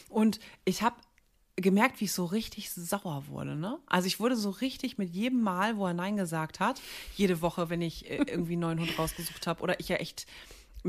Und 0.09 0.41
ich 0.65 0.83
habe 0.83 0.97
gemerkt, 1.57 2.01
wie 2.01 2.05
ich 2.05 2.13
so 2.13 2.25
richtig 2.25 2.71
sauer 2.71 3.25
wurde. 3.29 3.57
Ne? 3.57 3.79
Also 3.87 4.07
ich 4.07 4.21
wurde 4.21 4.37
so 4.37 4.51
richtig 4.51 4.99
mit 4.99 5.11
jedem 5.11 5.41
Mal, 5.41 5.77
wo 5.77 5.87
er 5.87 5.95
Nein 5.95 6.17
gesagt 6.17 6.61
hat, 6.61 6.81
jede 7.17 7.43
Woche, 7.43 7.71
wenn 7.71 7.83
ich 7.83 8.09
äh, 8.11 8.17
irgendwie 8.17 8.53
einen 8.53 8.61
neuen 8.61 8.81
Hund 8.81 8.99
rausgesucht 8.99 9.47
habe 9.47 9.63
oder 9.63 9.81
ich 9.81 9.89
ja 9.89 9.97
echt 9.97 10.27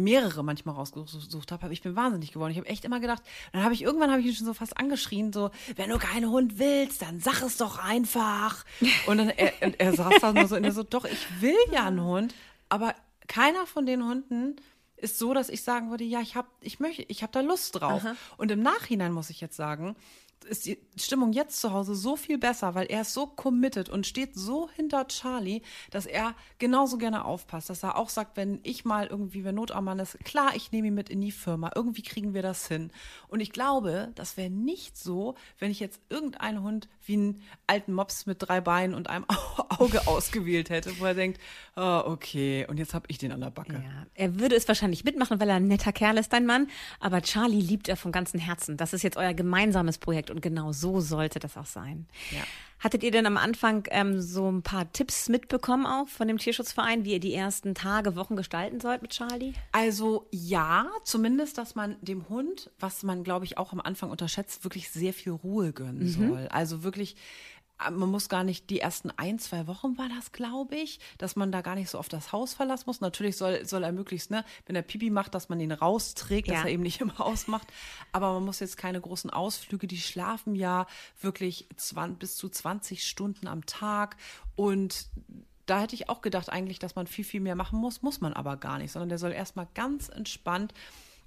mehrere 0.03 0.43
manchmal 0.43 0.75
rausgesucht 0.75 1.51
habe, 1.51 1.73
ich 1.73 1.81
bin 1.81 1.95
wahnsinnig 1.95 2.31
geworden. 2.31 2.51
Ich 2.51 2.57
habe 2.57 2.67
echt 2.67 2.85
immer 2.85 2.99
gedacht, 2.99 3.23
dann 3.53 3.63
habe 3.63 3.73
ich 3.73 3.81
irgendwann 3.81 4.11
habe 4.11 4.21
ich 4.21 4.27
ihn 4.27 4.35
schon 4.35 4.45
so 4.45 4.53
fast 4.53 4.77
angeschrien, 4.77 5.31
so 5.33 5.51
wenn 5.75 5.89
du 5.89 5.97
keinen 5.97 6.29
Hund 6.29 6.59
willst, 6.59 7.01
dann 7.01 7.19
sag 7.19 7.41
es 7.41 7.57
doch 7.57 7.77
einfach. 7.77 8.65
Und 9.07 9.17
dann 9.17 9.29
er, 9.29 9.79
er 9.79 9.93
saß 9.93 10.15
da 10.21 10.33
nur 10.33 10.47
so 10.47 10.55
in 10.55 10.63
der 10.63 10.71
so, 10.71 10.83
doch 10.83 11.05
ich 11.05 11.41
will 11.41 11.55
ja 11.71 11.85
einen 11.85 12.03
Hund, 12.03 12.33
aber 12.69 12.95
keiner 13.27 13.65
von 13.65 13.85
den 13.85 14.03
Hunden 14.03 14.55
ist 14.97 15.17
so, 15.17 15.33
dass 15.33 15.49
ich 15.49 15.63
sagen 15.63 15.89
würde, 15.91 16.03
ja, 16.03 16.21
ich 16.21 16.35
habe 16.35 16.47
ich 16.61 16.79
möchte, 16.79 17.03
ich 17.03 17.23
habe 17.23 17.31
da 17.31 17.41
Lust 17.41 17.79
drauf. 17.79 18.03
Aha. 18.03 18.15
Und 18.37 18.51
im 18.51 18.61
Nachhinein 18.61 19.11
muss 19.11 19.29
ich 19.29 19.41
jetzt 19.41 19.55
sagen, 19.55 19.95
ist 20.45 20.65
die 20.65 20.79
Stimmung 20.95 21.33
jetzt 21.33 21.59
zu 21.59 21.71
Hause 21.73 21.95
so 21.95 22.15
viel 22.15 22.37
besser, 22.37 22.75
weil 22.75 22.87
er 22.87 23.01
ist 23.01 23.13
so 23.13 23.27
committed 23.27 23.89
und 23.89 24.07
steht 24.07 24.35
so 24.35 24.69
hinter 24.69 25.07
Charlie, 25.07 25.61
dass 25.91 26.05
er 26.05 26.35
genauso 26.57 26.97
gerne 26.97 27.25
aufpasst, 27.25 27.69
dass 27.69 27.83
er 27.83 27.97
auch 27.97 28.09
sagt, 28.09 28.37
wenn 28.37 28.59
ich 28.63 28.85
mal 28.85 29.07
irgendwie, 29.07 29.43
wenn 29.43 29.55
Not 29.55 29.71
am 29.71 29.85
Mann 29.85 29.99
ist, 29.99 30.19
klar, 30.23 30.55
ich 30.55 30.71
nehme 30.71 30.87
ihn 30.87 30.95
mit 30.95 31.09
in 31.09 31.21
die 31.21 31.31
Firma, 31.31 31.71
irgendwie 31.75 32.01
kriegen 32.01 32.33
wir 32.33 32.41
das 32.41 32.67
hin. 32.67 32.91
Und 33.27 33.39
ich 33.39 33.51
glaube, 33.51 34.11
das 34.15 34.37
wäre 34.37 34.49
nicht 34.49 34.97
so, 34.97 35.35
wenn 35.59 35.71
ich 35.71 35.79
jetzt 35.79 36.01
irgendeinen 36.09 36.63
Hund 36.63 36.89
wie 37.09 37.15
einen 37.15 37.41
alten 37.67 37.91
Mops 37.93 38.25
mit 38.25 38.37
drei 38.39 38.61
Beinen 38.61 38.95
und 38.95 39.09
einem 39.09 39.25
Auge 39.77 40.07
ausgewählt 40.07 40.69
hätte, 40.69 40.97
wo 40.99 41.05
er 41.05 41.15
denkt, 41.15 41.41
oh, 41.75 42.03
okay, 42.05 42.65
und 42.69 42.77
jetzt 42.77 42.93
habe 42.93 43.05
ich 43.09 43.17
den 43.17 43.33
an 43.33 43.41
der 43.41 43.49
Backe. 43.49 43.73
Ja, 43.73 44.05
er 44.13 44.39
würde 44.39 44.55
es 44.55 44.67
wahrscheinlich 44.67 45.03
mitmachen, 45.03 45.41
weil 45.41 45.49
er 45.49 45.55
ein 45.55 45.67
netter 45.67 45.91
Kerl 45.91 46.17
ist, 46.17 46.31
dein 46.31 46.45
Mann, 46.45 46.67
aber 47.01 47.21
Charlie 47.21 47.59
liebt 47.59 47.89
er 47.89 47.97
von 47.97 48.13
ganzem 48.13 48.39
Herzen. 48.39 48.77
Das 48.77 48.93
ist 48.93 49.03
jetzt 49.03 49.17
euer 49.17 49.33
gemeinsames 49.33 49.97
Projekt 49.97 50.29
und 50.29 50.41
genau 50.41 50.71
so 50.71 51.01
sollte 51.01 51.39
das 51.39 51.57
auch 51.57 51.65
sein. 51.65 52.07
Ja. 52.31 52.43
Hattet 52.79 53.03
ihr 53.03 53.11
denn 53.11 53.25
am 53.25 53.37
Anfang 53.37 53.83
ähm, 53.91 54.21
so 54.21 54.49
ein 54.49 54.61
paar 54.61 54.91
Tipps 54.93 55.27
mitbekommen 55.27 55.85
auch 55.85 56.07
von 56.07 56.27
dem 56.27 56.37
Tierschutzverein, 56.37 57.03
wie 57.03 57.13
ihr 57.13 57.19
die 57.19 57.33
ersten 57.33 57.75
Tage, 57.75 58.15
Wochen 58.15 58.37
gestalten 58.37 58.79
sollt 58.79 59.01
mit 59.01 59.11
Charlie? 59.11 59.53
Also 59.73 60.27
ja, 60.31 60.87
zumindest, 61.03 61.57
dass 61.57 61.75
man 61.75 61.97
dem 62.01 62.29
Hund, 62.29 62.71
was 62.79 63.03
man 63.03 63.23
glaube 63.23 63.45
ich 63.45 63.57
auch 63.57 63.73
am 63.73 63.81
Anfang 63.81 64.09
unterschätzt, 64.09 64.63
wirklich 64.63 64.89
sehr 64.89 65.13
viel 65.13 65.33
Ruhe 65.33 65.73
gönnen 65.73 66.03
mhm. 66.03 66.29
soll. 66.29 66.47
Also 66.51 66.83
wirklich 66.83 67.15
man 67.91 68.09
muss 68.09 68.29
gar 68.29 68.43
nicht, 68.43 68.69
die 68.69 68.79
ersten 68.79 69.11
ein, 69.11 69.39
zwei 69.39 69.67
Wochen 69.67 69.97
war 69.97 70.09
das, 70.09 70.31
glaube 70.31 70.75
ich, 70.75 70.99
dass 71.17 71.35
man 71.35 71.51
da 71.51 71.61
gar 71.61 71.75
nicht 71.75 71.89
so 71.89 71.97
oft 71.97 72.11
das 72.11 72.31
Haus 72.31 72.53
verlassen 72.53 72.83
muss. 72.87 73.01
Natürlich 73.01 73.37
soll, 73.37 73.65
soll 73.65 73.83
er 73.83 73.91
möglichst, 73.91 74.31
ne, 74.31 74.43
wenn 74.65 74.75
er 74.75 74.81
Pipi 74.81 75.09
macht, 75.09 75.33
dass 75.33 75.49
man 75.49 75.59
ihn 75.59 75.71
rausträgt, 75.71 76.47
ja. 76.47 76.55
dass 76.55 76.65
er 76.65 76.71
eben 76.71 76.83
nicht 76.83 77.01
im 77.01 77.17
Haus 77.17 77.47
macht. 77.47 77.67
Aber 78.11 78.33
man 78.33 78.45
muss 78.45 78.59
jetzt 78.59 78.77
keine 78.77 78.99
großen 78.99 79.29
Ausflüge, 79.29 79.87
die 79.87 79.97
schlafen 79.97 80.55
ja 80.55 80.87
wirklich 81.21 81.67
20, 81.75 82.19
bis 82.19 82.35
zu 82.35 82.49
20 82.49 83.07
Stunden 83.07 83.47
am 83.47 83.65
Tag 83.65 84.17
und 84.55 85.07
da 85.65 85.81
hätte 85.81 85.93
ich 85.95 86.09
auch 86.09 86.21
gedacht 86.21 86.49
eigentlich, 86.49 86.79
dass 86.79 86.95
man 86.95 87.05
viel, 87.05 87.23
viel 87.23 87.41
mehr 87.41 87.55
machen 87.55 87.79
muss, 87.79 88.01
muss 88.01 88.21
man 88.21 88.33
aber 88.33 88.57
gar 88.57 88.79
nicht, 88.79 88.91
sondern 88.91 89.09
der 89.09 89.19
soll 89.19 89.31
erstmal 89.31 89.67
ganz 89.75 90.09
entspannt 90.09 90.73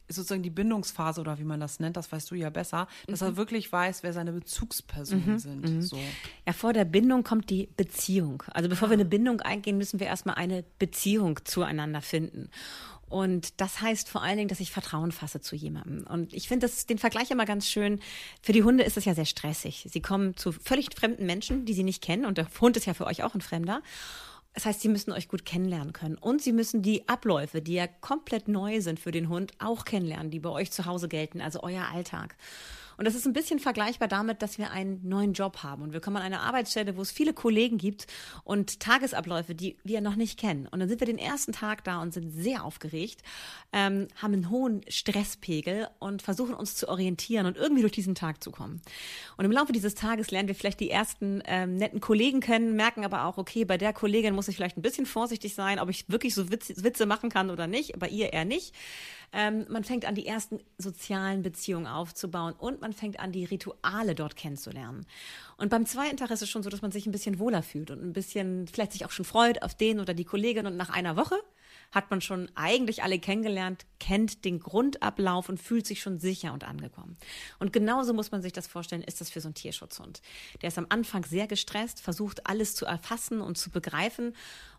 sozusagen 0.08 0.42
die 0.42 0.50
Bindungsphase 0.50 1.20
oder 1.20 1.38
wie 1.38 1.44
man 1.44 1.60
das 1.60 1.80
nennt, 1.80 1.96
das 1.96 2.10
weißt 2.12 2.30
du 2.30 2.34
ja 2.34 2.50
besser, 2.50 2.88
dass 3.06 3.20
mhm. 3.20 3.28
er 3.28 3.36
wirklich 3.36 3.70
weiß, 3.72 4.02
wer 4.02 4.12
seine 4.12 4.32
Bezugspersonen 4.32 5.34
mhm. 5.34 5.38
sind. 5.38 5.74
Mhm. 5.74 5.82
So. 5.82 5.98
Ja, 6.46 6.52
vor 6.52 6.72
der 6.72 6.84
Bindung 6.84 7.24
kommt 7.24 7.50
die 7.50 7.68
Beziehung. 7.76 8.42
Also 8.52 8.68
bevor 8.68 8.88
ah. 8.88 8.90
wir 8.90 8.94
eine 8.96 9.04
Bindung 9.04 9.40
eingehen, 9.40 9.78
müssen 9.78 10.00
wir 10.00 10.06
erstmal 10.06 10.36
eine 10.36 10.64
Beziehung 10.78 11.40
zueinander 11.44 12.02
finden. 12.02 12.50
Und 13.12 13.60
das 13.60 13.82
heißt 13.82 14.08
vor 14.08 14.22
allen 14.22 14.38
Dingen, 14.38 14.48
dass 14.48 14.60
ich 14.60 14.70
Vertrauen 14.70 15.12
fasse 15.12 15.42
zu 15.42 15.54
jemandem. 15.54 16.06
Und 16.06 16.32
ich 16.32 16.48
finde 16.48 16.70
den 16.88 16.96
Vergleich 16.96 17.30
immer 17.30 17.44
ganz 17.44 17.68
schön. 17.68 18.00
Für 18.40 18.52
die 18.52 18.62
Hunde 18.62 18.84
ist 18.84 18.96
es 18.96 19.04
ja 19.04 19.14
sehr 19.14 19.26
stressig. 19.26 19.86
Sie 19.90 20.00
kommen 20.00 20.34
zu 20.34 20.50
völlig 20.50 20.88
fremden 20.96 21.26
Menschen, 21.26 21.66
die 21.66 21.74
sie 21.74 21.82
nicht 21.82 22.02
kennen. 22.02 22.24
Und 22.24 22.38
der 22.38 22.48
Hund 22.58 22.78
ist 22.78 22.86
ja 22.86 22.94
für 22.94 23.04
euch 23.04 23.22
auch 23.22 23.34
ein 23.34 23.42
Fremder. 23.42 23.82
Das 24.54 24.66
heißt, 24.66 24.82
sie 24.82 24.88
müssen 24.88 25.12
euch 25.12 25.28
gut 25.28 25.46
kennenlernen 25.46 25.92
können. 25.92 26.16
Und 26.16 26.42
sie 26.42 26.52
müssen 26.52 26.82
die 26.82 27.08
Abläufe, 27.08 27.62
die 27.62 27.74
ja 27.74 27.86
komplett 27.86 28.48
neu 28.48 28.80
sind 28.80 29.00
für 29.00 29.10
den 29.10 29.28
Hund, 29.28 29.52
auch 29.58 29.84
kennenlernen, 29.84 30.30
die 30.30 30.40
bei 30.40 30.50
euch 30.50 30.70
zu 30.70 30.84
Hause 30.84 31.08
gelten, 31.08 31.40
also 31.40 31.62
euer 31.62 31.86
Alltag. 31.92 32.36
Und 32.96 33.06
das 33.06 33.14
ist 33.14 33.26
ein 33.26 33.32
bisschen 33.32 33.58
vergleichbar 33.58 34.08
damit, 34.08 34.42
dass 34.42 34.58
wir 34.58 34.70
einen 34.70 35.00
neuen 35.06 35.32
Job 35.32 35.62
haben. 35.62 35.82
Und 35.82 35.92
wir 35.92 36.00
kommen 36.00 36.16
an 36.16 36.22
eine 36.22 36.40
Arbeitsstelle, 36.40 36.96
wo 36.96 37.02
es 37.02 37.10
viele 37.10 37.32
Kollegen 37.32 37.78
gibt 37.78 38.06
und 38.44 38.80
Tagesabläufe, 38.80 39.54
die 39.54 39.76
wir 39.84 40.00
noch 40.00 40.16
nicht 40.16 40.38
kennen. 40.38 40.66
Und 40.66 40.80
dann 40.80 40.88
sind 40.88 41.00
wir 41.00 41.06
den 41.06 41.18
ersten 41.18 41.52
Tag 41.52 41.84
da 41.84 42.00
und 42.00 42.12
sind 42.12 42.30
sehr 42.30 42.64
aufgeregt, 42.64 43.22
ähm, 43.72 44.08
haben 44.20 44.32
einen 44.32 44.50
hohen 44.50 44.82
Stresspegel 44.88 45.88
und 45.98 46.22
versuchen 46.22 46.54
uns 46.54 46.74
zu 46.74 46.88
orientieren 46.88 47.46
und 47.46 47.56
irgendwie 47.56 47.82
durch 47.82 47.92
diesen 47.92 48.14
Tag 48.14 48.42
zu 48.42 48.50
kommen. 48.50 48.82
Und 49.36 49.44
im 49.44 49.52
Laufe 49.52 49.72
dieses 49.72 49.94
Tages 49.94 50.30
lernen 50.30 50.48
wir 50.48 50.54
vielleicht 50.54 50.80
die 50.80 50.90
ersten 50.90 51.42
ähm, 51.46 51.76
netten 51.76 52.00
Kollegen 52.00 52.40
kennen, 52.40 52.76
merken 52.76 53.04
aber 53.04 53.24
auch, 53.24 53.38
okay, 53.38 53.64
bei 53.64 53.78
der 53.78 53.92
Kollegin 53.92 54.34
muss 54.34 54.48
ich 54.48 54.56
vielleicht 54.56 54.76
ein 54.76 54.82
bisschen 54.82 55.06
vorsichtig 55.06 55.54
sein, 55.54 55.78
ob 55.78 55.88
ich 55.88 56.08
wirklich 56.08 56.34
so 56.34 56.50
Witze, 56.50 56.82
Witze 56.82 57.06
machen 57.06 57.30
kann 57.30 57.50
oder 57.50 57.66
nicht, 57.66 57.98
bei 57.98 58.08
ihr 58.08 58.32
eher 58.32 58.44
nicht. 58.44 58.74
Ähm, 59.32 59.64
man 59.70 59.82
fängt 59.82 60.04
an, 60.04 60.14
die 60.14 60.26
ersten 60.26 60.60
sozialen 60.76 61.42
Beziehungen 61.42 61.86
aufzubauen 61.86 62.52
und 62.52 62.81
man 62.82 62.92
fängt 62.92 63.18
an, 63.18 63.32
die 63.32 63.44
Rituale 63.44 64.14
dort 64.14 64.36
kennenzulernen. 64.36 65.06
Und 65.56 65.70
beim 65.70 65.86
zweiten 65.86 66.18
Tag 66.18 66.30
ist 66.30 66.42
es 66.42 66.50
schon 66.50 66.62
so, 66.62 66.68
dass 66.68 66.82
man 66.82 66.92
sich 66.92 67.06
ein 67.06 67.12
bisschen 67.12 67.38
wohler 67.38 67.62
fühlt 67.62 67.90
und 67.90 68.02
ein 68.02 68.12
bisschen, 68.12 68.68
vielleicht 68.68 68.92
sich 68.92 69.06
auch 69.06 69.10
schon 69.10 69.24
freut 69.24 69.62
auf 69.62 69.74
den 69.74 70.00
oder 70.00 70.12
die 70.12 70.24
Kollegin 70.24 70.66
und 70.66 70.76
nach 70.76 70.90
einer 70.90 71.16
Woche 71.16 71.36
hat 71.92 72.10
man 72.10 72.20
schon 72.20 72.50
eigentlich 72.54 73.02
alle 73.02 73.18
kennengelernt, 73.18 73.84
kennt 74.00 74.44
den 74.44 74.60
Grundablauf 74.60 75.48
und 75.48 75.60
fühlt 75.60 75.86
sich 75.86 76.00
schon 76.00 76.18
sicher 76.18 76.52
und 76.52 76.64
angekommen. 76.64 77.16
Und 77.58 77.72
genauso 77.72 78.14
muss 78.14 78.32
man 78.32 78.42
sich 78.42 78.52
das 78.52 78.66
vorstellen, 78.66 79.02
ist 79.02 79.20
das 79.20 79.30
für 79.30 79.40
so 79.40 79.48
einen 79.48 79.54
Tierschutzhund. 79.54 80.22
Der 80.62 80.68
ist 80.68 80.78
am 80.78 80.86
Anfang 80.88 81.24
sehr 81.24 81.46
gestresst, 81.46 82.00
versucht 82.00 82.46
alles 82.46 82.74
zu 82.74 82.86
erfassen 82.86 83.40
und 83.40 83.58
zu 83.58 83.70
begreifen 83.70 84.34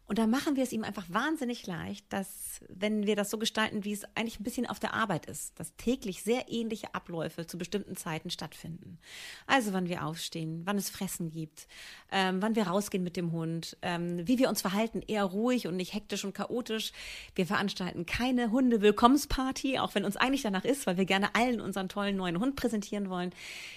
und 0.06 0.18
da 0.18 0.28
machen 0.28 0.58
wir 0.58 0.64
es 0.64 0.74
ihm 0.74 0.84
einfach 0.84 1.06
wahnsinnig 1.08 1.66
leicht, 1.66 2.12
dass, 2.12 2.60
wenn 2.68 3.08
wir 3.08 3.16
das 3.16 3.30
so 3.30 3.38
gestalten, 3.38 3.86
wie 3.86 3.94
es 3.94 4.04
eigentlich 4.16 4.40
ein 4.40 4.44
bisschen 4.44 4.68
auf 4.68 4.80
der 4.80 4.94
Arbeit 4.94 5.28
ist, 5.28 5.58
dass 5.58 5.76
täglich 5.78 6.24
sehr 6.24 6.46
ähnliche 6.50 6.94
Abläufe 6.94 7.48
zu 7.48 7.58
bestimmten 7.58 7.96
Zeiten 7.96 8.30
stattfinden. 8.30 9.00
Also 9.48 9.72
wann 9.72 9.88
wir 9.88 10.06
aufstehen, 10.06 10.64
wann 10.66 10.78
es 10.78 10.90
Fressen 10.90 11.30
gibt, 11.30 11.68
ähm, 12.12 12.42
wann 12.42 12.56
wir 12.56 12.68
rausgehen 12.68 13.04
mit 13.04 13.16
dem 13.16 13.32
Hund, 13.32 13.78
ähm, 13.82 14.28
wie 14.28 14.38
wir 14.40 14.50
uns 14.50 14.62
verhalten, 14.62 15.02
eher 15.08 15.24
ruhig 15.24 15.68
und 15.68 15.78
nicht 15.78 15.94
hektisch 15.94 16.26
und 16.26 16.34
chaotisch. 16.34 16.92
Wir 17.34 17.46
veranstalten 17.46 18.06
keine 18.06 18.52
Hunde-Willkommensparty, 18.52 19.80
auch 19.80 19.96
wenn 19.96 20.04
uns 20.04 20.18
eigentlich 20.18 20.42
danach 20.42 20.66
ist, 20.66 20.86
weil 20.86 20.98
wir 20.98 21.06
gerne 21.06 21.34
allen 21.34 21.62
unseren 21.62 21.88
tollen 21.88 22.18
neuen 22.18 22.40
Hund 22.40 22.58
präsentieren 22.58 23.10
wollen. 23.10 23.32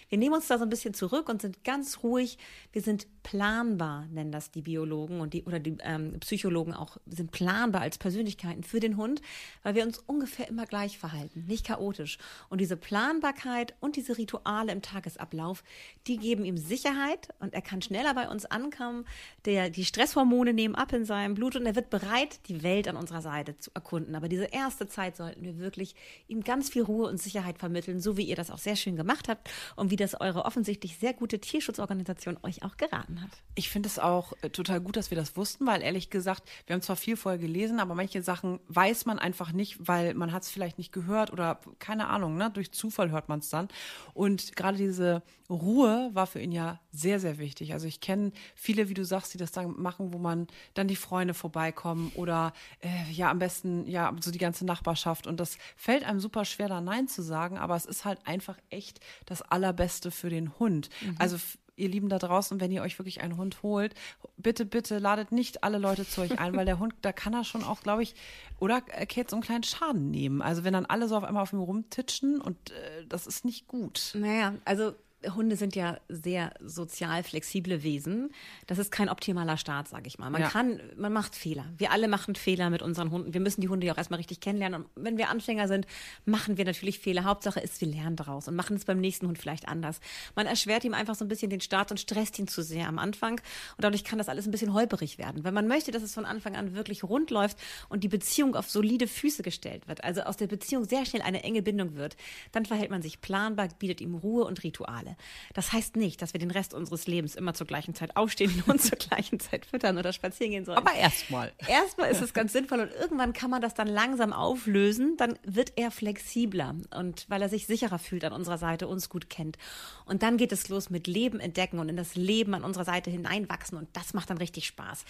Wir 0.09 0.19
nehmen 0.19 0.35
uns 0.35 0.49
da 0.49 0.59
so 0.59 0.65
ein 0.65 0.71
bisschen 0.71 0.93
zurück 0.93 1.29
und 1.29 1.41
sind 1.41 1.63
ganz 1.63 2.03
ruhig. 2.03 2.37
Wir 2.73 2.83
sind 2.83 3.07
planbar, 3.23 4.07
nennen 4.07 4.33
das 4.33 4.51
die 4.51 4.63
Biologen 4.63 5.21
und 5.21 5.33
die 5.33 5.45
oder 5.45 5.61
die 5.61 5.77
ähm, 5.83 6.16
Psychologen 6.21 6.75
auch, 6.75 6.97
sind 7.07 7.31
planbar 7.31 7.83
als 7.83 7.99
Persönlichkeiten 7.99 8.63
für 8.63 8.81
den 8.81 8.97
Hund, 8.97 9.23
weil 9.63 9.75
wir 9.75 9.85
uns 9.85 9.99
ungefähr 9.99 10.49
immer 10.49 10.67
gleich 10.67 10.99
verhalten, 10.99 11.45
nicht 11.47 11.67
chaotisch. 11.67 12.19
Und 12.49 12.61
diese 12.61 12.77
Planbarkeit 12.77 13.75
und 13.81 13.97
diese 13.97 14.19
Rituale 14.19 14.73
im 14.73 14.83
Tagesablauf, 14.83 15.63
die 16.07 16.17
geben 16.17 16.45
ihm 16.45 16.57
Sicherheit 16.57 17.29
und 17.41 17.55
er 17.55 17.63
kann 17.63 17.83
schneller 17.83 18.15
bei 18.15 18.29
uns 18.29 18.47
ankommen. 18.47 19.07
Der, 19.45 19.71
die 19.71 19.85
Stresshormone 19.85 20.53
nehmen 20.53 20.75
ab 20.75 20.93
in 20.93 21.05
seinem 21.05 21.35
Blut 21.35 21.57
und 21.57 21.67
er 21.67 21.77
wird 21.77 21.91
bereit, 21.91 22.41
die 22.49 22.63
Welt 22.63 22.89
an 22.89 22.97
unserer 22.97 23.23
Seite 23.23 23.57
zu 23.59 23.71
erkunden. 23.75 24.15
Aber 24.15 24.29
diese 24.29 24.45
erste 24.45 24.89
Zeit 24.89 25.17
sollten 25.17 25.43
wir 25.43 25.59
wirklich 25.59 25.95
ihm 26.29 26.43
ganz 26.43 26.71
viel 26.71 26.83
Ruhe 26.83 27.09
und 27.09 27.21
Sicherheit 27.21 27.59
vermitteln, 27.59 28.01
so 28.01 28.17
wie 28.17 28.25
ihr 28.25 28.37
das 28.37 28.51
auch 28.51 28.59
sehr 28.59 28.77
schön 28.77 28.97
gemacht 28.97 29.29
habt 29.29 29.51
und 29.77 29.91
wie 29.91 29.97
das 29.97 30.21
eure 30.21 30.45
offensichtlich 30.45 30.99
sehr 30.99 31.13
gute 31.13 31.39
Tierschutzorganisation 31.39 32.39
euch 32.43 32.63
auch 32.63 32.77
geraten 32.77 33.23
hat. 33.23 33.31
Ich 33.55 33.69
finde 33.71 33.89
es 33.89 33.99
auch 33.99 34.33
äh, 34.43 34.51
total 34.51 34.81
gut, 34.81 34.97
dass 34.97 35.11
wir 35.11 35.17
das 35.17 35.37
wussten, 35.37 35.67
weil 35.67 35.83
ehrlich 35.83 36.06
gesagt, 36.11 36.43
wir 36.67 36.75
haben 36.75 36.83
zwar 36.83 36.97
viel 36.97 37.17
vorher 37.17 37.39
gelesen, 37.39 37.81
aber 37.81 37.95
manche 37.95 38.23
Sachen 38.23 38.61
weiß 38.69 39.07
man 39.07 39.19
einfach 39.19 39.53
nicht, 39.53 39.77
weil 39.87 40.15
man 40.15 40.33
hat 40.33 40.43
es 40.43 40.51
vielleicht 40.51 40.79
nicht 40.79 40.93
gehört 40.93 41.33
oder 41.33 41.61
keine 41.79 42.09
Ahnung, 42.09 42.37
ne? 42.37 42.51
durch 42.51 42.73
Zufall 42.73 43.11
hört 43.11 43.29
man 43.29 43.41
es 43.41 43.51
dann. 43.51 43.69
Und 44.15 44.57
gerade 44.57 44.77
diese 44.77 45.23
Ruhe 45.49 46.11
war 46.13 46.27
für 46.27 46.41
ihn 46.41 46.53
ja 46.53 46.81
sehr, 46.91 47.21
sehr 47.21 47.39
wichtig. 47.39 47.73
Also 47.73 47.87
ich 47.87 48.01
kenne 48.01 48.33
viele, 48.55 48.89
wie 48.89 48.95
du 48.95 49.05
sagst, 49.05 49.35
die 49.35 49.39
das 49.39 49.53
dann 49.53 49.81
machen, 49.81 50.13
wo 50.13 50.19
man 50.19 50.49
dann 50.75 50.89
die 50.89 50.97
Freunde 50.97 51.35
vorbeikommen 51.35 52.11
oder 52.15 52.53
äh, 52.81 53.13
ja 53.13 53.31
am 53.31 53.39
besten 53.39 53.87
ja 53.87 54.15
so 54.21 54.31
die 54.31 54.39
ganze 54.39 54.65
Nachbarschaft. 54.67 55.27
Und 55.27 55.39
das 55.39 55.59
fällt 55.77 56.05
einem 56.05 56.21
super 56.21 56.45
schwer, 56.45 56.69
da 56.69 56.81
Nein 56.81 57.09
zu 57.09 57.23
sagen, 57.23 57.59
aber 57.59 57.77
es 57.77 57.87
ist 57.87 58.05
halt 58.05 58.19
einfach 58.27 58.59
echt 58.71 59.01
das 59.27 59.43
Allerbeste 59.43 60.11
für 60.11 60.31
den 60.31 60.59
Hund. 60.59 60.89
Mhm. 61.01 61.17
Also 61.19 61.37
ihr 61.77 61.89
Lieben 61.89 62.09
da 62.09 62.19
draußen, 62.19 62.61
wenn 62.61 62.73
ihr 62.73 62.83
euch 62.83 62.99
wirklich 62.99 63.21
einen 63.21 63.37
Hund 63.37 63.63
holt, 63.63 63.95
bitte, 64.37 64.65
bitte 64.65 64.99
ladet 64.99 65.33
nicht 65.33 65.63
alle 65.63 65.79
Leute 65.79 66.09
zu 66.09 66.23
euch 66.23 66.39
ein, 66.39 66.57
weil 66.57 66.67
der 66.67 66.79
Hund, 66.79 66.95
da 67.03 67.13
kann 67.13 67.35
er 67.35 67.45
schon 67.45 67.65
auch, 67.65 67.83
glaube 67.83 68.03
ich, 68.03 68.15
oder 68.59 68.81
Kate 68.81 69.27
so 69.29 69.37
einen 69.37 69.43
kleinen 69.43 69.63
Schaden 69.63 70.11
nehmen. 70.11 70.43
Also 70.43 70.65
wenn 70.65 70.73
dann 70.73 70.87
alle 70.87 71.09
so 71.09 71.17
auf 71.17 71.25
einmal 71.25 71.43
auf 71.43 71.53
ihm 71.53 71.61
rumtitschen 71.61 72.41
und 72.41 72.71
äh, 72.71 73.07
das 73.09 73.27
ist 73.27 73.45
nicht 73.45 73.69
gut. 73.69 74.13
Naja, 74.15 74.55
also 74.65 74.95
Hunde 75.35 75.57
sind 75.57 75.75
ja 75.77 75.99
sehr 76.09 76.53
sozial 76.61 77.23
flexible 77.23 77.83
Wesen. 77.83 78.31
Das 78.67 78.79
ist 78.79 78.91
kein 78.93 79.09
optimaler 79.09 79.57
Start, 79.57 79.89
sage 79.89 80.07
ich 80.07 80.19
mal. 80.19 80.31
Man 80.31 80.43
ja. 80.43 80.49
kann, 80.49 80.81
man 80.97 81.13
macht 81.13 81.35
Fehler. 81.35 81.67
Wir 81.77 81.91
alle 81.93 82.09
machen 82.09 82.35
Fehler 82.35 82.71
mit 82.71 82.83
unseren 82.83 83.11
Hunden. 83.11 83.35
Wir 83.35 83.41
müssen 83.41 83.61
die 83.61 83.69
Hunde 83.69 83.87
ja 83.87 83.93
auch 83.93 83.99
erstmal 83.99 84.19
richtig 84.19 84.41
kennenlernen. 84.41 84.83
Und 84.83 85.05
wenn 85.05 85.19
wir 85.19 85.31
Anfänger 85.31 85.69
sind, 85.69 85.87
machen 86.25 86.57
wir 86.57 86.65
natürlich 86.65 86.99
Fehler. 86.99 87.25
Hauptsache 87.25 87.61
ist, 87.61 87.81
wir 87.81 87.89
lernen 87.89 88.17
daraus 88.17 88.49
und 88.49 88.57
machen 88.57 88.77
es 88.77 88.85
beim 88.85 89.01
nächsten 89.01 89.27
Hund 89.27 89.39
vielleicht 89.39 89.69
anders. 89.69 90.01
Man 90.35 90.47
erschwert 90.47 90.85
ihm 90.85 90.95
einfach 90.95 91.15
so 91.15 91.25
ein 91.25 91.29
bisschen 91.29 91.51
den 91.51 91.61
Start 91.61 91.91
und 91.91 91.99
stresst 91.99 92.39
ihn 92.39 92.49
zu 92.49 92.63
sehr 92.63 92.89
am 92.89 92.99
Anfang. 92.99 93.33
Und 93.33 93.85
dadurch 93.85 94.05
kann 94.05 94.19
das 94.19 94.29
alles 94.29 94.47
ein 94.47 94.51
bisschen 94.51 94.73
holperig 94.73 95.19
werden. 95.19 95.45
Wenn 95.45 95.55
man 95.55 95.69
möchte, 95.69 95.91
dass 95.91 96.03
es 96.03 96.15
von 96.15 96.25
Anfang 96.25 96.57
an 96.57 96.75
wirklich 96.75 97.05
rund 97.05 97.31
läuft 97.31 97.59
und 97.89 98.05
die 98.05 98.09
Beziehung 98.09 98.55
auf 98.55 98.71
solide 98.71 99.07
Füße 99.07 99.43
gestellt 99.43 99.89
wird, 99.89 100.05
also 100.05 100.23
aus 100.23 100.37
der 100.37 100.47
Beziehung 100.47 100.85
sehr 100.85 101.05
schnell 101.07 101.23
eine 101.23 101.43
enge 101.43 101.63
Bindung 101.63 101.95
wird, 101.95 102.17
dann 102.53 102.67
verhält 102.67 102.91
man 102.91 103.03
sich 103.03 103.21
planbar, 103.21 103.69
bietet 103.79 104.01
ihm 104.01 104.15
Ruhe 104.15 104.45
und 104.45 104.63
Rituale. 104.63 105.16
Das 105.55 105.73
heißt 105.73 105.97
nicht, 105.97 106.23
dass 106.23 106.33
wir 106.33 106.41
den 106.41 106.51
Rest 106.51 106.75
unseres 106.75 107.07
Lebens 107.07 107.35
immer 107.35 107.55
zur 107.55 107.67
gleichen 107.67 107.95
Zeit 107.95 108.17
aufstehen 108.17 108.63
und 108.67 108.81
zur 108.81 108.99
gleichen 108.99 109.41
Zeit 109.41 109.67
füttern 109.67 109.99
oder 109.99 110.13
spazieren 110.13 110.53
gehen 110.53 110.65
sollen. 110.65 110.79
Aber 110.79 110.93
erstmal. 110.95 111.53
Erstmal 111.67 112.11
ist 112.11 112.23
es 112.23 112.35
ganz 112.35 112.53
sinnvoll 112.53 112.81
und 112.81 112.93
irgendwann 112.93 113.33
kann 113.33 113.51
man 113.51 113.63
das 113.63 113.75
dann 113.75 113.89
langsam 113.89 114.33
auflösen. 114.33 115.17
Dann 115.17 115.39
wird 115.45 115.73
er 115.77 115.91
flexibler 115.91 116.75
und 116.95 117.27
weil 117.29 117.43
er 117.43 117.49
sich 117.49 117.67
sicherer 117.67 117.99
fühlt 117.99 118.25
an 118.25 118.33
unserer 118.33 118.59
Seite, 118.59 118.89
uns 118.89 119.09
gut 119.09 119.31
kennt. 119.31 119.59
Und 120.05 120.23
dann 120.23 120.37
geht 120.37 120.53
es 120.53 120.69
los 120.69 120.91
mit 120.91 121.07
Leben 121.07 121.41
entdecken 121.41 121.79
und 121.79 121.89
in 121.89 121.97
das 121.97 122.15
Leben 122.15 122.55
an 122.55 122.65
unserer 122.65 122.85
Seite 122.85 123.11
hineinwachsen 123.11 123.79
und 123.79 123.89
das 123.95 124.15
macht 124.15 124.31
dann 124.31 124.39
richtig 124.39 124.67
Spaß. 124.67 125.05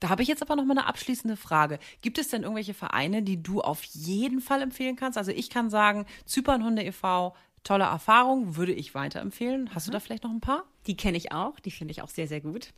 Da 0.00 0.08
habe 0.08 0.22
ich 0.22 0.28
jetzt 0.28 0.40
aber 0.40 0.56
noch 0.56 0.64
mal 0.64 0.76
eine 0.76 0.86
abschließende 0.86 1.36
Frage. 1.36 1.78
Gibt 2.00 2.18
es 2.18 2.28
denn 2.28 2.42
irgendwelche 2.42 2.72
Vereine, 2.72 3.22
die 3.22 3.42
du 3.42 3.60
auf 3.60 3.82
jeden 3.84 4.40
Fall 4.40 4.62
empfehlen 4.62 4.96
kannst? 4.96 5.18
Also 5.18 5.30
ich 5.30 5.50
kann 5.50 5.68
sagen, 5.68 6.06
Zypernhunde 6.24 6.82
e.V., 6.82 7.36
tolle 7.64 7.84
Erfahrung, 7.84 8.56
würde 8.56 8.72
ich 8.72 8.94
weiterempfehlen. 8.94 9.74
Hast 9.74 9.86
mhm. 9.86 9.90
du 9.90 9.96
da 9.96 10.00
vielleicht 10.00 10.24
noch 10.24 10.30
ein 10.30 10.40
paar? 10.40 10.64
Die 10.86 10.96
kenne 10.96 11.18
ich 11.18 11.30
auch, 11.30 11.60
die 11.60 11.70
finde 11.70 11.92
ich 11.92 12.00
auch 12.00 12.08
sehr, 12.08 12.26
sehr 12.26 12.40
gut. 12.40 12.68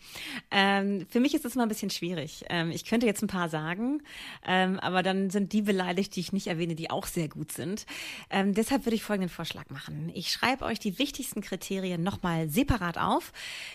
Ähm, 0.50 1.06
für 1.08 1.20
mich 1.20 1.34
ist 1.34 1.44
es 1.44 1.54
immer 1.54 1.64
ein 1.64 1.68
bisschen 1.68 1.90
schwierig. 1.90 2.44
Ähm, 2.50 2.72
ich 2.72 2.84
könnte 2.84 3.06
jetzt 3.06 3.22
ein 3.22 3.28
paar 3.28 3.48
sagen, 3.48 4.02
ähm, 4.44 4.80
aber 4.80 5.04
dann 5.04 5.30
sind 5.30 5.52
die 5.52 5.62
beleidigt, 5.62 6.16
die 6.16 6.20
ich 6.20 6.32
nicht 6.32 6.48
erwähne, 6.48 6.74
die 6.74 6.90
auch 6.90 7.06
sehr 7.06 7.28
gut 7.28 7.52
sind. 7.52 7.86
Ähm, 8.28 8.54
deshalb 8.54 8.86
würde 8.86 8.96
ich 8.96 9.04
folgenden 9.04 9.28
Vorschlag 9.28 9.70
machen. 9.70 10.10
Ich 10.14 10.32
schreibe 10.32 10.64
euch 10.64 10.80
die 10.80 10.98
wichtigsten 10.98 11.42
Kriterien 11.42 12.02
nochmal 12.02 12.48
separat 12.48 12.98
auf. 12.98 13.32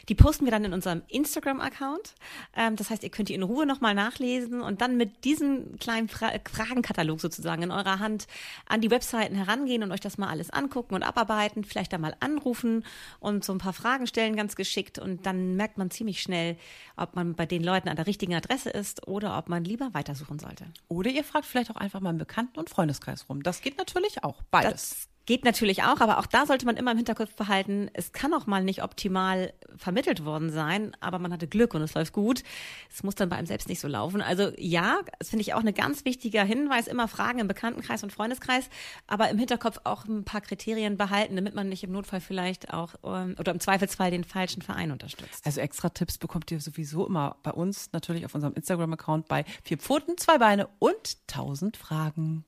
Die 0.09 0.15
posten 0.15 0.43
wir 0.43 0.51
dann 0.51 0.65
in 0.65 0.73
unserem 0.73 1.03
Instagram-Account. 1.07 2.15
Ähm, 2.55 2.75
das 2.75 2.89
heißt, 2.89 3.03
ihr 3.03 3.09
könnt 3.09 3.29
die 3.29 3.33
in 3.33 3.43
Ruhe 3.43 3.65
nochmal 3.65 3.95
nachlesen 3.95 4.59
und 4.59 4.81
dann 4.81 4.97
mit 4.97 5.23
diesem 5.23 5.79
kleinen 5.79 6.09
Fra 6.09 6.33
Fragenkatalog 6.51 7.21
sozusagen 7.21 7.63
in 7.63 7.71
eurer 7.71 7.99
Hand 7.99 8.27
an 8.65 8.81
die 8.81 8.91
Webseiten 8.91 9.35
herangehen 9.35 9.83
und 9.83 9.93
euch 9.93 10.01
das 10.01 10.17
mal 10.17 10.27
alles 10.27 10.49
angucken 10.49 10.95
und 10.95 11.03
abarbeiten, 11.03 11.63
vielleicht 11.63 11.93
da 11.93 11.97
mal 11.97 12.15
anrufen 12.19 12.83
und 13.21 13.45
so 13.45 13.53
ein 13.53 13.59
paar 13.59 13.71
Fragen 13.71 14.05
stellen 14.05 14.16
Stellen 14.17 14.35
ganz 14.35 14.55
geschickt 14.55 14.97
und 14.97 15.27
dann 15.27 15.55
merkt 15.55 15.77
man 15.77 15.91
ziemlich 15.91 16.23
schnell, 16.23 16.57
ob 16.95 17.15
man 17.15 17.35
bei 17.35 17.45
den 17.45 17.63
Leuten 17.63 17.87
an 17.87 17.95
der 17.95 18.07
richtigen 18.07 18.33
Adresse 18.33 18.71
ist 18.71 19.07
oder 19.07 19.37
ob 19.37 19.47
man 19.47 19.63
lieber 19.63 19.93
weitersuchen 19.93 20.39
sollte. 20.39 20.65
Oder 20.87 21.11
ihr 21.11 21.23
fragt 21.23 21.45
vielleicht 21.45 21.69
auch 21.69 21.75
einfach 21.75 21.99
mal 21.99 22.09
im 22.09 22.17
Bekannten- 22.17 22.57
und 22.57 22.67
Freundeskreis 22.67 23.29
rum. 23.29 23.43
Das 23.43 23.61
geht 23.61 23.77
natürlich 23.77 24.23
auch, 24.23 24.41
beides. 24.49 24.71
Das 24.71 25.09
Geht 25.27 25.43
natürlich 25.43 25.83
auch, 25.83 25.99
aber 25.99 26.19
auch 26.19 26.25
da 26.25 26.45
sollte 26.45 26.65
man 26.65 26.77
immer 26.77 26.91
im 26.91 26.97
Hinterkopf 26.97 27.35
behalten, 27.35 27.89
es 27.91 28.13
kann 28.13 28.33
auch 28.33 28.47
mal 28.47 28.63
nicht 28.63 28.81
optimal 28.81 29.53
vermittelt 29.75 30.23
worden 30.23 30.49
sein, 30.49 30.95
aber 31.01 31.19
man 31.19 31.33
hatte 31.33 31.49
Glück 31.49 31.73
und 31.73 31.81
es 31.81 31.93
läuft 31.95 32.13
gut. 32.13 32.43
Es 32.89 33.03
muss 33.03 33.15
dann 33.15 33.27
bei 33.27 33.35
einem 33.35 33.45
selbst 33.45 33.67
nicht 33.67 33.81
so 33.81 33.89
laufen. 33.89 34.21
Also 34.21 34.53
ja, 34.57 35.01
das 35.19 35.27
finde 35.27 35.41
ich 35.41 35.53
auch 35.53 35.59
ein 35.59 35.73
ganz 35.73 36.05
wichtiger 36.05 36.45
Hinweis, 36.45 36.87
immer 36.87 37.09
Fragen 37.09 37.39
im 37.39 37.49
Bekanntenkreis 37.49 38.03
und 38.03 38.13
Freundeskreis, 38.13 38.69
aber 39.05 39.29
im 39.29 39.37
Hinterkopf 39.37 39.81
auch 39.83 40.05
ein 40.05 40.23
paar 40.23 40.39
Kriterien 40.39 40.95
behalten, 40.95 41.35
damit 41.35 41.53
man 41.53 41.67
nicht 41.67 41.83
im 41.83 41.91
Notfall 41.91 42.21
vielleicht 42.21 42.73
auch 42.73 42.95
ähm, 43.03 43.35
oder 43.37 43.51
im 43.51 43.59
Zweifelsfall 43.59 44.11
den 44.11 44.23
falschen 44.23 44.61
Verein 44.61 44.91
unterstützt. 44.91 45.45
Also 45.45 45.59
extra 45.59 45.89
Tipps 45.89 46.17
bekommt 46.17 46.49
ihr 46.51 46.61
sowieso 46.61 47.05
immer 47.05 47.35
bei 47.43 47.51
uns, 47.51 47.91
natürlich 47.91 48.25
auf 48.25 48.33
unserem 48.33 48.53
Instagram-Account 48.53 49.27
bei 49.27 49.43
Vier 49.63 49.77
Pfoten, 49.77 50.17
Zwei 50.17 50.37
Beine 50.37 50.69
und 50.79 51.27
tausend 51.27 51.75
Fragen. 51.75 52.45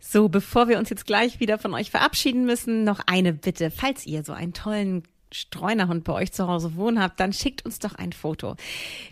So, 0.00 0.28
bevor 0.28 0.68
wir 0.68 0.78
uns 0.78 0.90
jetzt 0.90 1.06
gleich 1.06 1.40
wieder 1.40 1.58
von 1.58 1.74
euch 1.74 1.90
verabschieden 1.90 2.44
müssen, 2.44 2.84
noch 2.84 3.00
eine 3.06 3.32
Bitte. 3.32 3.70
Falls 3.70 4.06
ihr 4.06 4.24
so 4.24 4.32
einen 4.32 4.52
tollen 4.52 5.02
Streunerhund 5.32 6.04
bei 6.04 6.12
euch 6.12 6.32
zu 6.32 6.46
Hause 6.46 6.76
wohnen 6.76 7.00
habt, 7.00 7.18
dann 7.20 7.32
schickt 7.32 7.64
uns 7.64 7.78
doch 7.78 7.94
ein 7.94 8.12
Foto. 8.12 8.56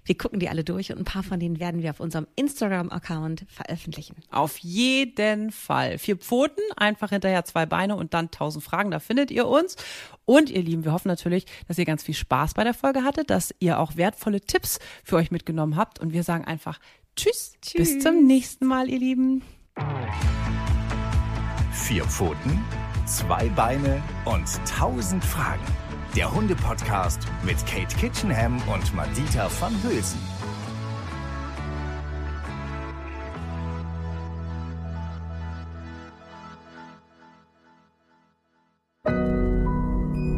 Wir 0.05 0.17
gucken 0.17 0.39
die 0.39 0.49
alle 0.49 0.65
durch 0.65 0.93
und 0.93 0.99
ein 0.99 1.05
paar 1.05 1.23
von 1.23 1.41
denen 1.41 1.59
werden 1.59 1.83
wir 1.83 1.91
auf 1.91 2.01
unserem 2.01 2.27
Instagram-Account 2.37 3.45
veröffentlichen. 3.49 4.17
Auf 4.31 4.59
jeden 4.59 5.51
Fall. 5.51 5.99
Vier 5.99 6.17
Pfoten, 6.17 6.63
einfach 6.77 7.11
hinterher 7.11 7.45
zwei 7.45 7.67
Beine 7.67 7.97
und 7.97 8.15
dann 8.15 8.31
tausend 8.31 8.65
Fragen, 8.65 8.91
da 8.91 9.01
findet 9.01 9.31
ihr 9.31 9.47
uns. 9.47 9.77
Und 10.25 10.51
ihr 10.51 10.63
Lieben, 10.63 10.85
wir 10.85 10.93
hoffen 10.93 11.09
natürlich, 11.09 11.47
dass 11.69 11.79
ihr 11.79 11.85
ganz 11.85 12.03
viel 12.03 12.15
Spaß 12.15 12.55
bei 12.55 12.65
der 12.65 12.75
Folge 12.75 13.03
hattet, 13.05 13.31
dass 13.31 13.55
ihr 13.59 13.79
auch 13.79 13.97
wertvolle 13.97 14.41
Tipps 14.41 14.79
für 15.03 15.17
euch 15.17 15.31
mitgenommen 15.31 15.77
habt 15.77 15.99
und 15.99 16.13
wir 16.13 16.23
sagen 16.23 16.45
einfach 16.45 16.79
Tschüss, 17.17 17.55
Tschüss. 17.61 17.95
bis 17.95 18.03
zum 18.03 18.27
nächsten 18.27 18.67
Mal, 18.67 18.89
ihr 18.89 18.99
Lieben. 18.99 19.43
Vier 21.73 22.05
Pfoten, 22.05 22.65
zwei 23.07 23.49
Beine 23.51 24.03
und 24.25 24.49
tausend 24.67 25.25
Fragen. 25.25 25.65
Der 26.15 26.33
Hunde-Podcast 26.33 27.21
mit 27.43 27.57
Kate 27.67 27.95
Kitchenham 27.97 28.63
und 28.69 28.95
Madita 28.95 29.51
van 29.61 29.75
Hülsen. 29.83 30.21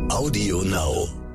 Audio 0.08 0.62
Now. 0.62 1.25